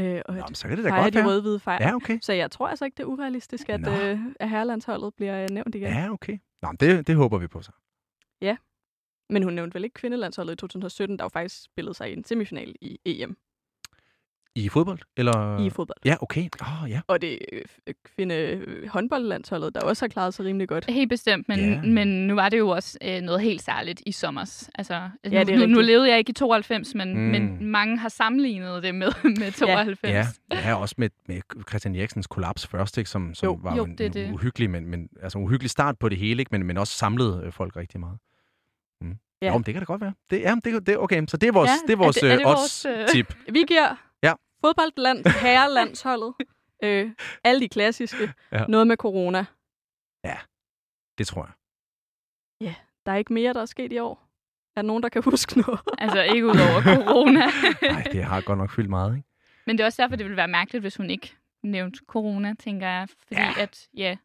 Øh, 0.00 0.22
og 0.24 0.34
Nå, 0.34 0.42
så 0.52 0.68
kan 0.68 0.76
det 0.76 0.84
da 0.84 0.90
godt 0.90 1.14
de 1.14 1.26
røde-hvide 1.26 1.60
fejl. 1.60 1.82
Ja, 1.82 1.94
okay. 1.94 2.18
Så 2.22 2.32
jeg 2.32 2.50
tror 2.50 2.68
altså 2.68 2.84
ikke, 2.84 2.96
det 2.96 3.02
er 3.02 3.06
urealistisk, 3.06 3.68
at, 3.68 3.88
øh, 3.88 4.18
at 4.40 4.50
herrelandsholdet 4.50 5.14
bliver 5.14 5.46
nævnt 5.50 5.74
igen. 5.74 5.88
Ja, 5.88 6.10
okay. 6.12 6.38
Nå, 6.62 6.68
det, 6.80 7.06
det 7.06 7.16
håber 7.16 7.38
vi 7.38 7.46
på 7.46 7.62
så. 7.62 7.70
Ja. 8.40 8.56
Men 9.30 9.42
hun 9.42 9.52
nævnte 9.52 9.74
vel 9.74 9.84
ikke 9.84 9.94
kvindelandsholdet 9.94 10.52
i 10.52 10.56
2017, 10.56 11.18
der 11.18 11.24
jo 11.24 11.28
faktisk 11.28 11.62
spillede 11.64 11.94
sig 11.94 12.10
i 12.10 12.12
en 12.12 12.24
semifinal 12.24 12.74
i 12.80 12.98
EM. 13.04 13.36
I 14.54 14.68
fodbold? 14.68 14.98
Eller? 15.16 15.66
I 15.66 15.70
fodbold. 15.70 15.98
Ja, 16.04 16.16
okay. 16.20 16.48
Oh, 16.60 16.90
ja. 16.90 17.00
Og 17.06 17.22
det 17.22 17.38
øh, 17.52 17.94
kvinde 18.16 18.34
øh, 18.34 18.88
håndboldlandsholdet, 18.88 19.74
der 19.74 19.80
også 19.80 20.04
har 20.04 20.08
klaret 20.08 20.34
sig 20.34 20.44
rimelig 20.44 20.68
godt. 20.68 20.90
Helt 20.90 21.08
bestemt, 21.08 21.48
men, 21.48 21.58
yeah. 21.58 21.84
men 21.84 22.26
nu 22.26 22.34
var 22.34 22.48
det 22.48 22.58
jo 22.58 22.68
også 22.68 22.98
øh, 23.04 23.20
noget 23.20 23.40
helt 23.40 23.62
særligt 23.62 24.02
i 24.06 24.12
sommer. 24.12 24.68
Altså, 24.74 25.10
ja, 25.24 25.44
nu, 25.44 25.56
nu, 25.56 25.66
nu 25.66 25.80
levede 25.80 26.08
jeg 26.08 26.18
ikke 26.18 26.30
i 26.30 26.32
92, 26.32 26.94
men, 26.94 27.14
mm. 27.14 27.20
men 27.20 27.64
mange 27.66 27.98
har 27.98 28.08
sammenlignet 28.08 28.82
det 28.82 28.94
med, 28.94 29.08
med 29.40 29.52
92. 29.52 30.12
Ja, 30.12 30.26
ja. 30.52 30.68
ja 30.68 30.74
også 30.74 30.94
med, 30.98 31.10
med 31.28 31.40
Christian 31.68 31.96
Eriksens 31.96 32.26
kollaps 32.26 32.66
først, 32.66 32.98
ikke, 32.98 33.10
som, 33.10 33.34
som 33.34 33.46
jo, 33.46 33.58
var 33.62 33.76
jo, 33.76 33.84
en, 33.84 33.98
det, 33.98 34.06
en 34.06 34.12
det. 34.12 34.32
uhyggelig, 34.32 34.70
men, 34.70 34.86
men, 34.86 35.08
altså, 35.22 35.38
uhyggelig 35.38 35.70
start 35.70 35.98
på 35.98 36.08
det 36.08 36.18
hele, 36.18 36.40
ikke, 36.40 36.50
men, 36.50 36.66
men 36.66 36.76
også 36.76 36.92
samlede 36.92 37.42
øh, 37.44 37.52
folk 37.52 37.76
rigtig 37.76 38.00
meget. 38.00 38.18
Ja. 39.42 39.52
Men 39.52 39.62
det 39.62 39.74
kan 39.74 39.80
da 39.80 39.84
godt 39.84 40.00
være. 40.00 40.14
Det, 40.30 40.40
ja, 40.40 40.54
det, 40.64 40.86
det, 40.86 40.98
okay, 40.98 41.26
så 41.28 41.36
det 41.36 41.48
er 41.48 41.52
vores, 41.52 41.70
ja, 41.70 41.86
det 41.86 41.92
er 41.92 41.96
vores, 41.96 42.16
er 42.16 42.20
det, 42.20 42.32
er 42.32 42.36
det 42.36 42.46
vores 42.46 42.84
øh, 42.84 43.08
tip. 43.08 43.34
Vi 43.48 43.64
giver 43.64 43.96
fodboldland, 44.64 45.26
herrelandsholdet, 45.42 46.34
øh, 46.84 47.10
alle 47.44 47.60
de 47.60 47.68
klassiske, 47.68 48.32
ja. 48.52 48.66
noget 48.66 48.86
med 48.86 48.96
corona. 48.96 49.44
Ja, 50.24 50.38
det 51.18 51.26
tror 51.26 51.42
jeg. 51.44 51.52
Ja, 52.60 52.74
der 53.06 53.12
er 53.12 53.16
ikke 53.16 53.32
mere, 53.32 53.54
der 53.54 53.60
er 53.60 53.66
sket 53.66 53.92
i 53.92 53.98
år. 53.98 54.28
Er 54.76 54.82
der 54.82 54.86
nogen, 54.86 55.02
der 55.02 55.08
kan 55.08 55.22
huske 55.22 55.60
noget? 55.60 55.80
altså 56.04 56.22
ikke 56.22 56.46
ud 56.46 56.50
over 56.50 56.82
corona. 56.82 57.46
Nej, 57.94 58.02
det 58.02 58.24
har 58.24 58.40
godt 58.40 58.58
nok 58.58 58.70
fyldt 58.70 58.90
meget, 58.90 59.16
ikke? 59.16 59.28
Men 59.66 59.78
det 59.78 59.82
er 59.82 59.86
også 59.86 60.02
derfor, 60.02 60.16
det 60.16 60.24
ville 60.24 60.36
være 60.36 60.48
mærkeligt, 60.48 60.82
hvis 60.82 60.96
hun 60.96 61.10
ikke 61.10 61.36
nævnte 61.62 62.00
corona, 62.06 62.54
tænker 62.58 62.88
jeg. 62.88 63.08
Fordi 63.26 63.40
ja. 63.40 63.54
at, 63.58 63.88
ja. 63.96 64.16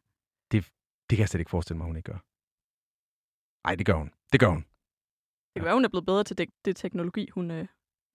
Det, 0.52 0.64
det 1.10 1.16
kan 1.16 1.18
jeg 1.18 1.28
slet 1.28 1.40
ikke 1.40 1.50
forestille 1.50 1.78
mig, 1.78 1.86
hun 1.86 1.96
ikke 1.96 2.12
gør. 2.12 2.18
Nej, 3.68 3.74
det 3.74 3.86
gør 3.86 3.94
hun. 3.94 4.12
Det 4.32 4.40
gør 4.40 4.48
hun. 4.48 4.64
Det 5.56 5.60
kan 5.60 5.64
være, 5.64 5.74
hun 5.74 5.84
er 5.84 5.88
blevet 5.88 6.06
bedre 6.06 6.24
til 6.24 6.38
det, 6.38 6.48
det 6.64 6.76
teknologi, 6.76 7.28
hun 7.30 7.50
øh, 7.50 7.66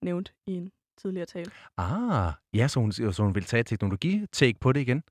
nævnte 0.02 0.34
i 0.48 0.52
en 0.52 0.72
tidligere 0.98 1.26
tale. 1.26 1.52
Ah, 1.78 2.34
ja, 2.54 2.68
så 2.68 2.80
hun, 2.80 2.92
så 2.92 3.24
hun 3.24 3.36
vil 3.36 3.44
tage 3.44 3.64
teknologi-take 3.64 4.60
på 4.60 4.72
det 4.72 4.80
igen? 4.80 5.04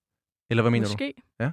Eller 0.51 0.62
hvad 0.62 0.71
mener 0.71 0.87
Måske. 0.87 1.05
du? 1.05 1.05
Måske. 1.07 1.23
Ja. 1.40 1.51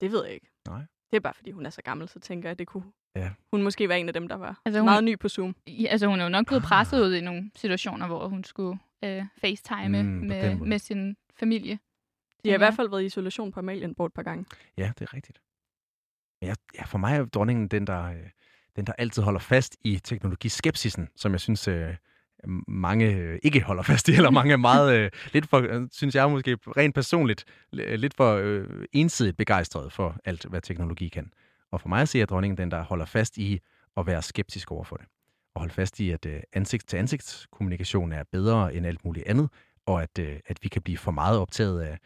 Det 0.00 0.12
ved 0.12 0.24
jeg 0.24 0.34
ikke. 0.34 0.50
Nej. 0.68 0.82
Det 1.10 1.16
er 1.16 1.20
bare, 1.20 1.34
fordi 1.34 1.50
hun 1.50 1.66
er 1.66 1.70
så 1.70 1.82
gammel, 1.82 2.08
så 2.08 2.20
tænker 2.20 2.48
jeg, 2.48 2.50
at 2.52 2.58
det 2.58 2.66
kunne 2.66 2.92
ja. 3.16 3.30
hun 3.52 3.62
måske 3.62 3.88
være 3.88 4.00
en 4.00 4.08
af 4.08 4.14
dem, 4.14 4.28
der 4.28 4.36
var 4.36 4.60
altså, 4.64 4.80
hun, 4.80 4.86
meget 4.86 5.04
ny 5.04 5.18
på 5.18 5.28
Zoom. 5.28 5.56
Ja, 5.66 5.86
altså 5.86 6.06
hun 6.06 6.20
er 6.20 6.24
jo 6.24 6.30
nok 6.30 6.46
blevet 6.46 6.62
ah. 6.62 6.68
presset 6.68 7.00
ud 7.00 7.14
i 7.14 7.20
nogle 7.20 7.50
situationer, 7.56 8.06
hvor 8.06 8.28
hun 8.28 8.44
skulle 8.44 8.78
øh, 9.04 9.24
facetime 9.40 10.02
mm, 10.02 10.08
med, 10.08 10.56
med 10.56 10.78
sin 10.78 11.16
familie. 11.34 11.78
De 12.44 12.48
har 12.48 12.54
i 12.54 12.58
hvert 12.58 12.74
fald 12.74 12.88
været 12.88 13.02
i 13.02 13.06
isolation 13.06 13.52
på 13.52 13.60
Amalienborg 13.60 14.06
et 14.06 14.12
par 14.12 14.22
gange. 14.22 14.46
Ja, 14.76 14.92
det 14.98 15.04
er 15.08 15.14
rigtigt. 15.14 15.40
Ja, 16.42 16.54
ja 16.74 16.84
for 16.84 16.98
mig 16.98 17.16
er 17.16 17.24
dronningen 17.24 17.68
den, 17.68 17.86
der, 17.86 18.04
øh, 18.04 18.30
den, 18.76 18.86
der 18.86 18.92
altid 18.98 19.22
holder 19.22 19.40
fast 19.40 19.76
i 19.84 19.98
teknologiskepsisen, 20.04 21.08
som 21.16 21.32
jeg 21.32 21.40
synes 21.40 21.68
øh, 21.68 21.94
mange 22.68 23.06
øh, 23.06 23.38
ikke 23.42 23.62
holder 23.62 23.82
fast 23.82 24.08
i, 24.08 24.12
eller 24.12 24.30
mange 24.40 24.52
er 24.52 24.56
meget, 24.56 24.98
øh, 24.98 25.10
lidt 25.32 25.48
for, 25.48 25.58
øh, 25.58 25.88
synes 25.92 26.14
jeg 26.14 26.30
måske 26.30 26.58
rent 26.76 26.94
personligt, 26.94 27.44
lidt 27.72 28.14
for 28.14 28.34
øh, 28.34 28.66
ensidigt 28.92 29.36
begejstret 29.36 29.92
for 29.92 30.16
alt, 30.24 30.44
hvad 30.44 30.60
teknologi 30.60 31.08
kan. 31.08 31.32
Og 31.72 31.80
for 31.80 31.88
mig 31.88 32.08
ser 32.08 32.26
dronningen 32.26 32.58
den, 32.58 32.70
der 32.70 32.82
holder 32.82 33.04
fast 33.04 33.38
i 33.38 33.60
at 33.96 34.06
være 34.06 34.22
skeptisk 34.22 34.70
over 34.70 34.84
for 34.84 34.96
det. 34.96 35.06
Og 35.54 35.60
holde 35.60 35.74
fast 35.74 36.00
i, 36.00 36.10
at 36.10 36.26
øh, 36.26 36.40
ansigt-til-ansigtskommunikation 36.52 38.12
er 38.12 38.22
bedre 38.32 38.74
end 38.74 38.86
alt 38.86 39.04
muligt 39.04 39.26
andet, 39.26 39.48
og 39.86 40.02
at, 40.02 40.18
øh, 40.18 40.36
at 40.46 40.58
vi 40.62 40.68
kan 40.68 40.82
blive 40.82 40.98
for 40.98 41.10
meget 41.10 41.38
optaget 41.38 41.80
af, 41.80 41.98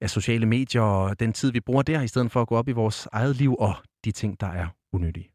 af 0.00 0.10
sociale 0.10 0.46
medier 0.46 0.82
og 0.82 1.20
den 1.20 1.32
tid, 1.32 1.52
vi 1.52 1.60
bruger 1.60 1.82
der, 1.82 2.00
i 2.00 2.08
stedet 2.08 2.32
for 2.32 2.42
at 2.42 2.48
gå 2.48 2.56
op 2.56 2.68
i 2.68 2.72
vores 2.72 3.08
eget 3.12 3.36
liv 3.36 3.56
og 3.58 3.74
de 4.04 4.12
ting, 4.12 4.40
der 4.40 4.46
er 4.46 4.66
unødige. 4.92 5.33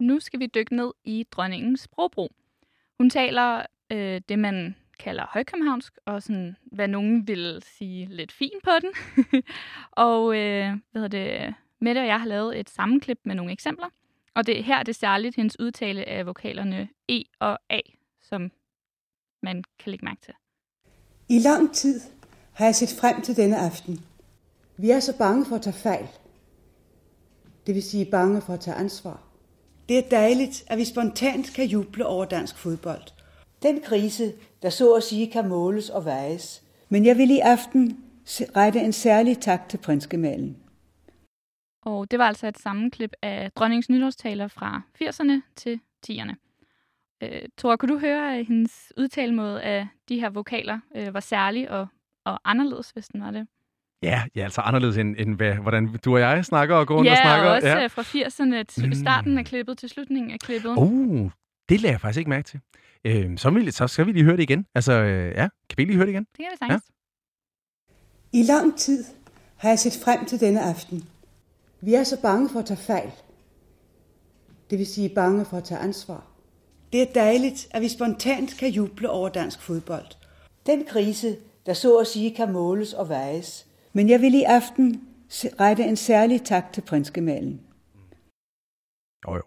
Nu 0.00 0.20
skal 0.20 0.40
vi 0.40 0.46
dykke 0.46 0.76
ned 0.76 0.92
i 1.04 1.26
dronningens 1.30 1.80
sprogbrug. 1.80 2.30
Hun 2.98 3.10
taler 3.10 3.62
øh, 3.92 4.20
det, 4.28 4.38
man 4.38 4.76
kalder 4.98 5.26
højkøbenhavnsk, 5.28 5.92
og 6.06 6.22
sådan, 6.22 6.56
hvad 6.72 6.88
nogen 6.88 7.28
vil 7.28 7.62
sige 7.78 8.06
lidt 8.06 8.32
fint 8.32 8.62
på 8.64 8.70
den. 8.80 9.24
og 10.06 10.36
øh, 10.36 10.76
hvad 10.92 11.08
det, 11.08 11.54
Mette 11.80 11.98
og 11.98 12.06
jeg 12.06 12.20
har 12.20 12.26
lavet 12.26 12.60
et 12.60 12.70
sammenklip 12.70 13.18
med 13.24 13.34
nogle 13.34 13.52
eksempler. 13.52 13.86
Og 14.34 14.46
det, 14.46 14.64
her 14.64 14.76
er 14.76 14.82
det 14.82 14.96
særligt 14.96 15.36
hendes 15.36 15.60
udtale 15.60 16.08
af 16.08 16.26
vokalerne 16.26 16.88
E 17.08 17.22
og 17.40 17.58
A, 17.70 17.80
som 18.22 18.50
man 19.42 19.64
kan 19.78 19.90
lægge 19.90 20.04
mærke 20.04 20.20
til. 20.20 20.34
I 21.28 21.38
lang 21.38 21.74
tid 21.74 22.00
har 22.52 22.64
jeg 22.64 22.74
set 22.74 22.98
frem 23.00 23.22
til 23.22 23.36
denne 23.36 23.56
aften. 23.56 24.04
Vi 24.76 24.90
er 24.90 25.00
så 25.00 25.18
bange 25.18 25.46
for 25.46 25.56
at 25.56 25.62
tage 25.62 25.74
fejl. 25.74 26.08
Det 27.66 27.74
vil 27.74 27.82
sige 27.82 28.10
bange 28.10 28.40
for 28.40 28.52
at 28.52 28.60
tage 28.60 28.76
ansvar. 28.76 29.29
Det 29.90 29.98
er 29.98 30.08
dejligt, 30.10 30.64
at 30.66 30.78
vi 30.78 30.84
spontant 30.84 31.52
kan 31.54 31.66
juble 31.66 32.06
over 32.06 32.24
dansk 32.24 32.58
fodbold. 32.58 33.02
Den 33.62 33.80
krise, 33.80 34.32
der 34.62 34.70
så 34.70 34.92
at 34.92 35.02
sige 35.02 35.30
kan 35.30 35.48
måles 35.48 35.90
og 35.90 36.04
vejes. 36.04 36.62
Men 36.88 37.06
jeg 37.06 37.16
vil 37.16 37.30
i 37.30 37.38
aften 37.38 38.04
rette 38.56 38.80
en 38.80 38.92
særlig 38.92 39.38
tak 39.38 39.68
til 39.68 39.78
prinsgemalen. 39.78 40.56
Og 41.82 42.10
det 42.10 42.18
var 42.18 42.24
altså 42.26 42.46
et 42.46 42.58
sammenklip 42.58 43.12
af 43.22 43.52
dronningens 43.52 43.90
nytårstaler 43.90 44.48
fra 44.48 44.82
80'erne 45.02 45.52
til 45.56 45.80
10'erne. 46.10 46.34
Øh, 47.20 47.42
Tor, 47.58 47.76
kunne 47.76 47.94
du 47.94 47.98
høre, 47.98 48.38
at 48.38 48.46
hendes 48.46 48.92
udtalemåde 48.96 49.62
af 49.62 49.88
de 50.08 50.20
her 50.20 50.30
vokaler 50.30 50.78
øh, 50.94 51.14
var 51.14 51.20
særlig 51.20 51.70
og, 51.70 51.86
og 52.24 52.40
anderledes, 52.44 52.90
hvis 52.90 53.08
den 53.08 53.20
var 53.20 53.30
det? 53.30 53.46
Ja, 54.02 54.22
ja 54.34 54.44
altså 54.44 54.60
anderledes 54.60 54.96
end, 54.96 55.16
end 55.18 55.36
hvad, 55.36 55.54
hvordan 55.54 55.98
du 56.04 56.14
og 56.14 56.20
jeg 56.20 56.44
snakker 56.44 56.76
og 56.76 56.86
går 56.86 56.96
rundt 56.96 57.06
ja, 57.06 57.12
og 57.12 57.18
snakker. 57.18 57.48
Ja, 57.48 57.54
også 57.54 57.68
ja, 57.68 57.86
fra 57.86 58.02
80'erne, 58.02 58.64
til 58.68 59.00
starten 59.00 59.38
af 59.38 59.44
klippet 59.44 59.78
til 59.78 59.88
slutningen 59.88 60.30
af 60.30 60.38
klippet. 60.38 60.74
Uh, 60.76 61.30
det 61.68 61.80
lader 61.80 61.92
jeg 61.92 62.00
faktisk 62.00 62.18
ikke 62.18 62.30
mærke 62.30 62.46
til. 62.46 62.60
Øh, 63.04 63.38
så, 63.38 63.50
vil, 63.50 63.72
så 63.72 63.86
skal 63.86 64.06
vi 64.06 64.12
lige 64.12 64.24
høre 64.24 64.36
det 64.36 64.42
igen. 64.42 64.66
Altså, 64.74 64.92
øh, 64.92 65.34
ja, 65.34 65.48
kan 65.68 65.76
vi 65.76 65.84
lige 65.84 65.96
høre 65.96 66.06
det 66.06 66.12
igen? 66.12 66.24
Det 66.24 66.36
kan 66.36 66.46
vi 66.52 66.56
sagtens. 66.58 66.82
Ja. 68.32 68.38
I 68.38 68.42
lang 68.42 68.78
tid 68.78 69.04
har 69.56 69.68
jeg 69.68 69.78
set 69.78 70.00
frem 70.04 70.24
til 70.24 70.40
denne 70.40 70.60
aften. 70.60 71.04
Vi 71.80 71.94
er 71.94 72.04
så 72.04 72.20
bange 72.22 72.48
for 72.48 72.58
at 72.58 72.66
tage 72.66 72.80
fejl. 72.80 73.10
Det 74.70 74.78
vil 74.78 74.86
sige 74.86 75.08
bange 75.08 75.44
for 75.44 75.56
at 75.56 75.64
tage 75.64 75.80
ansvar. 75.80 76.26
Det 76.92 77.02
er 77.02 77.12
dejligt, 77.14 77.68
at 77.70 77.82
vi 77.82 77.88
spontant 77.88 78.56
kan 78.58 78.70
juble 78.70 79.10
over 79.10 79.28
dansk 79.28 79.62
fodbold. 79.62 80.06
Den 80.66 80.84
krise, 80.84 81.36
der 81.66 81.72
så 81.72 81.96
at 81.96 82.06
sige 82.06 82.34
kan 82.34 82.52
måles 82.52 82.92
og 82.92 83.08
vejes, 83.08 83.66
men 83.92 84.08
jeg 84.08 84.20
vil 84.20 84.34
i 84.34 84.42
aften 84.42 85.02
rette 85.60 85.84
en 85.84 85.96
særlig 85.96 86.42
tak 86.42 86.72
til 86.72 86.80
prinsgemalen. 86.80 87.60
Jo, 89.28 89.34
jo. 89.34 89.42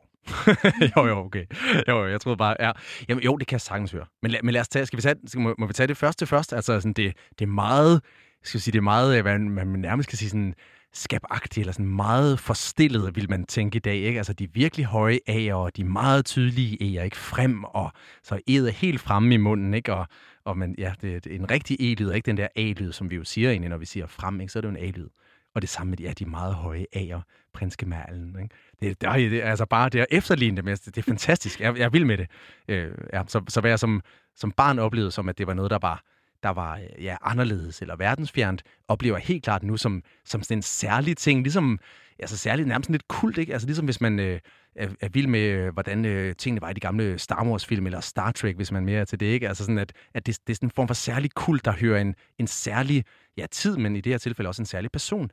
jo, 0.96 1.08
jo, 1.08 1.18
okay. 1.18 1.46
Jo, 1.88 1.98
jo, 1.98 2.08
jeg 2.08 2.22
troede 2.22 2.38
bare, 2.38 2.56
ja. 2.60 2.72
Jamen, 3.10 3.24
jo, 3.24 3.38
det 3.38 3.48
kan 3.48 3.56
jeg 3.56 3.62
sagtens 3.62 3.92
høre. 3.92 4.06
Men, 4.22 4.32
lad, 4.32 4.40
men 4.44 4.54
lad 4.54 4.62
os 4.62 4.70
tage, 4.70 4.86
skal 4.86 4.98
vi 4.98 5.02
tage, 5.02 5.16
skal, 5.26 5.42
må, 5.42 5.56
må 5.58 5.66
vi 5.66 5.74
tage 5.74 5.88
det 5.88 5.98
første 5.98 6.26
først? 6.26 6.54
Altså, 6.54 6.80
sådan, 6.80 6.94
det, 6.94 7.14
det 7.40 7.46
er 7.46 7.50
meget, 7.50 8.02
skal 8.44 8.58
vi 8.58 8.62
sige, 8.62 8.72
det 8.72 8.78
er 8.78 8.82
meget, 8.82 9.18
øh, 9.18 9.22
hvad 9.22 9.40
man 9.40 9.68
nærmest 9.68 10.10
kan 10.10 10.18
sige 10.18 10.30
sådan, 10.30 10.56
skabagtige, 10.94 11.62
eller 11.62 11.74
sådan 11.74 11.86
meget 11.86 12.40
forstillede, 12.40 13.14
vil 13.14 13.30
man 13.30 13.46
tænke 13.46 13.76
i 13.76 13.80
dag. 13.80 13.96
Ikke? 13.96 14.18
Altså 14.18 14.34
de 14.34 14.54
virkelig 14.54 14.86
høje 14.86 15.20
A'er, 15.30 15.54
og 15.54 15.78
de 15.78 15.84
meget 15.84 16.26
tydelige 16.26 16.78
E'er, 16.82 17.04
ikke? 17.04 17.18
Frem, 17.18 17.64
og 17.64 17.92
så 18.24 18.36
E'et 18.50 18.68
er 18.68 18.72
helt 18.72 19.02
fremme 19.02 19.34
i 19.34 19.38
munden, 19.38 19.74
ikke? 19.74 19.94
Og, 19.94 20.08
og 20.46 20.58
man, 20.58 20.76
ja, 20.78 20.94
det, 21.02 21.24
det 21.24 21.32
er 21.32 21.40
en 21.40 21.52
rigtig 21.52 21.78
E-lyd, 21.80 22.12
ikke 22.12 22.26
den 22.26 22.38
der 22.38 22.48
A-lyd, 22.56 22.92
som 22.92 23.10
vi 23.10 23.16
jo 23.16 23.24
siger 23.24 23.50
egentlig, 23.52 23.70
når 23.70 23.78
vi 23.78 23.86
siger 23.86 24.08
frem, 24.08 24.42
ikke? 24.42 24.54
så 24.54 24.60
er 24.60 24.62
det 24.62 24.68
jo 24.68 24.76
en 24.76 24.84
A-lyd. 24.84 25.08
Og 25.56 25.62
det 25.62 25.70
samme 25.70 25.90
med 25.90 25.98
de, 25.98 26.04
ja, 26.04 26.14
de 26.14 26.26
meget 26.26 26.54
høje 26.54 26.86
A'er, 26.96 27.22
prinskemerlen. 27.54 28.36
Ikke? 28.42 28.56
Det, 28.82 29.02
det, 29.02 29.32
det, 29.32 29.42
altså 29.42 29.66
bare 29.66 29.90
det 29.90 30.02
er 30.02 30.06
efterlignende, 30.12 30.62
det, 30.62 30.70
altså, 30.70 30.92
det 30.92 30.98
er 30.98 31.04
fantastisk. 31.04 31.62
Jeg, 31.62 31.78
jeg 31.78 31.86
er 31.86 31.90
vild 31.90 32.06
med 32.06 32.18
det. 32.18 32.28
Øh, 32.68 32.92
ja, 33.14 33.24
så, 33.28 33.42
så 33.48 33.62
hvad 33.62 33.72
jeg 33.72 33.80
som, 33.80 34.02
som 34.36 34.52
barn 34.52 34.80
oplevede, 34.80 35.12
som 35.12 35.30
at 35.30 35.38
det 35.38 35.48
var 35.48 35.54
noget, 35.54 35.72
der 35.72 35.80
var 35.82 36.04
der 36.44 36.50
var 36.50 36.78
øh, 36.78 37.04
ja, 37.04 37.18
anderledes 37.22 37.82
eller 37.82 37.96
verdensfjernt, 37.96 38.64
oplever 38.88 39.18
jeg 39.18 39.26
helt 39.26 39.44
klart 39.44 39.64
nu 39.64 39.78
som, 39.78 40.04
som 40.26 40.44
sådan 40.44 40.58
en 40.58 40.62
særlig 40.62 41.18
ting, 41.18 41.42
ligesom 41.42 41.80
altså 42.20 42.38
særligt 42.38 42.68
nærmest 42.68 42.90
lidt 42.90 43.08
kult, 43.08 43.38
ikke? 43.38 43.54
Altså 43.54 43.68
ligesom 43.68 43.86
hvis 43.86 44.02
man 44.02 44.20
øh, 44.20 44.40
er, 44.76 44.90
er 45.02 45.10
vild 45.10 45.28
med, 45.28 45.40
øh, 45.40 45.74
hvordan 45.74 46.06
øh, 46.06 46.36
tingene 46.36 46.62
var 46.62 46.70
i 46.70 46.74
de 46.74 46.80
gamle 46.80 47.20
Star 47.20 47.46
Wars-film, 47.46 47.86
eller 47.86 48.00
Star 48.00 48.32
Trek, 48.32 48.56
hvis 48.56 48.72
man 48.72 48.86
mere 48.86 49.02
er 49.02 49.06
til 49.06 49.20
det, 49.20 49.26
ikke? 49.26 49.48
Altså 49.48 49.64
sådan, 49.64 49.78
at, 49.78 49.94
at 50.14 50.26
det, 50.26 50.38
det 50.48 50.54
er 50.54 50.56
sådan 50.56 50.68
en 50.68 50.72
form 50.72 50.88
for 50.88 50.94
særlig 50.94 51.32
kult, 51.34 51.66
der 51.66 51.72
hører 51.72 52.02
en, 52.02 52.16
en 52.38 52.48
særlig 52.48 53.06
ja, 53.38 53.46
tid, 53.52 53.78
men 53.78 53.96
i 53.96 54.02
det 54.02 54.14
her 54.14 54.18
tilfælde 54.18 54.50
også 54.50 54.62
en 54.62 54.66
særlig 54.66 54.92
person, 54.92 55.32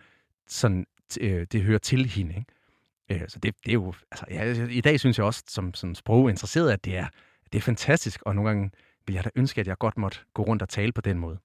sådan, 0.49 0.87
øh, 1.21 1.47
det 1.53 1.63
hører 1.63 1.79
til 1.79 2.07
hende, 2.07 2.35
ikke? 2.37 3.23
Øh, 3.23 3.29
så 3.29 3.39
det, 3.39 3.55
det 3.65 3.71
er 3.71 3.75
jo, 3.75 3.95
altså, 4.11 4.27
ja, 4.31 4.67
i 4.71 4.81
dag 4.81 5.01
synes 5.01 5.19
jeg 5.19 5.27
også, 5.27 5.43
som, 5.49 5.75
som 5.75 5.95
sproginteresseret, 5.95 6.71
at 6.71 6.85
det 6.85 6.97
er, 6.97 7.07
det 7.53 7.59
er 7.59 7.63
fantastisk, 7.63 8.23
og 8.23 8.35
nogle 8.35 8.51
gange 8.51 8.71
vil 9.11 9.15
jeg 9.15 9.25
da 9.25 9.31
ønske, 9.37 9.61
at 9.61 9.67
jeg 9.67 9.79
godt 9.79 9.99
måtte 9.99 10.19
gå 10.35 10.43
rundt 10.43 10.63
og 10.63 10.69
tale 10.69 10.93
på 10.93 11.01
den 11.01 11.19
måde. 11.19 11.39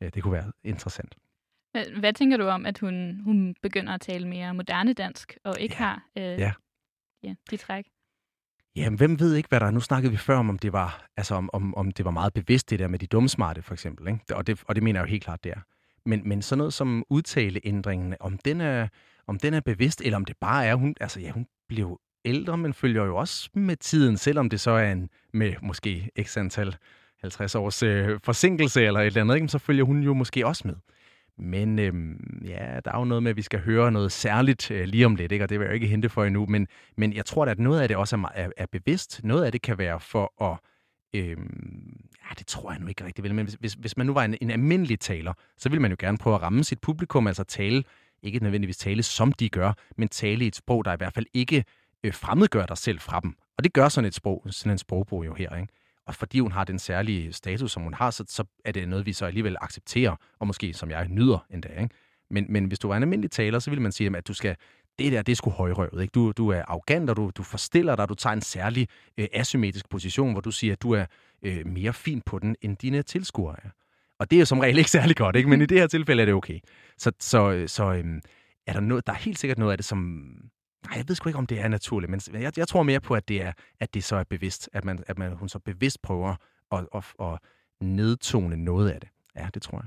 Øh, 0.00 0.10
det 0.14 0.22
kunne 0.22 0.32
være 0.32 0.52
interessant. 0.64 1.14
Hvad 1.98 2.12
tænker 2.12 2.36
du 2.36 2.46
om, 2.46 2.66
at 2.66 2.78
hun, 2.78 3.20
hun 3.24 3.54
begynder 3.62 3.92
at 3.92 4.00
tale 4.00 4.28
mere 4.28 4.54
moderne 4.54 4.92
dansk, 4.92 5.38
og 5.44 5.60
ikke 5.60 5.76
ja. 5.78 5.84
har 5.84 6.02
øh, 6.16 6.22
ja. 6.22 6.52
Ja, 7.22 7.34
de 7.50 7.56
træk? 7.56 7.84
Jamen, 8.76 8.96
hvem 8.98 9.20
ved 9.20 9.34
ikke, 9.34 9.48
hvad 9.48 9.60
der 9.60 9.66
er. 9.66 9.70
Nu 9.70 9.80
snakkede 9.80 10.10
vi 10.10 10.16
før 10.16 10.36
om, 10.36 10.50
om 10.50 10.58
det 10.58 10.72
var, 10.72 11.08
altså, 11.16 11.34
om, 11.34 11.50
om, 11.52 11.74
om 11.76 11.90
det 11.90 12.04
var 12.04 12.10
meget 12.10 12.34
bevidst, 12.34 12.70
det 12.70 12.78
der 12.78 12.88
med 12.88 12.98
de 12.98 13.06
dumme 13.06 13.28
smarte, 13.28 13.62
for 13.62 13.72
eksempel. 13.72 14.08
Ikke? 14.08 14.36
Og, 14.36 14.46
det, 14.46 14.62
og 14.66 14.74
det 14.74 14.82
mener 14.82 15.00
jeg 15.00 15.06
jo 15.06 15.10
helt 15.10 15.24
klart, 15.24 15.44
det 15.44 15.52
er. 15.52 15.60
Men, 16.06 16.28
men 16.28 16.42
sådan 16.42 16.58
noget 16.58 16.74
som 16.74 17.04
udtaleændringen, 17.10 18.14
om 18.20 18.38
den 18.38 18.60
er, 18.60 18.88
om 19.26 19.38
den 19.38 19.54
er 19.54 19.60
bevidst, 19.60 20.00
eller 20.00 20.16
om 20.16 20.24
det 20.24 20.36
bare 20.40 20.66
er, 20.66 20.74
hun, 20.74 20.94
altså 21.00 21.20
ja, 21.20 21.30
hun 21.30 21.46
bliver 21.68 21.96
ældre, 22.26 22.56
men 22.56 22.74
følger 22.74 23.04
jo 23.04 23.16
også 23.16 23.50
med 23.54 23.76
tiden, 23.76 24.16
selvom 24.16 24.50
det 24.50 24.60
så 24.60 24.70
er 24.70 24.92
en 24.92 25.10
med 25.32 25.54
måske 25.62 26.10
x 26.22 26.36
antal 26.36 26.76
50 27.20 27.54
års 27.54 27.82
øh, 27.82 28.20
forsinkelse 28.24 28.84
eller 28.84 29.00
et 29.00 29.06
eller 29.06 29.20
andet, 29.20 29.34
ikke? 29.34 29.48
så 29.48 29.58
følger 29.58 29.84
hun 29.84 30.02
jo 30.02 30.14
måske 30.14 30.46
også 30.46 30.68
med. 30.68 30.74
Men 31.38 31.78
øhm, 31.78 32.42
ja, 32.44 32.80
der 32.84 32.92
er 32.92 32.98
jo 32.98 33.04
noget 33.04 33.22
med, 33.22 33.30
at 33.30 33.36
vi 33.36 33.42
skal 33.42 33.60
høre 33.60 33.92
noget 33.92 34.12
særligt 34.12 34.70
øh, 34.70 34.84
lige 34.84 35.06
om 35.06 35.16
lidt, 35.16 35.32
ikke? 35.32 35.44
og 35.44 35.48
det 35.48 35.60
vil 35.60 35.64
jeg 35.64 35.74
ikke 35.74 35.86
hente 35.86 36.08
for 36.08 36.24
endnu. 36.24 36.46
Men, 36.46 36.68
men 36.96 37.12
jeg 37.12 37.26
tror 37.26 37.46
at 37.46 37.58
noget 37.58 37.80
af 37.80 37.88
det 37.88 37.96
også 37.96 38.16
er, 38.16 38.28
er, 38.34 38.50
er 38.56 38.66
bevidst. 38.72 39.20
Noget 39.24 39.44
af 39.44 39.52
det 39.52 39.62
kan 39.62 39.78
være 39.78 40.00
for 40.00 40.42
at... 40.44 40.58
Øhm, 41.14 41.96
ja, 42.28 42.34
det 42.38 42.46
tror 42.46 42.72
jeg 42.72 42.80
nu 42.80 42.86
ikke 42.86 43.04
rigtig 43.04 43.24
vel. 43.24 43.34
Men 43.34 43.44
hvis, 43.44 43.56
hvis, 43.60 43.72
hvis 43.72 43.96
man 43.96 44.06
nu 44.06 44.12
var 44.12 44.24
en, 44.24 44.36
en 44.40 44.50
almindelig 44.50 45.00
taler, 45.00 45.32
så 45.56 45.68
vil 45.68 45.80
man 45.80 45.90
jo 45.90 45.96
gerne 45.98 46.18
prøve 46.18 46.36
at 46.36 46.42
ramme 46.42 46.64
sit 46.64 46.80
publikum, 46.80 47.26
altså 47.26 47.44
tale, 47.44 47.84
ikke 48.22 48.38
nødvendigvis 48.38 48.76
tale 48.76 49.02
som 49.02 49.32
de 49.32 49.48
gør, 49.48 49.72
men 49.96 50.08
tale 50.08 50.44
i 50.44 50.48
et 50.48 50.56
sprog, 50.56 50.84
der 50.84 50.92
i 50.92 50.96
hvert 50.96 51.14
fald 51.14 51.26
ikke 51.34 51.64
øh, 52.04 52.14
fremmedgør 52.14 52.66
dig 52.66 52.78
selv 52.78 53.00
fra 53.00 53.20
dem. 53.20 53.34
Og 53.58 53.64
det 53.64 53.72
gør 53.72 53.88
sådan 53.88 54.08
et 54.08 54.14
sprog, 54.14 54.42
sådan 54.50 54.72
en 54.72 54.78
sprogbrug 54.78 55.26
jo 55.26 55.34
her, 55.34 55.56
ikke? 55.56 55.72
Og 56.06 56.14
fordi 56.14 56.40
hun 56.40 56.52
har 56.52 56.64
den 56.64 56.78
særlige 56.78 57.32
status, 57.32 57.72
som 57.72 57.82
hun 57.82 57.94
har, 57.94 58.10
så, 58.10 58.24
så 58.28 58.44
er 58.64 58.72
det 58.72 58.88
noget, 58.88 59.06
vi 59.06 59.12
så 59.12 59.26
alligevel 59.26 59.56
accepterer, 59.60 60.16
og 60.38 60.46
måske, 60.46 60.74
som 60.74 60.90
jeg, 60.90 61.08
nyder 61.08 61.46
endda. 61.50 61.68
Ikke? 61.68 61.94
Men, 62.30 62.46
men 62.48 62.64
hvis 62.64 62.78
du 62.78 62.90
er 62.90 62.96
en 62.96 63.02
almindelig 63.02 63.30
taler, 63.30 63.58
så 63.58 63.70
vil 63.70 63.80
man 63.80 63.92
sige, 63.92 64.16
at 64.16 64.28
du 64.28 64.34
skal, 64.34 64.56
det 64.98 65.12
der, 65.12 65.22
det 65.22 65.32
er 65.32 65.36
sgu 65.36 65.50
højrøvet. 65.50 66.02
Ikke? 66.02 66.12
Du, 66.12 66.32
du 66.32 66.48
er 66.48 66.62
arrogant, 66.68 67.10
og 67.10 67.16
du, 67.16 67.30
du 67.36 67.42
forstiller 67.42 67.96
dig, 67.96 68.08
du 68.08 68.14
tager 68.14 68.34
en 68.34 68.42
særlig 68.42 68.88
øh, 69.18 69.26
asymmetrisk 69.32 69.88
position, 69.88 70.32
hvor 70.32 70.40
du 70.40 70.50
siger, 70.50 70.72
at 70.72 70.82
du 70.82 70.92
er 70.92 71.06
øh, 71.42 71.66
mere 71.66 71.92
fin 71.92 72.22
på 72.26 72.38
den, 72.38 72.56
end 72.62 72.76
dine 72.76 73.02
tilskuere 73.02 73.56
er. 73.64 73.68
Og 74.18 74.30
det 74.30 74.36
er 74.36 74.40
jo 74.40 74.46
som 74.46 74.60
regel 74.60 74.78
ikke 74.78 74.90
særlig 74.90 75.16
godt, 75.16 75.36
ikke? 75.36 75.48
men 75.48 75.62
i 75.62 75.66
det 75.66 75.78
her 75.78 75.86
tilfælde 75.86 76.22
er 76.22 76.26
det 76.26 76.34
okay. 76.34 76.60
Så, 76.98 77.12
så, 77.20 77.50
øh, 77.50 77.68
så 77.68 77.92
øh, 77.92 78.04
er 78.66 78.72
der, 78.72 78.80
noget, 78.80 79.06
der 79.06 79.12
er 79.12 79.16
helt 79.16 79.38
sikkert 79.38 79.58
noget 79.58 79.72
af 79.72 79.78
det, 79.78 79.84
som, 79.84 80.32
Nej, 80.84 80.96
jeg 80.96 81.08
ved 81.08 81.14
sgu 81.14 81.28
ikke, 81.28 81.38
om 81.38 81.46
det 81.46 81.60
er 81.60 81.68
naturligt, 81.68 82.10
men 82.10 82.20
jeg, 82.32 82.58
jeg 82.58 82.68
tror 82.68 82.82
mere 82.82 83.00
på, 83.00 83.14
at 83.14 83.28
det, 83.28 83.42
er, 83.42 83.52
at 83.80 83.94
det 83.94 84.04
så 84.04 84.16
er 84.16 84.24
bevidst, 84.24 84.68
at, 84.72 84.84
man, 84.84 85.04
at 85.06 85.18
man, 85.18 85.32
hun 85.32 85.48
så 85.48 85.58
bevidst 85.58 86.02
prøver 86.02 86.34
at, 86.72 86.86
at, 86.94 87.04
at 87.20 87.38
nedtone 87.80 88.56
noget 88.56 88.90
af 88.90 89.00
det. 89.00 89.08
Ja, 89.36 89.48
det 89.54 89.62
tror 89.62 89.78
jeg. 89.78 89.86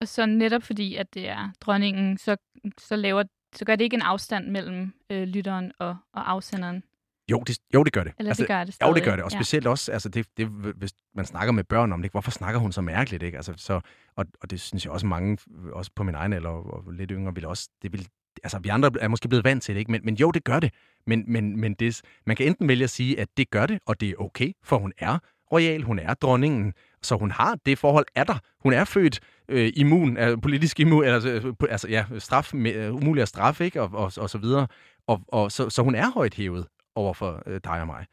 Og 0.00 0.08
så 0.08 0.26
netop 0.26 0.62
fordi, 0.62 0.96
at 0.96 1.14
det 1.14 1.28
er 1.28 1.50
dronningen, 1.60 2.18
så, 2.18 2.36
så, 2.78 2.96
laver, 2.96 3.22
så 3.54 3.64
gør 3.64 3.76
det 3.76 3.84
ikke 3.84 3.94
en 3.94 4.02
afstand 4.02 4.48
mellem 4.48 4.92
øh, 5.10 5.22
lytteren 5.22 5.72
og, 5.78 5.96
og 6.12 6.30
afsenderen? 6.30 6.82
Jo, 7.30 7.42
det, 7.46 7.58
jo, 7.74 7.82
det 7.82 7.92
gør 7.92 8.04
det. 8.04 8.12
Eller 8.18 8.30
altså, 8.30 8.42
det 8.42 8.48
gør 8.48 8.64
det 8.64 8.74
stadig. 8.74 8.90
Jo, 8.90 8.94
det 8.94 9.04
gør 9.04 9.16
det. 9.16 9.24
Og 9.24 9.30
specielt 9.30 9.64
ja. 9.64 9.70
også, 9.70 9.92
altså 9.92 10.08
det, 10.08 10.26
det, 10.36 10.46
hvis 10.48 10.92
man 11.14 11.24
snakker 11.24 11.52
med 11.52 11.64
børn 11.64 11.92
om 11.92 12.02
det, 12.02 12.10
hvorfor 12.10 12.30
snakker 12.30 12.60
hun 12.60 12.72
så 12.72 12.80
mærkeligt? 12.80 13.22
Ikke? 13.22 13.36
Altså, 13.36 13.54
så, 13.56 13.80
og, 14.16 14.26
og 14.40 14.50
det 14.50 14.60
synes 14.60 14.84
jeg 14.84 14.92
også 14.92 15.06
mange, 15.06 15.38
også 15.72 15.90
på 15.96 16.02
min 16.02 16.14
egen 16.14 16.32
alder 16.32 16.50
og, 16.50 16.86
og 16.86 16.92
lidt 16.92 17.10
yngre, 17.10 17.34
vil 17.34 17.46
også, 17.46 17.68
det 17.82 17.92
vil 17.92 18.08
altså 18.42 18.58
vi 18.58 18.68
andre 18.68 18.90
er 19.00 19.08
måske 19.08 19.28
blevet 19.28 19.44
vant 19.44 19.62
til 19.62 19.74
det, 19.74 19.78
ikke? 19.78 19.90
Men, 19.90 20.00
men 20.04 20.14
jo, 20.14 20.30
det 20.30 20.44
gør 20.44 20.60
det. 20.60 20.72
Men, 21.06 21.24
men, 21.26 21.60
men 21.60 21.74
det, 21.74 22.00
man 22.26 22.36
kan 22.36 22.46
enten 22.46 22.68
vælge 22.68 22.84
at 22.84 22.90
sige, 22.90 23.20
at 23.20 23.28
det 23.36 23.50
gør 23.50 23.66
det, 23.66 23.78
og 23.86 24.00
det 24.00 24.10
er 24.10 24.14
okay, 24.18 24.52
for 24.64 24.78
hun 24.78 24.92
er 24.98 25.18
royal, 25.52 25.82
hun 25.82 25.98
er 25.98 26.14
dronningen, 26.14 26.74
så 27.02 27.16
hun 27.16 27.30
har 27.30 27.58
det 27.66 27.78
forhold 27.78 28.06
er 28.14 28.24
der. 28.24 28.38
Hun 28.60 28.72
er 28.72 28.84
født 28.84 29.20
øh, 29.48 29.72
immun, 29.76 30.16
er 30.16 30.36
politisk 30.36 30.80
immun, 30.80 31.04
altså, 31.04 31.54
altså 31.70 31.88
ja, 31.88 32.04
straf, 32.18 32.54
med, 32.54 32.74
øh, 32.74 32.94
umulig 32.94 33.22
at 33.22 33.28
straffe, 33.28 33.64
ikke? 33.64 33.82
Og, 33.82 33.90
og, 33.92 34.12
og 34.16 34.30
så 34.30 34.38
videre. 34.38 34.66
Og, 35.06 35.20
og 35.28 35.52
så, 35.52 35.70
så 35.70 35.82
hun 35.82 35.94
er 35.94 36.10
højt 36.10 36.34
hævet 36.34 36.66
over 36.94 37.14
for 37.14 37.42
øh, 37.46 37.60
dig 37.64 37.80
og 37.80 37.86
mig. 37.86 38.06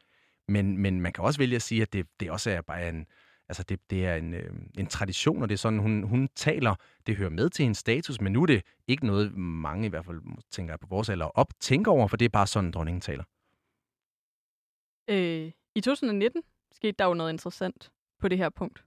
Men, 0.48 0.78
men 0.78 1.00
man 1.00 1.12
kan 1.12 1.24
også 1.24 1.38
vælge 1.38 1.56
at 1.56 1.62
sige, 1.62 1.82
at 1.82 1.92
det, 1.92 2.06
det 2.20 2.30
også 2.30 2.50
er 2.50 2.60
bare 2.60 2.88
en, 2.88 3.06
altså 3.50 3.62
det, 3.62 3.90
det 3.90 4.06
er 4.06 4.14
en, 4.14 4.34
øh, 4.34 4.52
en 4.78 4.86
tradition, 4.86 5.42
og 5.42 5.48
det 5.48 5.54
er 5.54 5.58
sådan, 5.58 5.78
hun, 5.78 6.02
hun 6.02 6.28
taler, 6.34 6.74
det 7.06 7.16
hører 7.16 7.30
med 7.30 7.50
til 7.50 7.62
hendes 7.62 7.78
status, 7.78 8.20
men 8.20 8.32
nu 8.32 8.42
er 8.42 8.46
det 8.46 8.62
ikke 8.88 9.06
noget, 9.06 9.36
mange 9.36 9.86
i 9.86 9.88
hvert 9.88 10.04
fald 10.04 10.20
tænker 10.50 10.76
på 10.76 10.86
vores 10.86 11.08
alder 11.08 11.26
op 11.26 11.52
tænker 11.60 11.92
over, 11.92 12.06
for 12.08 12.16
det 12.16 12.24
er 12.24 12.28
bare 12.28 12.46
sådan, 12.46 12.70
dronningen 12.70 13.00
taler. 13.00 13.24
Øh, 15.10 15.52
I 15.74 15.80
2019 15.80 16.42
skete 16.72 16.94
der 16.98 17.04
jo 17.04 17.14
noget 17.14 17.32
interessant 17.32 17.90
på 18.20 18.28
det 18.28 18.38
her 18.38 18.48
punkt. 18.48 18.84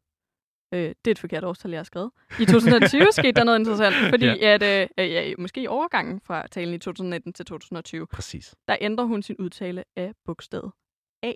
Øh, 0.73 0.79
det 0.79 1.07
er 1.07 1.11
et 1.11 1.19
forkert 1.19 1.43
årstal, 1.43 1.71
jeg 1.71 1.79
har 1.79 1.83
skrevet. 1.83 2.11
I 2.39 2.45
2020 2.45 3.07
skete 3.21 3.31
der 3.31 3.43
noget 3.43 3.59
interessant, 3.59 3.95
fordi 4.09 4.25
ja. 4.25 4.53
at, 4.53 4.63
øh, 4.99 5.11
ja, 5.11 5.33
måske 5.37 5.61
i 5.61 5.67
overgangen 5.67 6.21
fra 6.21 6.47
talen 6.47 6.73
i 6.73 6.77
2019 6.77 7.33
til 7.33 7.45
2020, 7.45 8.07
Præcis. 8.07 8.55
der 8.67 8.77
ændrer 8.81 9.05
hun 9.05 9.21
sin 9.21 9.35
udtale 9.39 9.83
af 9.95 10.13
bogstavet 10.25 10.71
A. 11.23 11.33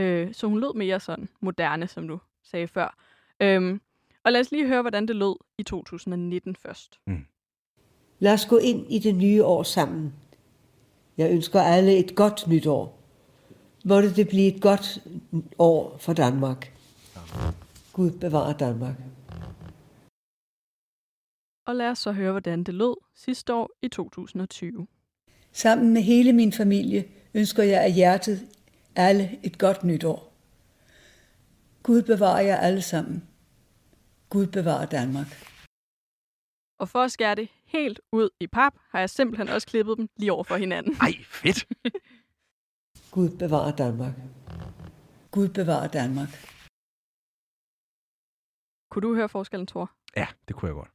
Øh, 0.00 0.34
så 0.34 0.46
hun 0.46 0.60
lød 0.60 0.74
mere 0.74 1.00
sådan 1.00 1.28
moderne, 1.40 1.86
som 1.86 2.08
du 2.08 2.18
sagde 2.42 2.68
før. 2.68 2.96
Øhm, 3.40 3.80
og 4.24 4.32
lad 4.32 4.40
os 4.40 4.50
lige 4.50 4.66
høre, 4.66 4.80
hvordan 4.82 5.08
det 5.08 5.16
lød 5.16 5.36
i 5.58 5.62
2019 5.62 6.56
først. 6.56 7.00
Mm. 7.06 7.26
Lad 8.18 8.32
os 8.32 8.46
gå 8.46 8.56
ind 8.56 8.86
i 8.92 8.98
det 8.98 9.14
nye 9.14 9.44
år 9.44 9.62
sammen. 9.62 10.14
Jeg 11.16 11.30
ønsker 11.30 11.60
alle 11.60 11.96
et 11.98 12.14
godt 12.14 12.48
nytår. 12.48 12.98
Måtte 13.84 14.14
det 14.14 14.28
blive 14.28 14.54
et 14.54 14.62
godt 14.62 14.98
år 15.58 15.96
for 15.98 16.12
Danmark. 16.12 16.72
Gud 17.92 18.10
bevarer 18.10 18.52
Danmark. 18.52 18.94
Og 21.66 21.76
lad 21.76 21.88
os 21.88 21.98
så 21.98 22.12
høre, 22.12 22.30
hvordan 22.30 22.64
det 22.64 22.74
lød 22.74 22.96
sidste 23.14 23.54
år 23.54 23.70
i 23.82 23.88
2020. 23.88 24.86
Sammen 25.52 25.92
med 25.92 26.02
hele 26.02 26.32
min 26.32 26.52
familie 26.52 27.04
ønsker 27.34 27.62
jeg 27.62 27.82
af 27.82 27.92
hjertet 27.92 28.48
alle 28.96 29.38
et 29.42 29.58
godt 29.58 29.84
nytår. 29.84 30.29
Gud 31.82 32.02
bevarer 32.02 32.40
jer 32.40 32.56
alle 32.56 32.82
sammen. 32.82 33.28
Gud 34.28 34.46
bevarer 34.46 34.86
Danmark. 34.86 35.26
Og 36.78 36.88
for 36.88 37.02
at 37.02 37.12
skære 37.12 37.34
det 37.34 37.48
helt 37.64 38.00
ud 38.12 38.28
i 38.40 38.46
pap, 38.46 38.74
har 38.90 38.98
jeg 38.98 39.10
simpelthen 39.10 39.48
også 39.48 39.66
klippet 39.66 39.98
dem 39.98 40.08
lige 40.16 40.32
over 40.32 40.44
for 40.44 40.56
hinanden. 40.56 40.96
Ej, 41.00 41.12
fedt! 41.24 41.66
Gud 43.14 43.38
bevarer 43.38 43.76
Danmark. 43.76 44.14
Gud 45.30 45.48
bevarer 45.48 45.88
Danmark. 45.88 46.28
Kunne 48.90 49.08
du 49.08 49.14
høre 49.14 49.28
forskellen, 49.28 49.66
Thor? 49.66 49.90
Ja, 50.16 50.26
det 50.48 50.56
kunne 50.56 50.68
jeg 50.68 50.74
godt. 50.74 50.90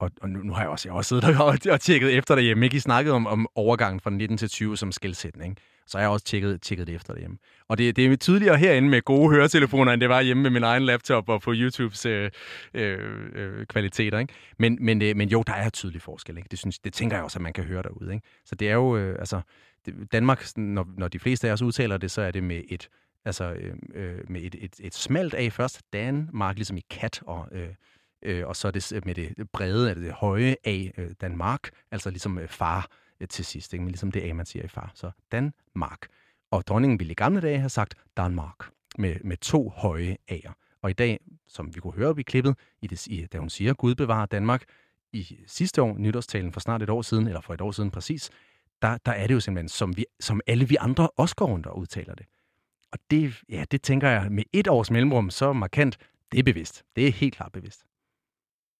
Og, 0.00 0.10
og 0.22 0.28
nu, 0.30 0.38
nu 0.38 0.52
har 0.52 0.60
jeg 0.60 0.70
også, 0.70 0.88
jeg 0.88 0.92
har 0.92 0.98
også 0.98 1.08
siddet 1.08 1.24
der 1.24 1.42
og, 1.42 1.58
og 1.70 1.80
tjekket 1.80 2.16
efter 2.16 2.34
derhjemme. 2.34 2.66
Ikke? 2.66 2.76
I 2.76 2.80
snakkede 2.80 3.14
om, 3.14 3.26
om 3.26 3.48
overgangen 3.54 4.00
fra 4.00 4.10
19 4.10 4.36
til 4.36 4.48
20 4.48 4.76
som 4.76 4.92
skældsætning. 4.92 5.58
Så 5.86 5.98
har 5.98 6.02
jeg 6.02 6.10
også 6.10 6.24
tjekket, 6.24 6.62
tjekket 6.62 6.86
det 6.86 6.94
efter 6.94 7.12
derhjemme. 7.12 7.38
Og 7.68 7.78
det, 7.78 7.96
det 7.96 8.12
er 8.12 8.16
tydeligere 8.16 8.56
herinde 8.56 8.88
med 8.88 9.02
gode 9.02 9.30
høretelefoner, 9.30 9.92
end 9.92 10.00
det 10.00 10.08
var 10.08 10.20
hjemme 10.20 10.42
med 10.42 10.50
min 10.50 10.62
egen 10.62 10.82
laptop 10.82 11.28
og 11.28 11.42
på 11.42 11.52
YouTubes 11.54 12.06
øh, 12.06 12.30
øh, 12.74 12.98
øh, 13.34 13.66
kvaliteter. 13.66 14.18
Ikke? 14.18 14.34
Men, 14.58 14.78
men, 14.80 15.02
øh, 15.02 15.16
men 15.16 15.28
jo, 15.28 15.42
der 15.46 15.52
er 15.52 15.70
tydelig 15.70 16.02
forskel. 16.02 16.36
Ikke? 16.36 16.48
Det, 16.50 16.58
synes, 16.58 16.78
det 16.78 16.92
tænker 16.92 17.16
jeg 17.16 17.24
også, 17.24 17.38
at 17.38 17.42
man 17.42 17.52
kan 17.52 17.64
høre 17.64 17.82
derude. 17.82 18.14
Ikke? 18.14 18.26
Så 18.44 18.54
det 18.54 18.70
er 18.70 18.74
jo, 18.74 18.96
øh, 18.96 19.18
altså, 19.18 19.40
det, 19.86 20.12
Danmark, 20.12 20.46
når, 20.56 20.88
når 20.96 21.08
de 21.08 21.18
fleste 21.18 21.48
af 21.48 21.52
os 21.52 21.62
udtaler 21.62 21.96
det, 21.96 22.10
så 22.10 22.22
er 22.22 22.30
det 22.30 22.44
med 22.44 22.62
et, 22.68 22.88
altså, 23.24 23.52
øh, 23.52 23.74
øh 23.94 24.30
med 24.30 24.42
et, 24.42 24.54
et, 24.58 24.74
et 24.80 24.94
smalt 24.94 25.34
af 25.34 25.52
først. 25.52 25.82
Danmark, 25.92 26.56
ligesom 26.56 26.76
i 26.76 26.84
kat 26.90 27.22
og... 27.26 27.48
Øh, 27.52 27.68
øh, 28.24 28.46
og 28.46 28.56
så 28.56 28.68
er 28.68 28.72
det 28.72 29.06
med 29.06 29.14
det 29.14 29.50
brede, 29.52 29.90
eller 29.90 30.04
det 30.04 30.12
høje 30.12 30.56
A, 30.64 30.88
øh, 30.98 31.10
Danmark, 31.20 31.70
altså 31.90 32.10
ligesom 32.10 32.38
øh, 32.38 32.48
far 32.48 32.78
øh, 32.78 33.01
Øh, 33.22 33.28
til 33.28 33.44
sidst, 33.44 33.72
ikke? 33.72 33.82
men 33.82 33.90
ligesom 33.90 34.12
det 34.12 34.30
A, 34.30 34.32
man 34.32 34.46
siger 34.46 34.64
i 34.64 34.68
far. 34.68 34.92
Så 34.94 35.10
Danmark. 35.32 36.06
Og 36.50 36.66
dronningen 36.66 36.98
ville 36.98 37.10
i 37.10 37.14
gamle 37.14 37.40
dage 37.40 37.58
have 37.58 37.68
sagt 37.68 37.94
Danmark, 38.16 38.56
med, 38.98 39.16
med 39.24 39.36
to 39.36 39.68
høje 39.68 40.16
A'er. 40.30 40.78
Og 40.82 40.90
i 40.90 40.92
dag, 40.92 41.20
som 41.46 41.74
vi 41.74 41.80
kunne 41.80 41.92
høre 41.92 42.08
op 42.08 42.18
i 42.18 42.22
klippet, 42.22 42.56
i 42.82 42.86
det, 42.86 43.06
i, 43.06 43.26
da 43.26 43.38
hun 43.38 43.50
siger, 43.50 43.74
Gud 43.74 43.94
bevarer 43.94 44.26
Danmark, 44.26 44.64
i 45.12 45.38
sidste 45.46 45.82
år, 45.82 45.98
nytårstalen 45.98 46.52
for 46.52 46.60
snart 46.60 46.82
et 46.82 46.90
år 46.90 47.02
siden, 47.02 47.26
eller 47.26 47.40
for 47.40 47.54
et 47.54 47.60
år 47.60 47.70
siden 47.70 47.90
præcis, 47.90 48.30
der, 48.82 48.98
der 49.06 49.12
er 49.12 49.26
det 49.26 49.34
jo 49.34 49.40
simpelthen, 49.40 49.68
som, 49.68 49.96
vi, 49.96 50.04
som 50.20 50.40
alle 50.46 50.68
vi 50.68 50.76
andre 50.80 51.10
også 51.16 51.36
går 51.36 51.46
rundt 51.46 51.66
og 51.66 51.78
udtaler 51.78 52.14
det. 52.14 52.26
Og 52.92 52.98
det, 53.10 53.42
ja, 53.48 53.64
det 53.70 53.82
tænker 53.82 54.08
jeg 54.08 54.32
med 54.32 54.44
et 54.52 54.68
års 54.68 54.90
mellemrum 54.90 55.30
så 55.30 55.52
markant, 55.52 55.98
det 56.32 56.38
er 56.38 56.42
bevidst. 56.42 56.84
Det 56.96 57.08
er 57.08 57.12
helt 57.12 57.34
klart 57.34 57.52
bevidst. 57.52 57.84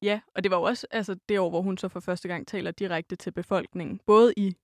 Ja, 0.02 0.20
og 0.34 0.42
det 0.42 0.50
var 0.50 0.56
jo 0.56 0.62
også 0.62 0.86
altså, 0.90 1.16
det 1.28 1.38
år, 1.38 1.50
hvor 1.50 1.62
hun 1.62 1.78
så 1.78 1.88
for 1.88 2.00
første 2.00 2.28
gang 2.28 2.46
taler 2.46 2.70
direkte 2.70 3.16
til 3.16 3.30
befolkningen. 3.30 4.00
Både 4.06 4.34
i 4.36 4.56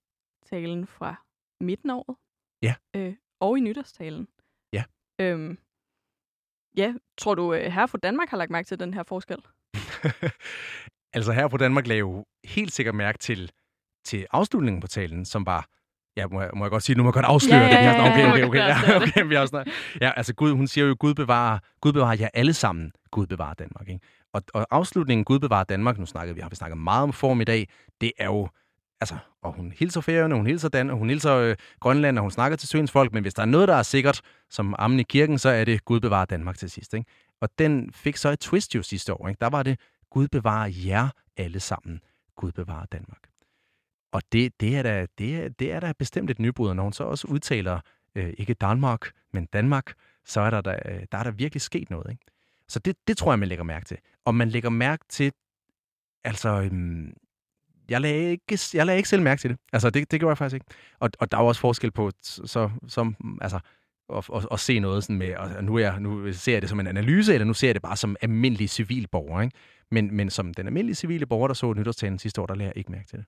talen 0.47 0.87
fra 0.87 1.27
midten 1.61 1.91
af 1.91 1.95
året, 1.95 2.17
ja. 2.63 2.75
øh, 2.97 3.15
og 3.41 3.59
i 3.59 3.61
nytårstalen. 3.61 4.29
Ja. 4.73 4.85
Øhm, 5.21 5.59
ja, 6.77 6.95
tror 7.19 7.35
du, 7.35 7.55
øh, 7.55 7.73
her 7.73 7.87
fra 7.87 7.99
Danmark 7.99 8.29
har 8.29 8.37
lagt 8.37 8.51
mærke 8.51 8.67
til 8.67 8.81
den 8.81 8.95
her 8.95 9.03
forskel? 9.03 9.39
altså 11.17 11.33
her 11.33 11.49
på 11.49 11.57
Danmark 11.57 11.87
lagde 11.87 11.99
jo 11.99 12.27
helt 12.45 12.73
sikkert 12.73 12.95
mærke 12.95 13.19
til, 13.19 13.53
til 14.05 14.27
afslutningen 14.31 14.81
på 14.81 14.87
talen, 14.87 15.25
som 15.25 15.47
var, 15.47 15.69
ja, 16.19 16.27
må 16.27 16.41
jeg, 16.41 16.51
må 16.55 16.65
jeg 16.65 16.71
godt 16.71 16.83
sige, 16.83 16.97
nu 16.97 17.03
må 17.03 17.09
jeg 17.09 17.15
godt 17.15 17.27
afsløre 17.27 17.61
ja, 17.61 17.67
ja, 17.67 17.83
ja, 17.83 17.89
det. 17.89 17.97
Ja, 17.97 18.11
okay, 18.11 18.33
okay, 18.33 18.45
okay. 18.45 18.59
Ja, 18.59 18.97
okay, 18.97 19.25
vi 19.25 19.37
også 19.37 19.65
ja, 20.01 20.11
altså 20.17 20.35
Gud, 20.35 20.53
hun 20.53 20.67
siger 20.67 20.87
jo, 20.87 20.97
Gud 20.99 21.15
bevarer, 21.15 21.59
Gud 21.81 21.93
bevarer 21.93 22.17
jer 22.21 22.29
alle 22.35 22.53
sammen. 22.53 22.93
Gud 23.11 23.27
bevarer 23.27 23.55
Danmark. 23.55 23.89
Ikke? 23.89 24.01
Og, 24.33 24.43
og 24.55 24.67
afslutningen, 24.71 25.25
Gud 25.25 25.39
bevarer 25.39 25.65
Danmark, 25.65 25.99
nu 25.99 26.07
snakker 26.07 26.35
vi, 26.35 26.41
har 26.41 26.49
vi 26.49 26.57
snakket 26.57 26.79
meget 26.79 27.03
om 27.03 27.13
form 27.13 27.41
i 27.41 27.45
dag, 27.45 27.69
det 28.01 28.13
er 28.19 28.25
jo, 28.25 28.49
altså, 29.01 29.17
og 29.43 29.53
hun 29.53 29.73
hilser 29.77 30.01
Færøerne, 30.01 30.35
hun 30.35 30.47
hilser 30.47 30.69
Dan, 30.69 30.89
hun 30.89 31.09
hilser 31.09 31.35
øh, 31.35 31.57
Grønland, 31.81 32.19
og 32.19 32.23
hun 32.23 32.31
snakker 32.31 32.57
til 32.57 32.69
søens 32.69 32.91
folk, 32.91 33.13
men 33.13 33.23
hvis 33.23 33.35
der 33.35 33.43
er 33.43 33.47
noget, 33.47 33.69
der 33.69 33.75
er 33.75 33.83
sikkert, 33.83 34.21
som 34.51 34.75
ammen 34.79 35.01
i 35.01 35.03
kirken, 35.03 35.39
så 35.39 35.49
er 35.49 35.65
det 35.65 35.85
Gud 35.85 36.01
bevarer 36.01 36.25
Danmark 36.25 36.59
til 36.59 36.71
sidst. 36.71 36.95
Ikke? 36.95 37.11
Og 37.41 37.49
den 37.59 37.91
fik 37.93 38.17
så 38.17 38.29
et 38.29 38.41
twist 38.41 38.75
jo 38.75 38.83
sidste 38.83 39.15
år. 39.15 39.29
Ikke? 39.29 39.39
Der 39.41 39.49
var 39.51 39.63
det, 39.63 39.81
Gud 40.11 40.29
bevarer 40.29 40.73
jer 40.87 41.09
alle 41.37 41.61
sammen. 41.61 42.01
Gud 42.37 42.53
bevarer 42.53 42.87
Danmark. 42.93 43.28
Og 44.13 44.23
det, 44.33 44.61
det, 44.61 44.77
er 44.77 44.83
da, 44.83 45.07
det, 45.19 45.37
er, 45.37 45.49
det 45.49 45.73
er 45.73 45.81
da 45.81 45.93
bestemt 45.99 46.31
et 46.31 46.39
nybrud, 46.39 46.75
når 46.75 46.83
hun 46.83 46.93
så 46.93 47.05
også 47.05 47.27
udtaler 47.29 47.81
øh, 48.15 48.33
ikke 48.39 48.55
Danmark, 48.55 49.11
men 49.33 49.47
Danmark, 49.47 49.95
så 50.25 50.41
er 50.41 50.51
der, 50.51 50.61
der, 50.61 50.79
øh, 50.85 51.01
der 51.13 51.19
er 51.19 51.23
der 51.23 51.31
virkelig 51.31 51.61
sket 51.61 51.91
noget. 51.91 52.11
Ikke? 52.11 52.25
Så 52.69 52.79
det, 52.79 52.97
det 53.09 53.17
tror 53.17 53.33
jeg, 53.33 53.39
man 53.39 53.49
lægger 53.49 53.65
mærke 53.65 53.87
til. 53.87 53.97
Og 54.25 54.35
man 54.35 54.49
lægger 54.49 54.71
mærke 54.71 55.05
til, 55.09 55.33
altså, 56.25 56.49
øhm, 56.49 57.13
jeg 57.89 58.01
lagde, 58.01 58.31
ikke, 58.31 58.59
jeg 58.75 58.87
lagde 58.87 58.97
ikke 58.97 59.09
selv 59.09 59.23
mærke 59.23 59.41
til 59.41 59.51
det. 59.51 59.59
Altså, 59.73 59.91
det, 59.91 60.11
det 60.11 60.21
gjorde 60.21 60.31
jeg 60.31 60.39
faktisk 60.39 60.55
ikke. 60.55 60.67
Og, 60.99 61.11
og 61.19 61.31
der 61.31 61.39
er 61.39 61.43
også 61.43 61.61
forskel 61.61 61.91
på, 61.91 62.11
så, 62.23 62.71
som, 62.87 63.39
altså, 63.41 63.61
at, 64.17 64.31
at, 64.35 64.47
at 64.53 64.61
se 64.61 64.79
noget 64.79 65.05
sådan 65.05 65.19
med, 65.19 65.37
og 65.37 65.65
nu, 65.65 65.75
er 65.75 65.81
jeg, 65.81 66.01
nu 66.01 66.33
ser 66.33 66.53
jeg 66.53 66.63
det 66.63 66.69
som 66.69 66.81
en 66.81 66.87
analyse, 66.87 67.35
eller 67.35 67.45
nu 67.45 67.55
ser 67.55 67.69
jeg 67.69 67.75
det 67.75 67.83
bare 67.83 67.97
som 67.97 68.17
almindelig 68.21 68.71
civilborger. 68.71 69.41
Ikke? 69.41 69.57
Men, 69.91 70.17
men 70.17 70.31
som 70.31 70.55
den 70.55 70.67
almindelige 70.67 70.95
civile 70.95 71.27
borger, 71.27 71.47
der 71.47 71.55
så 71.55 71.73
nytårstalen 71.73 72.19
sidste 72.19 72.41
år, 72.41 72.47
der 72.47 72.55
lagde 72.55 72.69
jeg 72.69 72.77
ikke 72.77 72.93
mærke 72.93 73.07
til 73.09 73.19
det. 73.19 73.27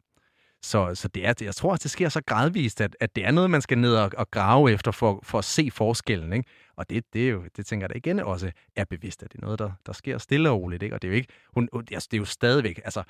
Så, 0.62 0.94
så 0.94 1.08
det 1.08 1.26
er, 1.26 1.34
jeg 1.40 1.54
tror, 1.54 1.74
at 1.74 1.82
det 1.82 1.90
sker 1.90 2.08
så 2.08 2.20
gradvist, 2.26 2.80
at, 2.80 2.96
at 3.00 3.16
det 3.16 3.24
er 3.26 3.30
noget, 3.30 3.50
man 3.50 3.62
skal 3.62 3.78
ned 3.78 3.94
og, 3.94 4.10
og 4.16 4.30
grave 4.30 4.72
efter 4.72 4.90
for, 4.90 5.20
for 5.22 5.38
at 5.38 5.44
se 5.44 5.70
forskellen. 5.72 6.32
Ikke? 6.32 6.50
Og 6.76 6.90
det, 6.90 7.04
det, 7.12 7.24
er 7.26 7.30
jo, 7.30 7.42
det 7.56 7.66
tænker 7.66 7.84
jeg 7.84 7.90
da 7.90 7.94
igen 8.08 8.20
også 8.20 8.50
er 8.76 8.84
bevidst, 8.84 9.22
at 9.22 9.32
det 9.32 9.38
er 9.38 9.44
noget, 9.44 9.58
der, 9.58 9.70
der 9.86 9.92
sker 9.92 10.18
stille 10.18 10.50
og 10.50 10.60
roligt. 10.60 10.82
Ikke? 10.82 10.94
Og 10.94 11.02
det 11.02 11.08
er 11.08 11.12
jo 11.12 11.16
ikke, 11.16 11.32
hun, 11.54 11.68
altså, 11.92 12.08
det 12.10 12.16
er 12.16 12.20
jo 12.20 12.24
stadigvæk, 12.24 12.80
altså 12.84 13.02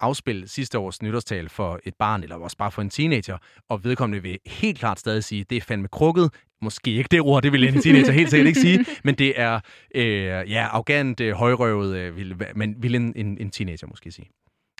afspille 0.00 0.48
sidste 0.48 0.78
års 0.78 1.02
nytårstal 1.02 1.48
for 1.48 1.80
et 1.84 1.94
barn, 1.94 2.22
eller 2.22 2.36
også 2.36 2.56
bare 2.56 2.70
for 2.70 2.82
en 2.82 2.90
teenager, 2.90 3.38
og 3.68 3.84
vedkommende 3.84 4.22
vil 4.22 4.38
helt 4.46 4.78
klart 4.78 5.00
stadig 5.00 5.24
sige, 5.24 5.44
det 5.50 5.56
er 5.56 5.60
fandme 5.60 5.88
krukket. 5.88 6.30
Måske 6.62 6.90
ikke 6.90 7.08
det 7.10 7.20
ord, 7.20 7.42
det 7.42 7.52
vil 7.52 7.64
en 7.68 7.80
teenager 7.82 8.12
helt 8.12 8.30
sikkert 8.30 8.46
ikke 8.46 8.60
sige, 8.60 8.86
men 9.04 9.14
det 9.14 9.40
er 9.40 9.60
øh, 9.94 10.24
ja, 10.50 10.68
arrogant, 10.72 11.20
øh, 11.20 11.32
højrøvet, 11.32 11.96
øh, 11.96 12.16
vil, 12.16 12.42
men 12.54 12.82
vil 12.82 12.94
en, 12.94 13.12
en, 13.16 13.38
en 13.38 13.50
teenager 13.50 13.86
måske 13.86 14.12
sige. 14.12 14.30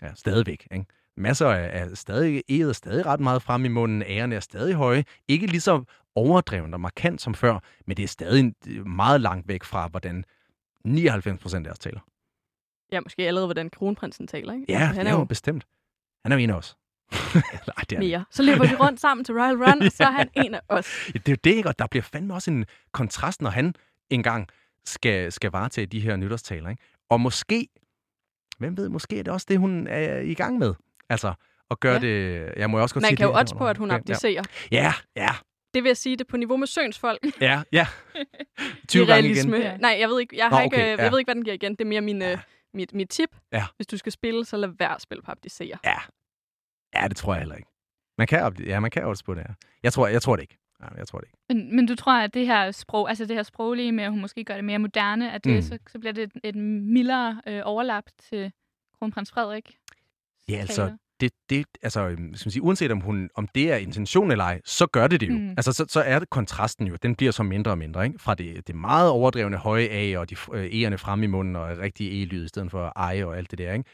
Ja, 0.02 0.14
stadigvæk. 0.14 0.66
Ikke? 0.72 0.86
Masser 1.16 1.48
af, 1.48 1.96
stadig, 1.96 2.42
er 2.48 2.72
stadig 2.72 3.06
ret 3.06 3.20
meget 3.20 3.42
frem 3.42 3.64
i 3.64 3.68
munden, 3.68 4.02
ærerne 4.02 4.34
er 4.34 4.40
stadig 4.40 4.74
høje. 4.74 5.04
Ikke 5.28 5.46
lige 5.46 5.60
så 5.60 5.84
overdrevet 6.14 6.74
og 6.74 6.80
markant 6.80 7.20
som 7.20 7.34
før, 7.34 7.58
men 7.86 7.96
det 7.96 8.02
er 8.02 8.08
stadig 8.08 8.54
meget 8.88 9.20
langt 9.20 9.48
væk 9.48 9.64
fra, 9.64 9.88
hvordan 9.88 10.24
99 10.84 11.40
procent 11.40 11.66
af 11.66 11.70
os 11.70 11.78
taler. 11.78 12.00
Ja, 12.92 13.00
måske 13.00 13.26
allerede, 13.26 13.46
hvordan 13.46 13.70
kronprinsen 13.70 14.26
taler, 14.26 14.52
ikke? 14.52 14.64
Ja, 14.68 14.78
altså, 14.78 14.94
han 14.94 15.06
er 15.06 15.12
jo 15.18 15.24
bestemt. 15.24 15.66
Han 16.24 16.32
er 16.32 16.36
jo 16.36 16.42
en 16.42 16.50
af 16.50 16.54
os. 16.54 16.76
Nej, 17.34 17.84
det 17.90 17.92
er 17.92 17.98
Mere. 17.98 18.24
Så 18.30 18.42
løber 18.42 18.64
de 18.64 18.76
rundt 18.76 19.00
sammen 19.06 19.24
til 19.24 19.34
Royal 19.34 19.56
Run, 19.56 19.82
og 19.82 19.92
så 19.92 20.04
er 20.04 20.10
han 20.10 20.28
en 20.36 20.54
af 20.54 20.60
os. 20.68 20.86
Ja, 21.14 21.18
det 21.18 21.28
er 21.28 21.32
jo 21.32 21.38
det, 21.44 21.54
ikke? 21.54 21.68
Og 21.68 21.78
der 21.78 21.86
bliver 21.86 22.02
fandme 22.02 22.34
også 22.34 22.50
en 22.50 22.64
kontrast, 22.92 23.42
når 23.42 23.50
han 23.50 23.74
engang 24.10 24.48
skal, 24.84 25.32
skal 25.32 25.50
varetage 25.50 25.86
de 25.86 26.00
her 26.00 26.16
nytårstaler, 26.16 26.70
ikke? 26.70 26.82
Og 27.10 27.20
måske, 27.20 27.68
hvem 28.58 28.76
ved, 28.76 28.88
måske 28.88 29.18
er 29.18 29.22
det 29.22 29.32
også 29.32 29.46
det, 29.48 29.58
hun 29.58 29.86
er 29.86 30.18
i 30.18 30.34
gang 30.34 30.58
med. 30.58 30.74
Altså, 31.10 31.34
at 31.70 31.80
gøre 31.80 31.92
ja. 31.92 31.98
det... 31.98 32.52
Jeg 32.56 32.70
må 32.70 32.78
også 32.78 32.94
godt 32.94 33.02
Man 33.02 33.08
sige 33.08 33.16
kan 33.16 33.26
jo 33.26 33.32
også 33.32 33.56
på, 33.56 33.68
at 33.68 33.76
hun 33.76 33.90
abdicerer. 33.90 34.42
Ja, 34.72 34.92
ja. 35.16 35.30
Det 35.74 35.82
vil 35.82 35.88
jeg 35.88 35.96
sige, 35.96 36.16
det 36.16 36.24
er 36.24 36.28
på 36.28 36.36
niveau 36.36 36.56
med 36.56 36.66
Søns 36.66 36.98
folk. 36.98 37.18
Ja, 37.40 37.62
ja. 37.72 37.86
20 38.88 39.06
gange 39.06 39.30
igen. 39.30 39.54
Ja. 39.54 39.76
Nej, 39.76 39.96
jeg 40.00 40.08
ved 40.08 40.20
ikke, 40.20 40.36
jeg, 40.36 40.48
har 40.48 40.50
Nå, 40.50 40.56
okay, 40.56 40.64
ikke, 40.64 40.90
ja. 40.90 41.02
jeg 41.02 41.12
ved 41.12 41.18
ikke, 41.18 41.26
hvad 41.26 41.34
den 41.34 41.44
giver 41.44 41.54
igen. 41.54 41.72
Det 41.72 41.80
er 41.80 41.88
mere 41.88 42.00
min, 42.00 42.22
ja 42.22 42.38
mit, 42.76 42.94
mit 42.94 43.08
tip. 43.08 43.36
Ja. 43.52 43.64
Hvis 43.76 43.86
du 43.86 43.96
skal 43.96 44.12
spille, 44.12 44.44
så 44.44 44.56
lad 44.56 44.68
være 44.78 44.94
at 44.94 45.02
spille 45.02 45.22
på 45.22 45.30
abdicere. 45.30 45.78
Ja. 45.84 45.98
Ja, 46.94 47.08
det 47.08 47.16
tror 47.16 47.34
jeg 47.34 47.40
heller 47.40 47.56
ikke. 47.56 47.68
Man 48.18 48.26
kan, 48.26 48.56
ja, 48.66 48.80
man 48.80 48.90
kan 48.90 49.04
også 49.04 49.24
på 49.24 49.34
det 49.34 49.42
her. 49.42 49.54
Jeg 49.82 49.92
tror, 49.92 50.06
jeg 50.06 50.22
tror 50.22 50.36
det 50.36 50.42
ikke. 50.42 50.58
Ja, 50.82 50.86
jeg 50.96 51.08
tror 51.08 51.18
det 51.18 51.26
ikke. 51.26 51.38
Men, 51.48 51.76
men 51.76 51.86
du 51.86 51.94
tror, 51.94 52.12
at 52.12 52.34
det 52.34 52.46
her 52.46 52.70
sprog, 52.70 53.08
altså 53.08 53.24
det 53.24 53.36
her 53.36 53.42
sproglige 53.42 53.92
med, 53.92 54.04
at 54.04 54.10
hun 54.10 54.20
måske 54.20 54.44
gør 54.44 54.54
det 54.54 54.64
mere 54.64 54.78
moderne, 54.78 55.32
at 55.32 55.44
det, 55.44 55.54
mm. 55.54 55.62
så, 55.62 55.78
så 55.88 55.98
bliver 55.98 56.12
det 56.12 56.22
et, 56.22 56.32
et 56.44 56.54
mildere 56.56 57.42
øh, 57.46 57.62
overlap 57.64 58.04
til 58.18 58.52
kronprins 58.98 59.30
Frederik? 59.30 59.78
Ja, 60.48 60.56
altså, 60.56 60.96
det, 61.20 61.32
det, 61.50 61.66
altså, 61.82 62.08
øhm, 62.08 62.34
skal 62.34 62.46
man 62.46 62.52
sige, 62.52 62.62
uanset 62.62 62.92
om, 62.92 63.00
hun, 63.00 63.30
om 63.34 63.48
det 63.54 63.72
er 63.72 63.76
intention 63.76 64.30
eller 64.30 64.44
ej, 64.44 64.60
så 64.64 64.86
gør 64.86 65.06
det 65.06 65.20
det 65.20 65.28
jo. 65.28 65.38
Mm. 65.38 65.50
Altså, 65.50 65.72
så, 65.72 65.84
så 65.88 66.00
er 66.00 66.18
det 66.18 66.30
kontrasten 66.30 66.86
jo, 66.86 66.96
den 67.02 67.14
bliver 67.14 67.32
så 67.32 67.42
mindre 67.42 67.70
og 67.70 67.78
mindre, 67.78 68.06
ikke? 68.06 68.18
Fra 68.18 68.34
det, 68.34 68.66
det 68.66 68.74
meget 68.74 69.10
overdrevne 69.10 69.56
høje 69.56 69.88
A, 69.90 70.18
og 70.18 70.30
de 70.30 70.36
øh, 70.52 70.66
E'erne 70.66 70.96
frem 70.96 71.22
i 71.22 71.26
munden, 71.26 71.56
og 71.56 71.78
rigtig 71.78 72.22
E-lyd 72.22 72.44
i 72.44 72.48
stedet 72.48 72.70
for 72.70 72.92
ej 72.96 73.24
og 73.24 73.36
alt 73.36 73.50
det 73.50 73.58
der, 73.58 73.72
ikke? 73.72 73.84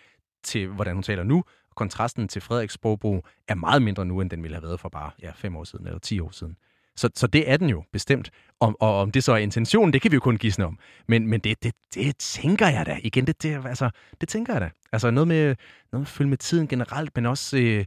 Til 0.44 0.68
hvordan 0.68 0.94
hun 0.94 1.02
taler 1.02 1.22
nu. 1.22 1.44
Kontrasten 1.76 2.28
til 2.28 2.42
Frederiks 2.42 2.74
sprogbrug 2.74 3.26
er 3.48 3.54
meget 3.54 3.82
mindre 3.82 4.04
nu, 4.04 4.20
end 4.20 4.30
den 4.30 4.42
ville 4.42 4.54
have 4.54 4.62
været 4.62 4.80
for 4.80 4.88
bare 4.88 5.10
ja, 5.22 5.30
fem 5.34 5.56
år 5.56 5.64
siden, 5.64 5.86
eller 5.86 5.98
ti 5.98 6.20
år 6.20 6.30
siden. 6.30 6.56
Så, 6.96 7.10
så 7.14 7.26
det 7.26 7.50
er 7.50 7.56
den 7.56 7.68
jo, 7.68 7.84
bestemt. 7.92 8.30
Og, 8.60 8.76
og 8.80 9.00
om 9.00 9.10
det 9.10 9.24
så 9.24 9.32
er 9.32 9.36
intentionen, 9.36 9.92
det 9.92 10.02
kan 10.02 10.10
vi 10.10 10.14
jo 10.14 10.20
kun 10.20 10.36
gisne 10.36 10.66
om. 10.66 10.78
Men, 11.08 11.26
men 11.26 11.40
det, 11.40 11.62
det, 11.62 11.74
det 11.94 12.16
tænker 12.16 12.68
jeg 12.68 12.86
da. 12.86 12.98
Igen, 13.02 13.26
det, 13.26 13.42
det, 13.42 13.66
altså, 13.66 13.90
det 14.20 14.28
tænker 14.28 14.52
jeg 14.52 14.60
da. 14.60 14.70
Altså 14.92 15.10
noget 15.10 15.28
med, 15.28 15.44
noget 15.44 15.56
med 15.92 16.00
at 16.00 16.08
følge 16.08 16.28
med 16.28 16.38
tiden 16.38 16.68
generelt, 16.68 17.10
men 17.16 17.26
også 17.26 17.58
øh, 17.58 17.84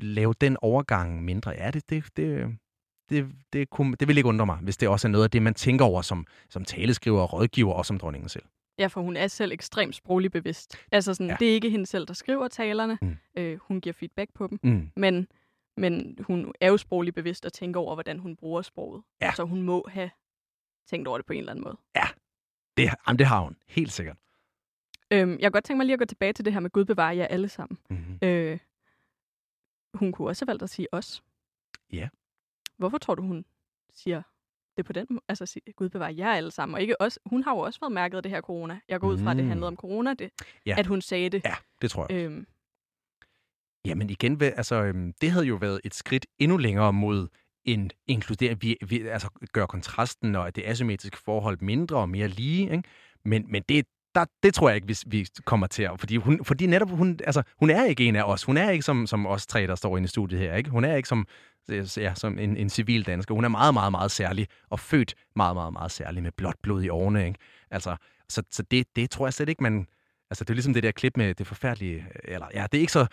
lave 0.00 0.34
den 0.40 0.56
overgang 0.62 1.24
mindre. 1.24 1.50
Ja, 1.50 1.70
det, 1.70 1.90
det, 1.90 2.04
det, 2.16 2.56
det, 3.10 3.26
det, 3.52 3.70
kunne, 3.70 3.96
det 4.00 4.08
vil 4.08 4.16
ikke 4.16 4.28
undre 4.28 4.46
mig, 4.46 4.56
hvis 4.56 4.76
det 4.76 4.88
også 4.88 5.08
er 5.08 5.12
noget 5.12 5.24
af 5.24 5.30
det, 5.30 5.42
man 5.42 5.54
tænker 5.54 5.84
over 5.84 6.02
som, 6.02 6.26
som 6.50 6.64
taleskriver, 6.64 7.24
rådgiver 7.24 7.72
og 7.72 7.86
som 7.86 7.98
dronningen 7.98 8.28
selv. 8.28 8.44
Ja, 8.78 8.86
for 8.86 9.00
hun 9.00 9.16
er 9.16 9.26
selv 9.26 9.52
ekstremt 9.52 9.94
sproglig 9.94 10.32
bevidst. 10.32 10.76
Altså 10.92 11.14
sådan, 11.14 11.30
ja. 11.30 11.36
det 11.40 11.50
er 11.50 11.54
ikke 11.54 11.70
hende 11.70 11.86
selv, 11.86 12.06
der 12.06 12.14
skriver 12.14 12.48
talerne. 12.48 12.98
Mm. 13.02 13.16
Øh, 13.38 13.58
hun 13.68 13.80
giver 13.80 13.92
feedback 13.92 14.30
på 14.34 14.46
dem. 14.46 14.58
Mm. 14.62 14.90
Men 14.96 15.26
men 15.76 16.18
hun 16.20 16.52
er 16.60 16.68
jo 16.68 16.76
sproglig 16.76 17.14
bevidst 17.14 17.46
og 17.46 17.52
tænker 17.52 17.80
over, 17.80 17.94
hvordan 17.94 18.18
hun 18.18 18.36
bruger 18.36 18.62
sproget. 18.62 19.02
Ja. 19.20 19.32
Så 19.36 19.44
hun 19.44 19.62
må 19.62 19.86
have 19.88 20.10
tænkt 20.86 21.08
over 21.08 21.18
det 21.18 21.26
på 21.26 21.32
en 21.32 21.38
eller 21.38 21.52
anden 21.52 21.64
måde. 21.64 21.76
Ja, 21.96 22.06
det, 22.76 22.90
jamen, 23.06 23.18
det 23.18 23.26
har 23.26 23.40
hun. 23.40 23.56
Helt 23.66 23.92
sikkert. 23.92 24.16
Øhm, 25.10 25.32
jeg 25.32 25.40
kan 25.40 25.52
godt 25.52 25.64
tænke 25.64 25.78
mig 25.78 25.86
lige 25.86 25.94
at 25.94 25.98
gå 25.98 26.04
tilbage 26.04 26.32
til 26.32 26.44
det 26.44 26.52
her 26.52 26.60
med 26.60 26.70
Gud 26.70 26.84
bevarer 26.84 27.12
jer 27.12 27.26
alle 27.26 27.48
sammen. 27.48 27.78
Mm-hmm. 27.90 28.18
Øh, 28.22 28.58
hun 29.94 30.12
kunne 30.12 30.28
også 30.28 30.44
have 30.44 30.48
valgt 30.48 30.62
at 30.62 30.70
sige 30.70 30.88
os. 30.92 31.22
Ja. 31.92 32.08
Hvorfor 32.76 32.98
tror 32.98 33.14
du, 33.14 33.22
hun 33.22 33.44
siger 33.92 34.22
det 34.76 34.84
på 34.84 34.92
den 34.92 35.06
måde? 35.10 35.22
Altså, 35.28 35.60
Gud 35.76 35.88
bevarer 35.88 36.12
jer 36.12 36.32
alle 36.32 36.50
sammen. 36.50 36.74
Og 36.74 36.82
ikke 36.82 37.00
også, 37.00 37.20
hun 37.26 37.42
har 37.42 37.52
jo 37.52 37.58
også 37.58 37.80
været 37.80 37.92
mærket 37.92 38.16
af 38.16 38.22
det 38.22 38.32
her 38.32 38.40
corona. 38.40 38.80
Jeg 38.88 39.00
går 39.00 39.08
ud 39.08 39.18
fra, 39.18 39.22
mm. 39.22 39.28
at 39.28 39.36
det 39.36 39.44
handlede 39.44 39.68
om 39.68 39.76
corona, 39.76 40.14
det, 40.14 40.30
ja. 40.66 40.74
at 40.78 40.86
hun 40.86 41.00
sagde 41.00 41.28
det. 41.28 41.44
Ja, 41.44 41.54
det 41.82 41.90
tror 41.90 42.06
jeg. 42.12 42.24
Øhm, 42.24 42.46
Jamen 43.84 44.10
igen, 44.10 44.42
altså, 44.42 44.74
øhm, 44.74 45.12
det 45.20 45.30
havde 45.30 45.46
jo 45.46 45.54
været 45.54 45.80
et 45.84 45.94
skridt 45.94 46.26
endnu 46.38 46.56
længere 46.56 46.92
mod 46.92 47.28
en 47.64 47.90
inkludere, 48.06 48.60
vi, 48.60 48.76
vi 48.86 49.08
altså 49.08 49.28
gør 49.52 49.66
kontrasten 49.66 50.36
og 50.36 50.56
det 50.56 50.64
asymmetriske 50.66 51.18
forhold 51.24 51.58
mindre 51.60 51.96
og 51.96 52.08
mere 52.08 52.28
lige, 52.28 52.62
ikke? 52.62 52.82
Men, 53.24 53.44
men 53.48 53.62
det, 53.68 53.86
der, 54.14 54.24
det 54.42 54.54
tror 54.54 54.68
jeg 54.68 54.76
ikke, 54.76 54.86
vi, 54.86 54.96
vi 55.06 55.26
kommer 55.44 55.66
til 55.66 55.82
at... 55.82 56.00
Fordi, 56.00 56.16
hun, 56.16 56.44
fordi 56.44 56.66
netop, 56.66 56.90
hun, 56.90 57.18
altså, 57.24 57.42
hun 57.58 57.70
er 57.70 57.84
ikke 57.84 58.04
en 58.04 58.16
af 58.16 58.22
os. 58.22 58.44
Hun 58.44 58.56
er 58.56 58.70
ikke 58.70 58.84
som, 58.84 59.06
som 59.06 59.26
os 59.26 59.46
tre, 59.46 59.66
der 59.66 59.74
står 59.74 59.96
inde 59.96 60.06
i 60.06 60.08
studiet 60.08 60.40
her. 60.40 60.54
Ikke? 60.54 60.70
Hun 60.70 60.84
er 60.84 60.96
ikke 60.96 61.08
som, 61.08 61.26
ja, 61.96 62.14
som 62.14 62.38
en, 62.38 62.56
en 62.56 62.70
civil 62.70 63.06
dansker. 63.06 63.34
Hun 63.34 63.44
er 63.44 63.48
meget, 63.48 63.74
meget, 63.74 63.90
meget 63.90 64.10
særlig, 64.10 64.48
og 64.70 64.80
født 64.80 65.14
meget, 65.36 65.56
meget, 65.56 65.72
meget 65.72 65.90
særlig 65.90 66.22
med 66.22 66.32
blåt 66.36 66.56
blod 66.62 66.82
i 66.82 66.88
årene. 66.88 67.26
Ikke? 67.26 67.38
Altså, 67.70 67.96
så 68.28 68.42
så 68.50 68.62
det, 68.62 68.86
det 68.96 69.10
tror 69.10 69.26
jeg 69.26 69.34
slet 69.34 69.48
ikke, 69.48 69.62
man 69.62 69.86
Altså, 70.30 70.44
det 70.44 70.50
er 70.50 70.54
ligesom 70.54 70.74
det 70.74 70.82
der 70.82 70.90
klip 70.90 71.16
med 71.16 71.34
det 71.34 71.46
forfærdelige... 71.46 72.06
Eller, 72.24 72.46
ja, 72.54 72.66
det 72.72 72.78
er 72.78 72.80
ikke 72.80 72.92
så 72.92 73.06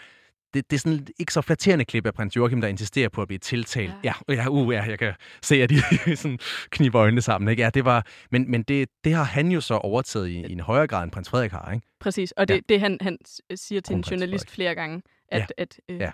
det, 0.53 0.71
det 0.71 0.77
er 0.77 0.79
sådan 0.79 1.07
ikke 1.19 1.33
så 1.33 1.41
flatterende 1.41 1.85
klip 1.85 2.05
af 2.05 2.13
prins 2.13 2.35
Joachim, 2.35 2.61
der 2.61 2.67
insisterer 2.67 3.09
på 3.09 3.21
at 3.21 3.27
blive 3.27 3.39
tiltalt. 3.39 3.93
Ja, 4.03 4.13
ja, 4.29 4.33
ja, 4.33 4.49
uh, 4.49 4.73
ja 4.73 4.83
jeg 4.83 4.99
kan 4.99 5.13
se, 5.41 5.55
at 5.55 5.69
de 5.69 5.75
sådan 6.15 6.39
kniber 6.69 7.01
øjnene 7.01 7.21
sammen. 7.21 7.49
Ikke? 7.49 7.63
Ja, 7.63 7.69
det 7.69 7.85
var, 7.85 8.07
men 8.31 8.51
men 8.51 8.63
det, 8.63 8.89
det 9.03 9.13
har 9.13 9.23
han 9.23 9.51
jo 9.51 9.61
så 9.61 9.73
overtaget 9.73 10.27
i, 10.27 10.45
i 10.47 10.51
en 10.51 10.59
højere 10.59 10.87
grad, 10.87 11.03
end 11.03 11.11
prins 11.11 11.29
Frederik 11.29 11.51
har. 11.51 11.71
Ikke? 11.71 11.87
Præcis, 11.99 12.31
og 12.31 12.47
det, 12.47 12.53
ja. 12.53 12.59
det 12.69 12.79
han, 12.79 12.97
han 13.01 13.17
siger 13.55 13.81
til 13.81 13.95
en 13.95 14.01
journalist 14.01 14.45
Frederik. 14.45 14.55
flere 14.55 14.75
gange, 14.75 15.01
at, 15.27 15.39
ja. 15.39 15.45
at 15.57 15.79
øh, 15.89 15.99
ja. 15.99 16.11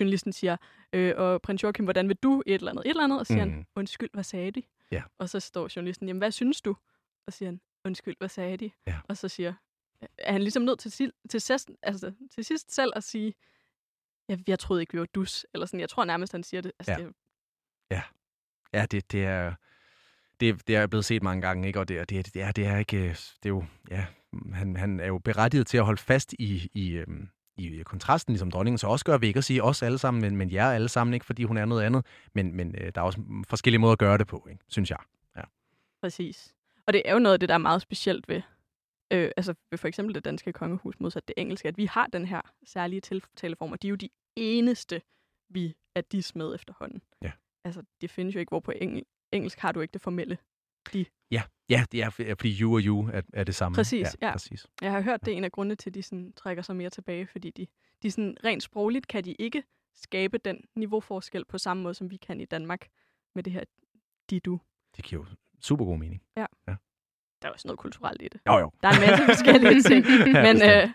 journalisten 0.00 0.32
siger, 0.32 0.56
øh, 0.92 1.12
og 1.16 1.42
prins 1.42 1.62
Joachim, 1.62 1.84
hvordan 1.84 2.08
vil 2.08 2.16
du 2.16 2.42
et 2.46 2.54
eller 2.54 2.70
andet, 2.70 2.86
et 2.86 2.90
eller 2.90 3.04
andet? 3.04 3.18
Og 3.18 3.26
siger 3.26 3.44
mm. 3.44 3.50
han, 3.50 3.66
undskyld, 3.76 4.10
hvad 4.12 4.24
sagde 4.24 4.50
de? 4.50 4.62
Ja. 4.90 5.02
Og 5.18 5.28
så 5.28 5.40
står 5.40 5.68
journalisten, 5.76 6.08
jamen 6.08 6.18
hvad 6.18 6.30
synes 6.30 6.60
du? 6.60 6.76
Og 7.26 7.32
siger 7.32 7.48
han, 7.48 7.60
undskyld, 7.84 8.14
hvad 8.18 8.28
sagde 8.28 8.56
de? 8.56 8.70
Ja. 8.86 8.94
Og 9.08 9.16
så 9.16 9.28
siger 9.28 9.52
er 10.18 10.32
han 10.32 10.40
ligesom 10.40 10.62
nødt 10.62 10.78
til, 10.78 10.90
til, 10.90 11.12
til, 11.30 11.40
sidst, 11.40 11.70
altså, 11.82 12.12
til 12.34 12.44
sidst 12.44 12.74
selv 12.74 12.92
at 12.96 13.04
sige, 13.04 13.34
jeg, 14.28 14.38
jeg 14.46 14.58
troede 14.58 14.82
ikke, 14.82 14.92
vi 14.92 14.98
var 14.98 15.06
dus. 15.14 15.46
Eller 15.54 15.66
sådan, 15.66 15.80
jeg 15.80 15.88
tror 15.88 16.04
nærmest, 16.04 16.32
han 16.32 16.42
siger 16.42 16.60
det. 16.60 16.72
Altså, 16.78 16.92
ja. 16.92 16.98
det 16.98 17.12
ja. 17.90 18.02
Ja, 18.72 18.86
det, 18.86 19.12
det 19.12 19.24
er... 19.24 19.54
Det, 20.40 20.66
det 20.66 20.76
er 20.76 20.86
blevet 20.86 21.04
set 21.04 21.22
mange 21.22 21.42
gange, 21.42 21.66
ikke? 21.66 21.80
Og 21.80 21.88
det, 21.88 22.10
det, 22.10 22.34
det, 22.34 22.42
er, 22.42 22.52
det 22.52 22.66
er 22.66 22.76
ikke... 22.76 23.08
Det 23.08 23.44
er 23.44 23.48
jo... 23.48 23.64
Ja, 23.90 24.06
han, 24.52 24.76
han 24.76 25.00
er 25.00 25.06
jo 25.06 25.18
berettiget 25.18 25.66
til 25.66 25.78
at 25.78 25.84
holde 25.84 26.00
fast 26.00 26.34
i, 26.38 26.70
i, 26.74 26.90
øhm, 26.90 27.28
i 27.56 27.82
kontrasten, 27.82 28.32
ligesom 28.32 28.50
dronningen 28.50 28.78
så 28.78 28.86
også 28.86 29.04
gør, 29.04 29.18
vi 29.18 29.26
ikke 29.26 29.38
at 29.38 29.44
sige 29.44 29.62
os 29.62 29.82
alle 29.82 29.98
sammen, 29.98 30.20
men, 30.20 30.36
men 30.36 30.52
jer 30.52 30.70
alle 30.70 30.88
sammen, 30.88 31.14
ikke 31.14 31.26
fordi 31.26 31.44
hun 31.44 31.56
er 31.56 31.64
noget 31.64 31.82
andet. 31.82 32.06
Men, 32.32 32.56
men 32.56 32.74
øh, 32.78 32.92
der 32.94 33.00
er 33.00 33.04
også 33.04 33.20
forskellige 33.48 33.80
måder 33.80 33.92
at 33.92 33.98
gøre 33.98 34.18
det 34.18 34.26
på, 34.26 34.46
ikke? 34.50 34.64
synes 34.68 34.90
jeg. 34.90 34.98
Ja. 35.36 35.42
Præcis. 36.00 36.54
Og 36.86 36.92
det 36.92 37.02
er 37.04 37.12
jo 37.12 37.18
noget 37.18 37.32
af 37.32 37.40
det, 37.40 37.48
der 37.48 37.54
er 37.54 37.58
meget 37.58 37.82
specielt 37.82 38.28
ved, 38.28 38.42
øh, 39.12 39.30
altså 39.36 39.54
for 39.76 39.88
eksempel 39.88 40.14
det 40.14 40.24
danske 40.24 40.52
kongehus 40.52 41.00
modsat 41.00 41.28
det 41.28 41.34
engelske, 41.36 41.68
at 41.68 41.76
vi 41.76 41.86
har 41.86 42.06
den 42.06 42.24
her 42.26 42.40
særlige 42.66 43.00
tiltaleform, 43.00 43.72
og 43.72 43.82
de 43.82 43.86
er 43.86 43.90
jo 43.90 43.96
de 43.96 44.08
eneste, 44.36 45.02
vi 45.48 45.74
er 45.94 46.00
dis 46.00 46.34
med 46.34 46.54
efterhånden. 46.54 47.02
Ja. 47.22 47.32
Altså, 47.64 47.82
det 48.00 48.10
findes 48.10 48.34
jo 48.34 48.40
ikke, 48.40 48.50
hvor 48.50 48.60
på 48.60 48.72
engel, 48.76 49.04
engelsk 49.32 49.58
har 49.58 49.72
du 49.72 49.80
ikke 49.80 49.92
det 49.92 50.00
formelle 50.00 50.38
de. 50.92 51.04
Ja, 51.30 51.42
ja 51.68 51.84
det 51.92 52.02
er, 52.02 52.10
fordi 52.10 52.60
you 52.60 52.74
og 52.74 52.80
you 52.80 53.10
er, 53.12 53.22
er 53.32 53.44
det 53.44 53.54
samme. 53.54 53.76
Præcis, 53.76 54.16
ja, 54.20 54.26
ja. 54.26 54.32
præcis. 54.32 54.66
Jeg 54.82 54.92
har 54.92 55.00
hørt, 55.00 55.24
det 55.24 55.32
er 55.32 55.36
en 55.36 55.44
af 55.44 55.52
grundene 55.52 55.74
til, 55.74 55.90
at 55.90 55.94
de 55.94 56.02
sådan, 56.02 56.32
trækker 56.32 56.62
sig 56.62 56.76
mere 56.76 56.90
tilbage, 56.90 57.26
fordi 57.26 57.50
de, 57.50 57.66
de 58.02 58.10
sådan, 58.10 58.36
rent 58.44 58.62
sprogligt 58.62 59.06
kan 59.06 59.24
de 59.24 59.32
ikke 59.32 59.62
skabe 59.94 60.38
den 60.38 60.64
niveauforskel 60.74 61.44
på 61.44 61.58
samme 61.58 61.82
måde, 61.82 61.94
som 61.94 62.10
vi 62.10 62.16
kan 62.16 62.40
i 62.40 62.44
Danmark 62.44 62.88
med 63.34 63.42
det 63.42 63.52
her 63.52 63.64
de-du. 64.30 64.60
Det 64.96 65.04
giver 65.04 65.22
jo 65.22 65.26
super 65.60 65.84
god 65.84 65.98
mening. 65.98 66.22
Ja. 66.36 66.46
ja 66.68 66.76
der 67.44 67.50
er 67.50 67.52
også 67.52 67.68
noget 67.68 67.78
kulturelt 67.78 68.22
i 68.22 68.28
det. 68.28 68.40
Jo, 68.46 68.58
jo. 68.58 68.70
Der 68.82 68.88
er 68.88 68.92
en 68.92 69.00
masse 69.00 69.24
forskellige 69.34 69.82
ting. 69.82 70.06
men 70.32 70.62
øh, 70.62 70.88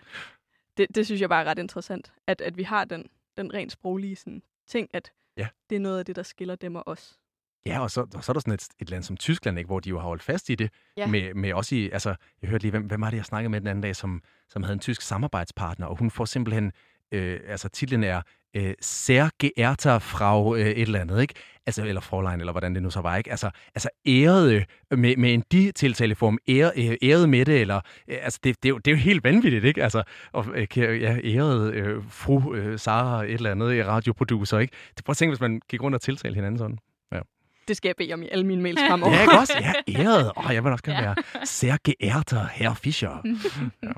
det, 0.76 0.86
det 0.94 1.06
synes 1.06 1.20
jeg 1.20 1.28
bare 1.28 1.44
er 1.44 1.50
ret 1.50 1.58
interessant, 1.58 2.12
at, 2.26 2.40
at 2.40 2.56
vi 2.56 2.62
har 2.62 2.84
den, 2.84 3.06
den 3.36 3.54
rent 3.54 3.72
sproglige 3.72 4.16
sådan, 4.16 4.42
ting, 4.68 4.88
at 4.92 5.12
ja. 5.36 5.48
det 5.70 5.76
er 5.76 5.80
noget 5.80 5.98
af 5.98 6.04
det, 6.04 6.16
der 6.16 6.22
skiller 6.22 6.54
dem 6.54 6.76
og 6.76 6.82
os. 6.88 7.18
Ja, 7.66 7.80
og 7.80 7.90
så, 7.90 8.06
og 8.14 8.24
så 8.24 8.32
er 8.32 8.34
der 8.34 8.40
sådan 8.40 8.52
et, 8.52 8.68
et 8.78 8.90
land 8.90 9.02
som 9.02 9.16
Tyskland, 9.16 9.58
ikke, 9.58 9.66
hvor 9.66 9.80
de 9.80 9.88
jo 9.88 9.98
har 9.98 10.06
holdt 10.06 10.22
fast 10.22 10.50
i 10.50 10.54
det. 10.54 10.70
Ja. 10.96 11.06
Med, 11.06 11.34
med 11.34 11.52
også 11.52 11.74
i, 11.74 11.90
altså, 11.90 12.14
jeg 12.42 12.50
hørte 12.50 12.64
lige, 12.64 12.70
hvem, 12.70 12.82
hvem 12.82 13.00
var 13.00 13.10
det, 13.10 13.16
jeg 13.16 13.24
snakkede 13.24 13.50
med 13.50 13.60
den 13.60 13.68
anden 13.68 13.82
dag, 13.82 13.96
som, 13.96 14.22
som 14.48 14.62
havde 14.62 14.74
en 14.74 14.80
tysk 14.80 15.02
samarbejdspartner, 15.02 15.86
og 15.86 15.96
hun 15.96 16.10
får 16.10 16.24
simpelthen, 16.24 16.72
øh, 17.12 17.40
altså 17.46 17.68
titlen 17.68 18.04
er 18.04 18.22
øh, 18.56 18.74
sehr 18.80 19.28
geehrter 19.38 19.98
Frau 19.98 20.54
øh, 20.54 20.66
et 20.66 20.82
eller 20.82 21.00
andet, 21.00 21.22
ikke? 21.22 21.34
Altså, 21.66 21.84
eller 21.84 22.00
Fräulein, 22.00 22.40
eller 22.40 22.52
hvordan 22.52 22.74
det 22.74 22.82
nu 22.82 22.90
så 22.90 23.00
var, 23.00 23.16
ikke? 23.16 23.30
Altså, 23.30 23.50
altså 23.74 23.88
ærede 24.06 24.64
med, 24.90 25.16
med 25.16 25.34
en 25.34 25.44
de-tiltaleform, 25.52 26.38
ære, 26.48 26.72
øh, 26.76 26.96
ærede 27.02 27.26
med 27.26 27.44
det, 27.44 27.60
eller, 27.60 27.80
øh, 28.08 28.18
altså, 28.22 28.40
det, 28.44 28.62
det, 28.62 28.68
er 28.68 28.70
jo, 28.70 28.78
det 28.78 28.90
er 28.90 28.94
jo 28.94 28.96
helt 28.96 29.24
vanvittigt, 29.24 29.64
ikke? 29.64 29.82
Altså, 29.82 30.02
og, 30.32 30.46
øh, 30.54 30.78
ja, 30.78 31.18
ærede 31.24 31.72
øh, 31.72 32.02
fru 32.08 32.54
øh, 32.54 32.78
Sara 32.78 33.24
et 33.24 33.34
eller 33.34 33.50
andet 33.50 33.86
radioproducer, 33.86 34.58
ikke? 34.58 34.76
Det 34.96 35.04
prøv 35.04 35.12
at 35.12 35.16
tænke, 35.16 35.30
hvis 35.30 35.40
man 35.40 35.60
gik 35.68 35.82
rundt 35.82 35.94
og 35.94 36.00
tiltalte 36.00 36.34
hinanden 36.34 36.58
sådan. 36.58 36.78
Ja. 37.12 37.20
Det 37.68 37.76
skal 37.76 37.88
jeg 37.88 37.96
bede 37.96 38.12
om 38.12 38.22
i 38.22 38.28
alle 38.28 38.46
mine 38.46 38.62
mails 38.62 38.80
fremover. 38.88 39.14
ja, 39.14 39.22
ikke 39.22 39.38
også? 39.38 39.52
Ja, 39.60 39.72
æret. 39.88 40.32
Åh, 40.36 40.46
oh, 40.46 40.54
jeg 40.54 40.64
vil 40.64 40.72
også 40.72 40.84
gerne 40.84 40.98
ja. 40.98 41.04
være 41.04 41.46
sehr 41.46 41.76
geehrter 41.84 42.46
Herr 42.46 42.74
Fischer. 42.74 43.22
ja. 43.82 43.92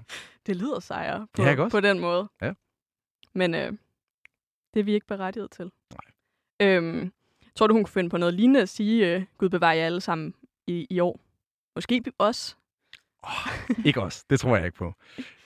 Det 0.47 0.57
lyder 0.57 0.81
sejere 0.81 1.27
på, 1.35 1.43
ja, 1.43 1.69
på 1.69 1.81
den 1.81 1.99
måde. 1.99 2.29
Ja. 2.43 2.53
Men 3.35 3.55
øh, 3.55 3.73
det 4.75 4.81
er 4.81 4.85
vi 4.85 4.95
ikke 4.95 5.07
berettiget 5.07 5.51
til. 5.51 5.71
Nej. 5.91 6.69
Øhm, 6.69 7.13
tror 7.57 7.67
du, 7.67 7.75
hun 7.75 7.85
kunne 7.85 7.93
finde 7.93 8.11
på 8.11 8.19
noget 8.19 8.35
lignende 8.35 8.61
at 8.63 8.69
sige, 8.69 9.15
øh, 9.15 9.25
Gud 9.39 9.49
bevarer 9.49 9.73
jer 9.73 9.87
alle 9.87 10.01
sammen 10.01 10.35
i, 10.67 10.87
i 10.91 11.01
år? 11.01 11.21
Måske 11.75 12.03
os? 12.19 12.57
Oh, 13.23 13.87
ikke 13.87 14.01
os. 14.01 14.25
Det 14.25 14.41
tror 14.41 14.57
jeg 14.57 14.65
ikke 14.65 14.79
på. 14.79 14.95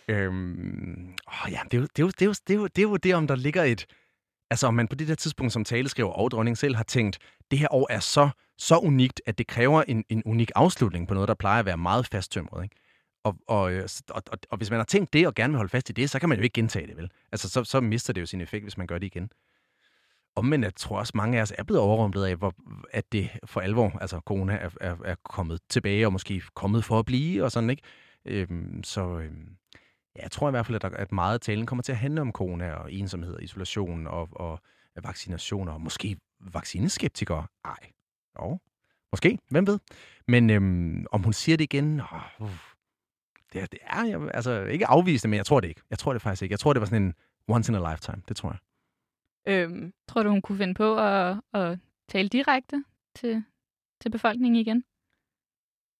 Øhm, 0.08 1.14
oh, 1.26 1.52
ja, 1.52 1.60
det, 1.70 1.74
er 1.74 1.78
jo, 1.78 1.86
det, 1.96 1.98
er 1.98 2.02
jo, 2.02 2.08
det, 2.08 2.22
er 2.22 2.26
jo, 2.26 2.32
det, 2.46 2.54
er 2.54 2.56
jo, 2.56 2.66
det 2.66 2.78
er 2.78 2.88
jo 2.88 2.96
det, 2.96 3.14
om 3.14 3.26
der 3.26 3.36
ligger 3.36 3.62
et... 3.62 3.86
Altså, 4.50 4.66
om 4.66 4.74
man 4.74 4.88
på 4.88 4.94
det 4.94 5.08
der 5.08 5.14
tidspunkt 5.14 5.52
som 5.52 5.64
taleskriver 5.64 6.10
og 6.10 6.30
dronning 6.30 6.58
selv 6.58 6.76
har 6.76 6.84
tænkt, 6.84 7.18
det 7.50 7.58
her 7.58 7.68
år 7.70 7.86
er 7.90 8.00
så, 8.00 8.30
så 8.58 8.78
unikt, 8.78 9.22
at 9.26 9.38
det 9.38 9.46
kræver 9.46 9.82
en, 9.82 10.04
en 10.08 10.22
unik 10.24 10.50
afslutning 10.54 11.08
på 11.08 11.14
noget, 11.14 11.28
der 11.28 11.34
plejer 11.34 11.58
at 11.58 11.66
være 11.66 11.76
meget 11.76 12.06
fasttømret. 12.06 12.64
Ikke? 12.64 12.76
Og, 13.26 13.36
og, 13.46 13.72
øh, 13.72 13.88
og, 14.10 14.22
og, 14.30 14.38
og 14.50 14.56
hvis 14.56 14.70
man 14.70 14.78
har 14.78 14.84
tænkt 14.84 15.12
det 15.12 15.26
og 15.26 15.34
gerne 15.34 15.52
vil 15.52 15.56
holde 15.56 15.70
fast 15.70 15.90
i 15.90 15.92
det, 15.92 16.10
så 16.10 16.18
kan 16.18 16.28
man 16.28 16.38
jo 16.38 16.44
ikke 16.44 16.54
gentage 16.54 16.86
det, 16.86 16.96
vel? 16.96 17.10
Altså, 17.32 17.48
så, 17.48 17.64
så 17.64 17.80
mister 17.80 18.12
det 18.12 18.20
jo 18.20 18.26
sin 18.26 18.40
effekt, 18.40 18.64
hvis 18.64 18.78
man 18.78 18.86
gør 18.86 18.98
det 18.98 19.06
igen. 19.06 19.30
men 20.42 20.62
jeg 20.62 20.74
tror 20.74 20.98
også, 20.98 21.12
mange 21.14 21.38
af 21.38 21.42
os 21.42 21.52
er 21.58 21.64
blevet 21.64 21.82
overrumplet 21.82 22.24
af, 22.24 22.36
hvor, 22.36 22.54
at 22.90 23.12
det 23.12 23.30
for 23.44 23.60
alvor, 23.60 23.98
altså 24.00 24.20
corona, 24.20 24.54
er, 24.54 24.70
er, 24.80 24.96
er 25.04 25.14
kommet 25.24 25.60
tilbage, 25.68 26.06
og 26.06 26.12
måske 26.12 26.42
kommet 26.54 26.84
for 26.84 26.98
at 26.98 27.04
blive, 27.04 27.44
og 27.44 27.52
sådan, 27.52 27.70
ikke? 27.70 27.82
Øhm, 28.24 28.84
så 28.84 29.18
øhm, 29.18 29.56
ja, 30.16 30.22
jeg 30.22 30.30
tror 30.30 30.48
i 30.48 30.50
hvert 30.50 30.66
fald, 30.66 30.76
at, 30.76 30.82
der, 30.82 30.88
at 30.88 31.12
meget 31.12 31.34
af 31.34 31.40
talen 31.40 31.66
kommer 31.66 31.82
til 31.82 31.92
at 31.92 31.98
handle 31.98 32.20
om 32.20 32.32
corona, 32.32 32.72
og 32.72 32.92
ensomhed, 32.92 33.34
og 33.34 33.42
isolation, 33.42 34.06
og, 34.06 34.28
og 34.32 34.60
vaccinationer, 35.02 35.72
og 35.72 35.80
måske 35.80 36.16
vaccineskeptikere. 36.40 37.46
Ej, 37.64 37.90
jo, 38.40 38.58
måske, 39.12 39.38
hvem 39.50 39.66
ved? 39.66 39.78
Men 40.28 40.50
øhm, 40.50 41.06
om 41.12 41.22
hun 41.22 41.32
siger 41.32 41.56
det 41.56 41.64
igen, 41.64 42.00
åh, 42.40 42.50
det, 43.52 43.72
det 43.72 43.78
er 43.82 44.04
jeg, 44.04 44.30
altså 44.34 44.64
ikke 44.64 44.86
afvist 44.86 45.28
men 45.28 45.36
jeg 45.36 45.46
tror 45.46 45.60
det 45.60 45.68
ikke. 45.68 45.80
Jeg 45.90 45.98
tror 45.98 46.12
det 46.12 46.22
faktisk 46.22 46.42
ikke. 46.42 46.52
Jeg 46.52 46.60
tror, 46.60 46.72
det 46.72 46.80
var 46.80 46.86
sådan 46.86 47.02
en 47.02 47.14
once 47.48 47.72
in 47.72 47.76
a 47.76 47.90
lifetime. 47.90 48.22
Det 48.28 48.36
tror 48.36 48.50
jeg. 48.50 48.58
Øhm, 49.48 49.92
tror 50.08 50.22
du, 50.22 50.30
hun 50.30 50.42
kunne 50.42 50.58
finde 50.58 50.74
på 50.74 50.98
at, 50.98 51.36
at 51.54 51.78
tale 52.08 52.28
direkte 52.28 52.84
til, 53.14 53.42
til 54.00 54.10
befolkningen 54.10 54.60
igen? 54.60 54.84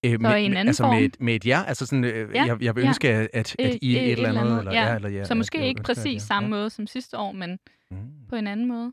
Øh, 0.05 0.13
så 0.13 0.19
med, 0.19 0.37
i 0.37 0.45
en 0.45 0.53
anden 0.53 0.69
altså 0.69 0.83
form? 0.83 0.95
Med, 0.95 1.11
med 1.19 1.35
et 1.35 1.47
ja? 1.47 1.63
Altså 1.67 1.87
sådan, 1.87 2.05
øh, 2.05 2.35
ja, 2.35 2.45
jeg, 2.45 2.63
jeg 2.63 2.77
vil 2.77 2.85
ønske, 2.85 3.09
ja. 3.09 3.23
at, 3.23 3.29
at, 3.33 3.57
at 3.59 3.79
I 3.83 3.97
et, 3.97 4.03
et, 4.03 4.07
et 4.07 4.13
eller 4.13 4.41
andet... 4.41 4.59
Eller, 4.59 4.73
ja. 4.73 4.89
Ja, 4.89 4.95
eller, 4.95 5.09
ja, 5.09 5.25
så 5.25 5.35
måske 5.35 5.59
at, 5.59 5.65
ikke 5.65 5.83
præcis 5.83 6.15
ja. 6.15 6.19
samme 6.19 6.49
måde 6.49 6.71
som 6.71 6.87
sidste 6.87 7.19
år, 7.19 7.33
men 7.33 7.59
mm. 7.91 7.97
på 8.29 8.37
en 8.37 8.47
anden 8.47 8.67
måde. 8.67 8.93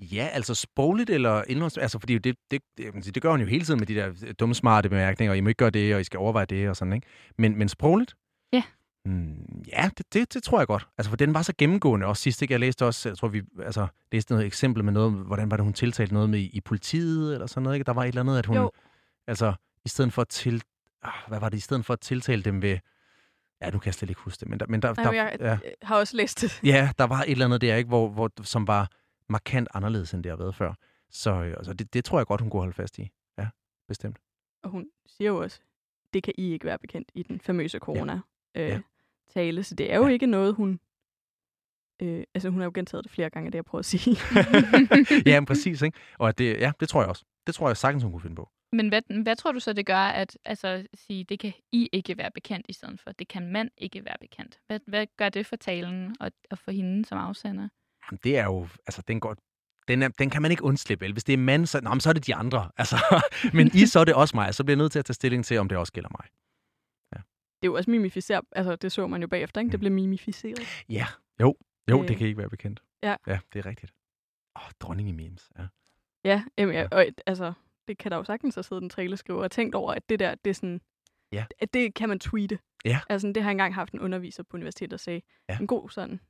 Ja, 0.00 0.28
altså 0.32 0.54
sprogligt 0.54 1.10
eller 1.10 1.42
indholds... 1.48 1.78
Altså, 1.78 1.98
fordi 1.98 2.18
det, 2.18 2.36
det, 2.50 2.62
det, 2.78 3.14
det 3.14 3.22
gør 3.22 3.30
hun 3.30 3.40
jo 3.40 3.46
hele 3.46 3.64
tiden 3.64 3.80
med 3.80 3.86
de 3.86 3.94
der 3.94 4.32
dumme, 4.38 4.54
smarte 4.54 4.88
bemærkninger, 4.88 5.30
og 5.30 5.36
I 5.36 5.40
må 5.40 5.48
ikke 5.48 5.58
gøre 5.58 5.70
det, 5.70 5.94
og 5.94 6.00
I 6.00 6.04
skal 6.04 6.18
overveje 6.18 6.46
det, 6.46 6.68
og 6.68 6.76
sådan, 6.76 6.92
ikke? 6.92 7.06
Men, 7.38 7.58
men 7.58 7.68
sprogligt? 7.68 8.14
Ja. 8.52 8.62
Mm, 9.04 9.64
ja, 9.72 9.90
det, 9.98 10.06
det, 10.12 10.34
det, 10.34 10.42
tror 10.42 10.58
jeg 10.58 10.66
godt. 10.66 10.88
Altså, 10.98 11.10
for 11.10 11.16
den 11.16 11.34
var 11.34 11.42
så 11.42 11.52
gennemgående 11.58 12.06
også 12.06 12.22
sidst, 12.22 12.42
ikke? 12.42 12.52
Jeg 12.52 12.60
læste 12.60 12.86
også, 12.86 13.08
jeg 13.08 13.18
tror, 13.18 13.28
vi 13.28 13.42
altså, 13.62 13.86
læste 14.12 14.32
noget 14.32 14.46
eksempel 14.46 14.84
med 14.84 14.92
noget, 14.92 15.12
hvordan 15.12 15.50
var 15.50 15.56
det, 15.56 15.64
hun 15.64 15.72
tiltalte 15.72 16.14
noget 16.14 16.30
med 16.30 16.38
i, 16.38 16.50
i 16.52 16.60
politiet, 16.60 17.34
eller 17.34 17.46
sådan 17.46 17.62
noget, 17.62 17.76
ikke? 17.76 17.84
Der 17.84 17.92
var 17.92 18.02
et 18.02 18.08
eller 18.08 18.20
andet, 18.20 18.38
at 18.38 18.46
hun... 18.46 18.56
Jo. 18.56 18.70
Altså, 19.26 19.54
i 19.84 19.88
stedet 19.88 20.12
for 20.12 20.22
at 20.22 20.28
til... 20.28 20.62
Ah, 21.02 21.12
hvad 21.28 21.40
var 21.40 21.48
det? 21.48 21.56
I 21.56 21.60
stedet 21.60 21.84
for 21.84 21.92
at 21.92 22.00
tiltale 22.00 22.42
dem 22.42 22.62
ved... 22.62 22.78
Ja, 23.62 23.70
nu 23.70 23.78
kan 23.78 23.86
jeg 23.86 23.94
slet 23.94 24.10
ikke 24.10 24.20
huske 24.20 24.40
det, 24.40 24.48
men 24.48 24.60
der... 24.60 24.66
Men 24.68 24.82
der, 24.82 24.88
Jamen, 24.88 25.04
der 25.04 25.12
jeg 25.12 25.36
ja. 25.40 25.58
har 25.82 25.96
også 25.96 26.16
læst 26.16 26.40
det. 26.40 26.60
Ja, 26.64 26.90
der 26.98 27.04
var 27.04 27.20
et 27.20 27.30
eller 27.30 27.44
andet 27.44 27.60
der, 27.60 27.76
ikke? 27.76 27.88
Hvor, 27.88 28.08
hvor, 28.08 28.30
som 28.42 28.66
var 28.66 28.90
markant 29.28 29.68
anderledes, 29.74 30.14
end 30.14 30.22
det 30.22 30.30
har 30.30 30.36
været 30.36 30.54
før. 30.54 30.74
Så 31.10 31.32
altså, 31.32 31.72
det, 31.72 31.94
det 31.94 32.04
tror 32.04 32.18
jeg 32.18 32.26
godt, 32.26 32.40
hun 32.40 32.50
kunne 32.50 32.60
holde 32.60 32.72
fast 32.72 32.98
i. 32.98 33.10
Ja, 33.38 33.48
bestemt. 33.88 34.18
Og 34.62 34.70
hun 34.70 34.86
siger 35.06 35.30
jo 35.30 35.42
også, 35.42 35.60
det 36.14 36.22
kan 36.22 36.34
I 36.38 36.52
ikke 36.52 36.64
være 36.64 36.78
bekendt 36.78 37.10
i 37.14 37.22
den 37.22 37.40
famøse 37.40 37.78
corona-tale. 37.78 38.22
Ja. 38.54 38.62
Øh, 38.62 39.56
ja. 39.56 39.62
Så 39.62 39.74
det 39.74 39.92
er 39.92 39.96
jo 39.96 40.06
ja. 40.06 40.12
ikke 40.12 40.26
noget, 40.26 40.54
hun... 40.54 40.80
Øh, 42.02 42.24
altså, 42.34 42.50
hun 42.50 42.60
har 42.60 42.64
jo 42.64 42.72
gentaget 42.74 43.04
det 43.04 43.12
flere 43.12 43.30
gange, 43.30 43.50
det 43.50 43.54
jeg 43.54 43.64
prøver 43.64 43.80
at 43.80 43.84
sige. 43.84 44.16
ja, 45.30 45.40
men 45.40 45.46
præcis. 45.46 45.82
Ikke? 45.82 45.98
Og 46.18 46.38
det, 46.38 46.60
ja, 46.60 46.72
det 46.80 46.88
tror 46.88 47.00
jeg 47.00 47.08
også. 47.08 47.24
Det 47.46 47.54
tror 47.54 47.68
jeg 47.68 47.76
sagtens, 47.76 48.02
hun 48.02 48.12
kunne 48.12 48.22
finde 48.22 48.36
på. 48.36 48.50
Men 48.72 48.88
hvad, 48.88 49.22
hvad 49.22 49.36
tror 49.36 49.52
du 49.52 49.60
så, 49.60 49.72
det 49.72 49.86
gør, 49.86 49.96
at 49.96 50.38
altså, 50.44 50.86
sige, 50.94 51.24
det 51.24 51.38
kan 51.38 51.52
I 51.72 51.88
ikke 51.92 52.18
være 52.18 52.30
bekendt, 52.30 52.66
i 52.68 52.72
stedet 52.72 53.00
for, 53.00 53.12
det 53.12 53.28
kan 53.28 53.52
man 53.52 53.70
ikke 53.78 54.04
være 54.04 54.16
bekendt? 54.20 54.60
Hvad, 54.66 54.80
hvad 54.86 55.06
gør 55.16 55.28
det 55.28 55.46
for 55.46 55.56
talen 55.56 56.16
og, 56.20 56.32
og 56.50 56.58
for 56.58 56.70
hende 56.70 57.04
som 57.04 57.18
afsender? 57.18 57.68
Jamen, 58.10 58.20
det 58.24 58.38
er 58.38 58.44
jo, 58.44 58.68
altså, 58.86 59.02
den 59.08 59.20
går, 59.20 59.36
den, 59.88 60.02
er, 60.02 60.08
den 60.08 60.30
kan 60.30 60.42
man 60.42 60.50
ikke 60.50 60.64
undslippe, 60.64 61.04
vel? 61.04 61.12
Hvis 61.12 61.24
det 61.24 61.32
er 61.32 61.36
mand, 61.36 61.66
så, 61.66 61.80
nå, 61.80 61.98
så 61.98 62.08
er 62.08 62.12
det 62.12 62.26
de 62.26 62.34
andre. 62.34 62.70
Altså, 62.76 62.96
men 63.54 63.70
I, 63.74 63.86
så 63.86 64.00
er 64.00 64.04
det 64.04 64.14
også 64.14 64.36
mig. 64.36 64.54
Så 64.54 64.64
bliver 64.64 64.76
jeg 64.76 64.82
nødt 64.82 64.92
til 64.92 64.98
at 64.98 65.04
tage 65.04 65.14
stilling 65.14 65.44
til, 65.44 65.58
om 65.58 65.68
det 65.68 65.78
også 65.78 65.92
gælder 65.92 66.10
mig. 66.10 66.26
Ja. 67.12 67.16
Det 67.62 67.68
er 67.68 67.70
jo 67.72 67.74
også 67.74 67.90
mimificeret. 67.90 68.44
Altså, 68.52 68.76
det 68.76 68.92
så 68.92 69.06
man 69.06 69.20
jo 69.20 69.28
bagefter, 69.28 69.60
ikke? 69.60 69.70
Det 69.70 69.78
mm. 69.78 69.80
blev 69.80 69.92
mimificeret. 69.92 70.84
Ja, 70.88 71.06
jo. 71.40 71.56
Jo, 71.90 72.02
øh. 72.02 72.08
det 72.08 72.16
kan 72.16 72.26
ikke 72.26 72.38
være 72.38 72.50
bekendt. 72.50 72.82
Ja. 73.02 73.16
Ja, 73.26 73.38
det 73.52 73.58
er 73.58 73.66
rigtigt. 73.66 73.92
Åh, 74.56 74.62
oh, 74.62 74.70
dronning 74.80 75.08
i 75.08 75.12
memes, 75.12 75.50
ja. 75.58 75.66
Ja, 76.24 76.44
jamen, 76.58 76.74
ja. 76.74 76.86
Og, 76.90 77.06
altså, 77.26 77.52
det 77.88 77.98
kan 77.98 78.10
der 78.10 78.16
jo 78.16 78.24
sagtens 78.24 78.54
have 78.54 78.62
siddet 78.62 78.82
en 78.82 78.90
træleskriver 78.90 79.42
og 79.42 79.50
tænkt 79.50 79.74
over, 79.74 79.92
at 79.92 80.08
det 80.08 80.18
der, 80.18 80.34
det 80.34 80.50
er 80.50 80.54
sådan, 80.54 80.80
Ja. 81.32 81.44
Det, 81.60 81.74
det 81.74 81.94
kan 81.94 82.08
man 82.08 82.20
tweete. 82.20 82.58
Ja. 82.84 83.00
Altså, 83.08 83.28
det 83.28 83.36
har 83.36 83.50
jeg 83.50 83.52
engang 83.52 83.74
haft 83.74 83.92
en 83.92 84.00
underviser 84.00 84.42
på 84.42 84.56
universitetet, 84.56 84.90
der 84.90 84.96
sagde, 84.96 85.20
Ja. 85.48 85.58
en 85.58 85.66
god 85.66 85.90
sådan, 85.90 86.20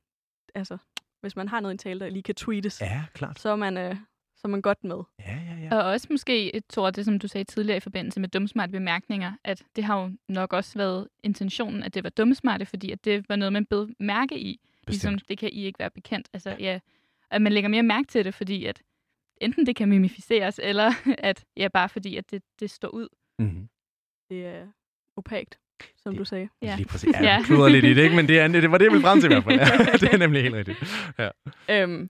altså, 0.55 0.77
hvis 1.25 1.35
man 1.35 1.47
har 1.47 1.59
noget 1.59 1.73
i 1.73 1.75
en 1.75 1.77
tale, 1.77 1.99
der 1.99 2.09
lige 2.09 2.23
kan 2.23 2.35
tweetes, 2.35 2.81
Ja, 2.81 3.03
klart. 3.13 3.39
så 3.39 3.49
er 3.49 3.55
man, 3.55 3.77
øh, 3.77 3.95
så 4.35 4.41
er 4.43 4.47
man 4.47 4.61
godt 4.61 4.83
med. 4.83 4.95
Ja, 5.19 5.35
ja, 5.47 5.55
ja. 5.61 5.75
Og 5.75 5.83
også 5.91 6.07
måske, 6.11 6.61
Thor, 6.71 6.89
det 6.89 7.05
som 7.05 7.19
du 7.19 7.27
sagde 7.27 7.43
tidligere 7.43 7.77
i 7.77 7.79
forbindelse 7.79 8.19
med 8.19 8.29
dumsmarte 8.29 8.71
bemærkninger, 8.71 9.33
at 9.43 9.63
det 9.75 9.83
har 9.83 10.01
jo 10.01 10.11
nok 10.29 10.53
også 10.53 10.77
været 10.77 11.07
intentionen, 11.23 11.83
at 11.83 11.93
det 11.93 12.03
var 12.03 12.09
dumsmarte, 12.09 12.65
fordi 12.65 12.91
at 12.91 13.05
det 13.05 13.29
var 13.29 13.35
noget, 13.35 13.53
man 13.53 13.65
bed 13.65 13.87
mærke 13.99 14.39
i. 14.39 14.59
Ligesom, 14.87 15.13
Bestemt. 15.13 15.29
det 15.29 15.37
kan 15.37 15.49
I 15.53 15.65
ikke 15.65 15.79
være 15.79 15.89
bekendt. 15.91 16.29
Altså, 16.33 16.55
ja, 16.59 16.79
at 17.31 17.41
man 17.41 17.51
lægger 17.53 17.69
mere 17.69 17.83
mærke 17.83 18.07
til 18.07 18.25
det, 18.25 18.33
fordi 18.33 18.65
at 18.65 18.81
enten 19.41 19.65
det 19.65 19.75
kan 19.75 19.89
mimificeres, 19.89 20.59
eller 20.69 20.91
at 21.17 21.45
ja, 21.57 21.67
bare 21.67 21.89
fordi, 21.89 22.15
at 22.17 22.31
det, 22.31 22.43
det 22.59 22.69
står 22.71 22.87
ud. 22.87 23.07
Mm-hmm. 23.39 23.69
Det 24.29 24.45
er 24.45 24.67
opagt, 25.17 25.59
som 25.97 26.11
Det- 26.13 26.19
du 26.19 26.25
sagde. 26.25 26.49
Ja. 26.61 26.75
Lige 26.75 26.87
præcis. 26.87 27.13
Ja, 27.13 27.19
jeg 27.33 27.41
kluder 27.45 27.69
lidt 27.69 27.85
i 27.85 27.93
det, 27.93 28.03
ikke? 28.03 28.15
Men 28.15 28.27
det, 28.27 28.39
er, 28.39 28.47
det 28.47 28.71
var 28.71 28.77
det, 28.77 28.85
jeg 28.85 28.91
ville 28.91 29.03
frem 29.07 29.19
til 29.21 29.31
i 29.31 29.33
hvert 29.33 29.43
fald. 29.43 29.59
Ja, 29.87 29.97
det 30.07 30.13
er 30.13 30.17
nemlig 30.17 30.41
helt 30.43 30.55
rigtigt. 30.55 30.77
Ja. 31.19 31.29
Øhm, 31.69 32.09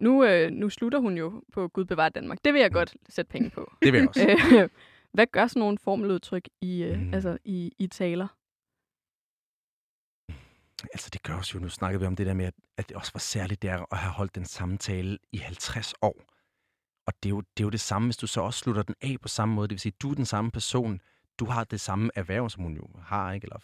nu, 0.00 0.24
øh, 0.24 0.50
nu 0.50 0.70
slutter 0.70 0.98
hun 0.98 1.16
jo 1.18 1.42
på 1.52 1.68
Gud 1.68 1.84
bevare 1.84 2.10
Danmark. 2.10 2.38
Det 2.44 2.52
vil 2.54 2.60
jeg 2.60 2.72
godt 2.72 2.94
sætte 3.08 3.28
penge 3.30 3.50
på. 3.50 3.72
Det 3.82 3.92
vil 3.92 3.98
jeg 3.98 4.08
også. 4.08 4.36
Øh, 4.62 4.68
Hvad 5.14 5.26
gør 5.26 5.46
sådan 5.46 5.60
nogle 5.60 5.78
formeludtryk 5.78 6.48
i, 6.60 6.82
øh, 6.82 6.98
Mm. 7.00 7.14
altså 7.14 7.38
i, 7.44 7.72
i 7.78 7.86
taler? 7.86 8.28
Altså, 10.92 11.10
det 11.12 11.22
gør 11.22 11.34
os 11.34 11.54
jo, 11.54 11.58
nu 11.60 11.68
snakkede 11.68 12.00
vi 12.00 12.06
om 12.06 12.16
det 12.16 12.26
der 12.26 12.34
med, 12.34 12.44
at- 12.46 12.54
at 12.76 12.88
det 12.88 12.96
også 12.96 13.10
var 13.14 13.18
særligt 13.18 13.62
der 13.62 13.92
at 13.92 13.98
have 13.98 14.12
holdt 14.12 14.34
den 14.34 14.44
samme 14.44 14.78
tale 14.78 15.18
i 15.32 15.36
50 15.36 15.94
år. 16.02 16.22
Og 17.06 17.12
det 17.22 17.28
er, 17.28 17.30
jo, 17.30 17.40
det 17.40 17.62
er 17.62 17.64
jo 17.64 17.70
det 17.70 17.80
samme, 17.80 18.06
hvis 18.08 18.16
du 18.16 18.26
så 18.26 18.40
også 18.40 18.58
slutter 18.60 18.82
den 18.82 18.94
af 19.02 19.16
på 19.22 19.28
samme 19.28 19.54
måde. 19.54 19.68
Det 19.68 19.74
vil 19.74 19.80
sige, 19.80 19.92
du 20.02 20.10
er 20.10 20.14
den 20.14 20.24
samme 20.26 20.50
person, 20.50 21.00
du 21.40 21.44
har 21.44 21.64
det 21.64 21.80
samme 21.80 22.10
erhverv, 22.14 22.50
som 22.50 22.62
hun 22.62 22.74
jo 22.74 22.88
har, 23.02 23.32
ikke? 23.32 23.44
eller 23.44 23.58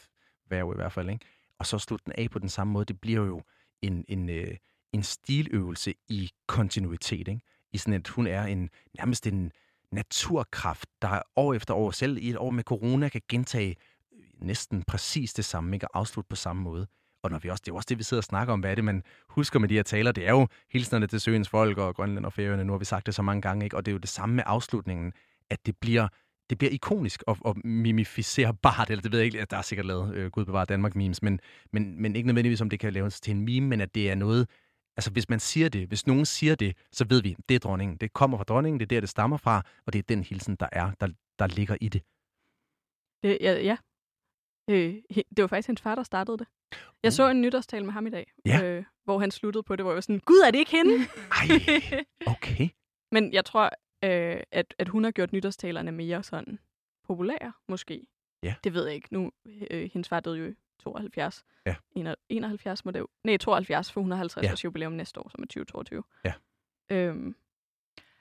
erhverv 0.44 0.72
i 0.72 0.76
hvert 0.76 0.92
fald, 0.92 1.10
ikke? 1.10 1.26
og 1.58 1.66
så 1.66 1.78
slutte 1.78 2.04
den 2.04 2.12
af 2.18 2.30
på 2.30 2.38
den 2.38 2.48
samme 2.48 2.72
måde. 2.72 2.84
Det 2.84 3.00
bliver 3.00 3.26
jo 3.26 3.42
en, 3.82 4.04
en, 4.08 4.28
øh, 4.28 4.56
en 4.92 5.02
stiløvelse 5.02 5.94
i 6.08 6.30
kontinuitet. 6.46 7.28
Ikke? 7.28 7.40
I 7.72 7.78
sådan, 7.78 7.94
at 7.94 8.08
hun 8.08 8.26
er 8.26 8.42
en, 8.42 8.70
nærmest 8.98 9.26
en 9.26 9.52
naturkraft, 9.92 10.88
der 11.02 11.22
år 11.36 11.54
efter 11.54 11.74
år, 11.74 11.90
selv 11.90 12.16
i 12.16 12.30
et 12.30 12.36
år 12.36 12.50
med 12.50 12.64
corona, 12.64 13.08
kan 13.08 13.20
gentage 13.28 13.76
øh, 14.12 14.24
næsten 14.34 14.82
præcis 14.82 15.32
det 15.32 15.44
samme, 15.44 15.76
ikke? 15.76 15.88
og 15.88 15.98
afslutte 15.98 16.28
på 16.28 16.36
samme 16.36 16.62
måde. 16.62 16.86
Og 17.22 17.30
når 17.30 17.38
vi 17.38 17.48
også, 17.48 17.62
det 17.64 17.70
er 17.70 17.72
jo 17.72 17.76
også 17.76 17.86
det, 17.88 17.98
vi 17.98 18.02
sidder 18.02 18.20
og 18.20 18.24
snakker 18.24 18.52
om, 18.52 18.60
hvad 18.60 18.70
er 18.70 18.74
det, 18.74 18.84
man 18.84 19.02
husker 19.28 19.58
med 19.58 19.68
de 19.68 19.74
her 19.74 19.82
taler. 19.82 20.12
Det 20.12 20.26
er 20.26 20.30
jo 20.32 20.48
hilsnerne 20.70 21.06
til 21.06 21.20
søens 21.20 21.48
folk 21.48 21.78
og 21.78 21.94
Grønland 21.94 22.26
og 22.26 22.32
Færøerne. 22.32 22.64
Nu 22.64 22.72
har 22.72 22.78
vi 22.78 22.84
sagt 22.84 23.06
det 23.06 23.14
så 23.14 23.22
mange 23.22 23.42
gange, 23.42 23.64
ikke? 23.64 23.76
og 23.76 23.86
det 23.86 23.90
er 23.90 23.94
jo 23.94 23.98
det 23.98 24.08
samme 24.08 24.34
med 24.34 24.44
afslutningen, 24.46 25.12
at 25.50 25.66
det 25.66 25.76
bliver, 25.76 26.08
det 26.50 26.58
bliver 26.58 26.70
ikonisk 26.70 27.22
og, 27.26 27.38
og 27.40 27.56
mimificerbart, 27.64 28.90
eller 28.90 29.02
det 29.02 29.12
ved 29.12 29.18
jeg 29.18 29.26
ikke, 29.26 29.40
at 29.40 29.50
der 29.50 29.56
er 29.56 29.62
sikkert 29.62 29.86
lavet 29.86 30.14
øh, 30.14 30.30
Gud 30.30 30.44
bevare 30.44 30.64
Danmark 30.64 30.94
memes, 30.94 31.22
men, 31.22 31.40
men, 31.72 32.02
men 32.02 32.16
ikke 32.16 32.26
nødvendigvis, 32.26 32.60
om 32.60 32.70
det 32.70 32.80
kan 32.80 32.92
laves 32.92 33.20
til 33.20 33.30
en 33.30 33.40
meme, 33.40 33.66
men 33.68 33.80
at 33.80 33.94
det 33.94 34.10
er 34.10 34.14
noget, 34.14 34.48
altså 34.96 35.10
hvis 35.10 35.28
man 35.28 35.40
siger 35.40 35.68
det, 35.68 35.88
hvis 35.88 36.06
nogen 36.06 36.26
siger 36.26 36.54
det, 36.54 36.76
så 36.92 37.04
ved 37.08 37.22
vi, 37.22 37.36
det 37.48 37.54
er 37.54 37.58
dronningen. 37.58 37.96
Det 37.96 38.12
kommer 38.12 38.36
fra 38.38 38.44
dronningen, 38.44 38.80
det 38.80 38.86
er 38.86 38.96
der, 38.96 39.00
det 39.00 39.08
stammer 39.08 39.36
fra, 39.36 39.62
og 39.86 39.92
det 39.92 39.98
er 39.98 40.02
den 40.02 40.24
hilsen, 40.24 40.56
der 40.56 40.68
er, 40.72 40.90
der, 41.00 41.08
der 41.38 41.46
ligger 41.46 41.76
i 41.80 41.88
det. 41.88 42.02
Det, 43.22 43.38
ja, 43.40 43.52
ja. 43.60 43.76
Øh, 44.70 44.94
det 45.36 45.42
var 45.42 45.46
faktisk 45.46 45.66
hendes 45.68 45.82
far, 45.82 45.94
der 45.94 46.02
startede 46.02 46.38
det. 46.38 46.46
Jeg 47.02 47.12
så 47.12 47.28
en 47.30 47.40
nytårstale 47.40 47.84
med 47.84 47.92
ham 47.92 48.06
i 48.06 48.10
dag, 48.10 48.32
Ja. 48.46 48.62
øh, 48.64 48.84
hvor 49.04 49.18
han 49.18 49.30
sluttede 49.30 49.62
på 49.62 49.76
det, 49.76 49.84
hvor 49.84 49.92
jeg 49.92 49.94
var 49.94 50.00
sådan, 50.00 50.20
Gud, 50.20 50.38
er 50.46 50.50
det 50.50 50.58
ikke 50.58 50.70
hende? 50.70 50.92
Ej, 51.38 52.04
okay. 52.26 52.68
Men 53.14 53.32
jeg 53.32 53.44
tror, 53.44 53.70
øh, 54.04 54.40
at, 54.52 54.74
at 54.78 54.88
hun 54.88 55.04
har 55.04 55.10
gjort 55.10 55.32
nytårstalerne 55.32 55.92
mere 55.92 56.22
sådan 56.22 56.58
populære, 57.04 57.52
måske. 57.68 58.06
Ja. 58.42 58.54
Det 58.64 58.74
ved 58.74 58.84
jeg 58.86 58.94
ikke. 58.94 59.08
Nu, 59.10 59.32
øh, 59.70 59.90
hendes 59.92 60.08
far 60.08 60.20
døde 60.20 60.38
jo 60.38 60.46
i 60.46 60.54
72. 60.82 61.44
Ja. 61.66 61.74
71 62.28 62.84
må 62.84 62.90
det 62.90 62.98
jo. 62.98 63.08
Nej, 63.24 63.36
72, 63.36 63.92
for 63.92 64.00
hun 64.00 64.10
har 64.10 64.18
50 64.18 64.44
Ja. 64.46 64.52
års 64.52 64.64
jubilæum 64.64 64.92
næste 64.92 65.20
år, 65.20 65.28
som 65.28 65.42
er 65.42 65.46
2022. 65.46 66.02
Ja. 66.24 66.32
Øhm, 66.90 67.36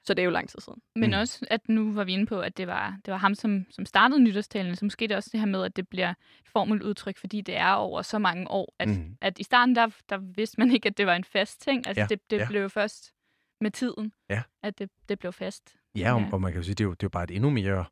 så 0.04 0.14
det 0.14 0.20
er 0.22 0.26
jo 0.26 0.30
lang 0.32 0.50
tid 0.50 0.60
siden. 0.60 0.82
Men 0.96 1.10
Mm. 1.10 1.16
også, 1.18 1.46
at 1.50 1.70
nu 1.70 1.94
var 1.94 2.04
vi 2.04 2.14
inde 2.14 2.26
på, 2.26 2.40
at 2.42 2.58
det 2.58 2.68
var, 2.68 3.00
det 3.06 3.12
var 3.12 3.18
ham, 3.18 3.36
som, 3.36 3.66
som 3.70 3.86
startede 3.86 4.20
nytårstalen, 4.24 4.76
så 4.76 4.86
måske 4.86 5.08
det 5.08 5.18
også 5.18 5.30
det 5.32 5.40
her 5.40 5.48
med, 5.48 5.64
at 5.64 5.76
det 5.76 5.88
bliver 5.90 6.10
et 6.10 6.50
formeludtryk, 6.50 7.18
fordi 7.18 7.42
det 7.42 7.58
er 7.58 7.72
over 7.74 8.02
så 8.02 8.20
mange 8.20 8.52
år, 8.52 8.76
at, 8.80 8.88
Mm. 8.90 9.18
at 9.22 9.40
i 9.40 9.44
starten, 9.44 9.76
der, 9.76 9.90
der 10.10 10.18
vidste 10.18 10.60
man 10.60 10.72
ikke, 10.72 10.88
at 10.90 10.98
det 10.98 11.06
var 11.06 11.16
en 11.16 11.24
fast 11.24 11.62
ting. 11.62 11.88
Altså, 11.88 12.02
Ja, 12.02 12.08
det, 12.08 12.32
det 12.32 12.38
ja. 12.38 12.48
blev 12.48 12.62
jo 12.62 12.70
først 12.70 13.14
med 13.62 13.72
tiden, 13.72 14.12
Ja. 14.30 14.42
at 14.64 14.80
det, 14.80 14.90
det 15.10 15.20
blev 15.20 15.34
fast. 15.34 15.76
Ja, 15.98 16.14
og, 16.14 16.22
Ja. 16.22 16.28
og 16.32 16.42
man 16.42 16.52
kan 16.52 16.60
jo 16.62 16.64
sige, 16.66 16.76
det 16.76 16.84
er 16.84 16.86
jo, 16.88 16.92
det 16.92 17.04
er 17.04 17.08
jo 17.08 17.10
bare 17.10 17.24
et 17.24 17.32
endnu 17.32 17.50
mere... 17.50 17.86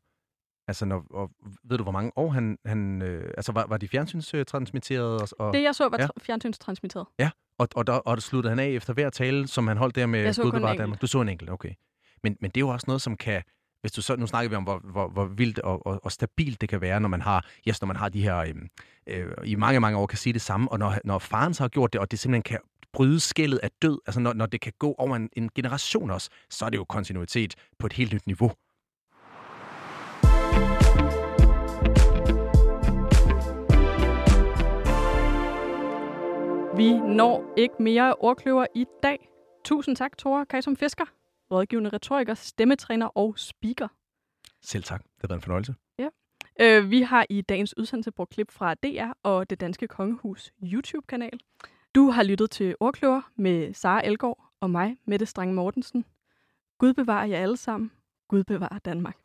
Altså, 0.68 0.84
når, 0.84 1.04
og 1.10 1.30
ved 1.64 1.76
du, 1.78 1.82
hvor 1.82 1.92
mange 1.92 2.12
år 2.16 2.30
han... 2.30 2.58
han 2.66 3.02
øh, 3.02 3.30
altså, 3.36 3.52
var, 3.52 3.66
var 3.66 3.76
de 3.76 3.88
fjernsynstransmitteret? 3.88 5.22
Og, 5.22 5.28
og, 5.46 5.54
Det, 5.54 5.62
jeg 5.62 5.74
så, 5.74 5.88
var 5.88 5.96
Ja. 5.98 6.02
ja. 6.02 6.08
fjernsynstransmitteret. 6.22 7.06
og, 7.58 7.68
og, 7.74 7.86
der, 7.86 7.92
og 7.92 8.16
der 8.16 8.20
sluttede 8.20 8.50
han 8.50 8.58
af 8.58 8.68
efter 8.68 8.92
hver 8.92 9.10
tale, 9.10 9.48
som 9.48 9.66
han 9.66 9.76
holdt 9.76 9.94
der 9.96 10.06
med 10.06 10.20
Jeg 10.20 10.34
så 10.34 10.42
kun. 10.42 10.62
Danmark. 10.62 11.00
Du 11.00 11.06
så 11.06 11.20
en 11.20 11.28
enkelt, 11.28 11.50
okay. 11.50 11.72
Men, 12.22 12.36
men 12.40 12.50
det 12.50 12.56
er 12.56 12.60
jo 12.60 12.68
også 12.68 12.84
noget, 12.88 13.02
som 13.02 13.16
kan... 13.16 13.42
Hvis 13.80 13.92
du 13.92 14.02
så, 14.02 14.16
nu 14.16 14.26
snakker 14.26 14.48
vi 14.50 14.56
om, 14.56 14.62
hvor, 14.62 14.78
hvor, 14.78 15.08
hvor 15.08 15.24
vildt 15.24 15.58
og, 15.58 15.86
og, 15.86 16.00
og 16.04 16.12
stabilt 16.12 16.60
det 16.60 16.68
kan 16.68 16.80
være, 16.80 17.00
når 17.00 17.08
man 17.08 17.20
har, 17.22 17.46
yes, 17.68 17.82
når 17.82 17.86
man 17.86 17.96
har 17.96 18.08
de 18.08 18.22
her, 18.22 18.36
øhm, 18.36 18.68
øh, 19.06 19.32
i 19.44 19.54
mange, 19.54 19.80
mange 19.80 19.98
år 19.98 20.06
kan 20.06 20.18
sige 20.18 20.32
det 20.32 20.42
samme, 20.42 20.72
og 20.72 20.78
når, 20.78 20.98
når 21.04 21.18
faren 21.18 21.54
så 21.54 21.62
har 21.62 21.68
gjort 21.68 21.92
det, 21.92 22.00
og 22.00 22.10
det 22.10 22.18
simpelthen 22.18 22.42
kan 22.42 22.58
bryde 22.94 23.20
skældet 23.20 23.58
af 23.58 23.70
død, 23.82 23.98
altså 24.06 24.20
når, 24.20 24.32
når 24.32 24.46
det 24.46 24.60
kan 24.60 24.72
gå 24.78 24.94
over 24.98 25.16
en, 25.16 25.30
en 25.32 25.50
generation 25.54 26.10
også, 26.10 26.30
så 26.50 26.64
er 26.64 26.70
det 26.70 26.76
jo 26.76 26.84
kontinuitet 26.84 27.54
på 27.78 27.86
et 27.86 27.92
helt 27.92 28.12
nyt 28.12 28.26
niveau. 28.26 28.52
Vi 36.76 36.92
når 36.92 37.54
ikke 37.56 37.74
mere 37.80 38.14
ordkløver 38.14 38.66
i 38.74 38.84
dag. 39.02 39.28
Tusind 39.64 39.96
tak, 39.96 40.18
Tore 40.18 40.46
Kajsom 40.46 40.76
Fisker, 40.76 41.04
rådgivende 41.50 41.90
retoriker, 41.90 42.34
stemmetræner 42.34 43.06
og 43.06 43.34
speaker. 43.38 43.88
Selv 44.62 44.82
tak. 44.84 45.00
Det 45.00 45.10
har 45.20 45.28
været 45.28 45.38
en 45.38 45.42
fornøjelse. 45.42 45.74
Øh, 46.60 46.90
vi 46.90 47.02
har 47.02 47.26
i 47.30 47.40
dagens 47.40 47.78
udsendelse 47.78 48.10
brugt 48.10 48.30
klip 48.30 48.50
fra 48.50 48.74
DR 48.74 49.12
og 49.22 49.50
det 49.50 49.60
danske 49.60 49.88
kongehus 49.88 50.52
YouTube-kanal. 50.62 51.40
Du 51.94 52.10
har 52.10 52.22
lyttet 52.22 52.50
til 52.50 52.74
Ordkløver 52.80 53.22
med 53.36 53.74
Sara 53.74 54.06
Elgård 54.06 54.44
og 54.60 54.70
mig, 54.70 54.96
Mette 55.04 55.26
Strang 55.26 55.54
Mortensen. 55.54 56.04
Gud 56.78 56.94
bevarer 56.94 57.26
jer 57.26 57.38
alle 57.38 57.56
sammen. 57.56 57.90
Gud 58.28 58.44
bevarer 58.44 58.78
Danmark. 58.78 59.16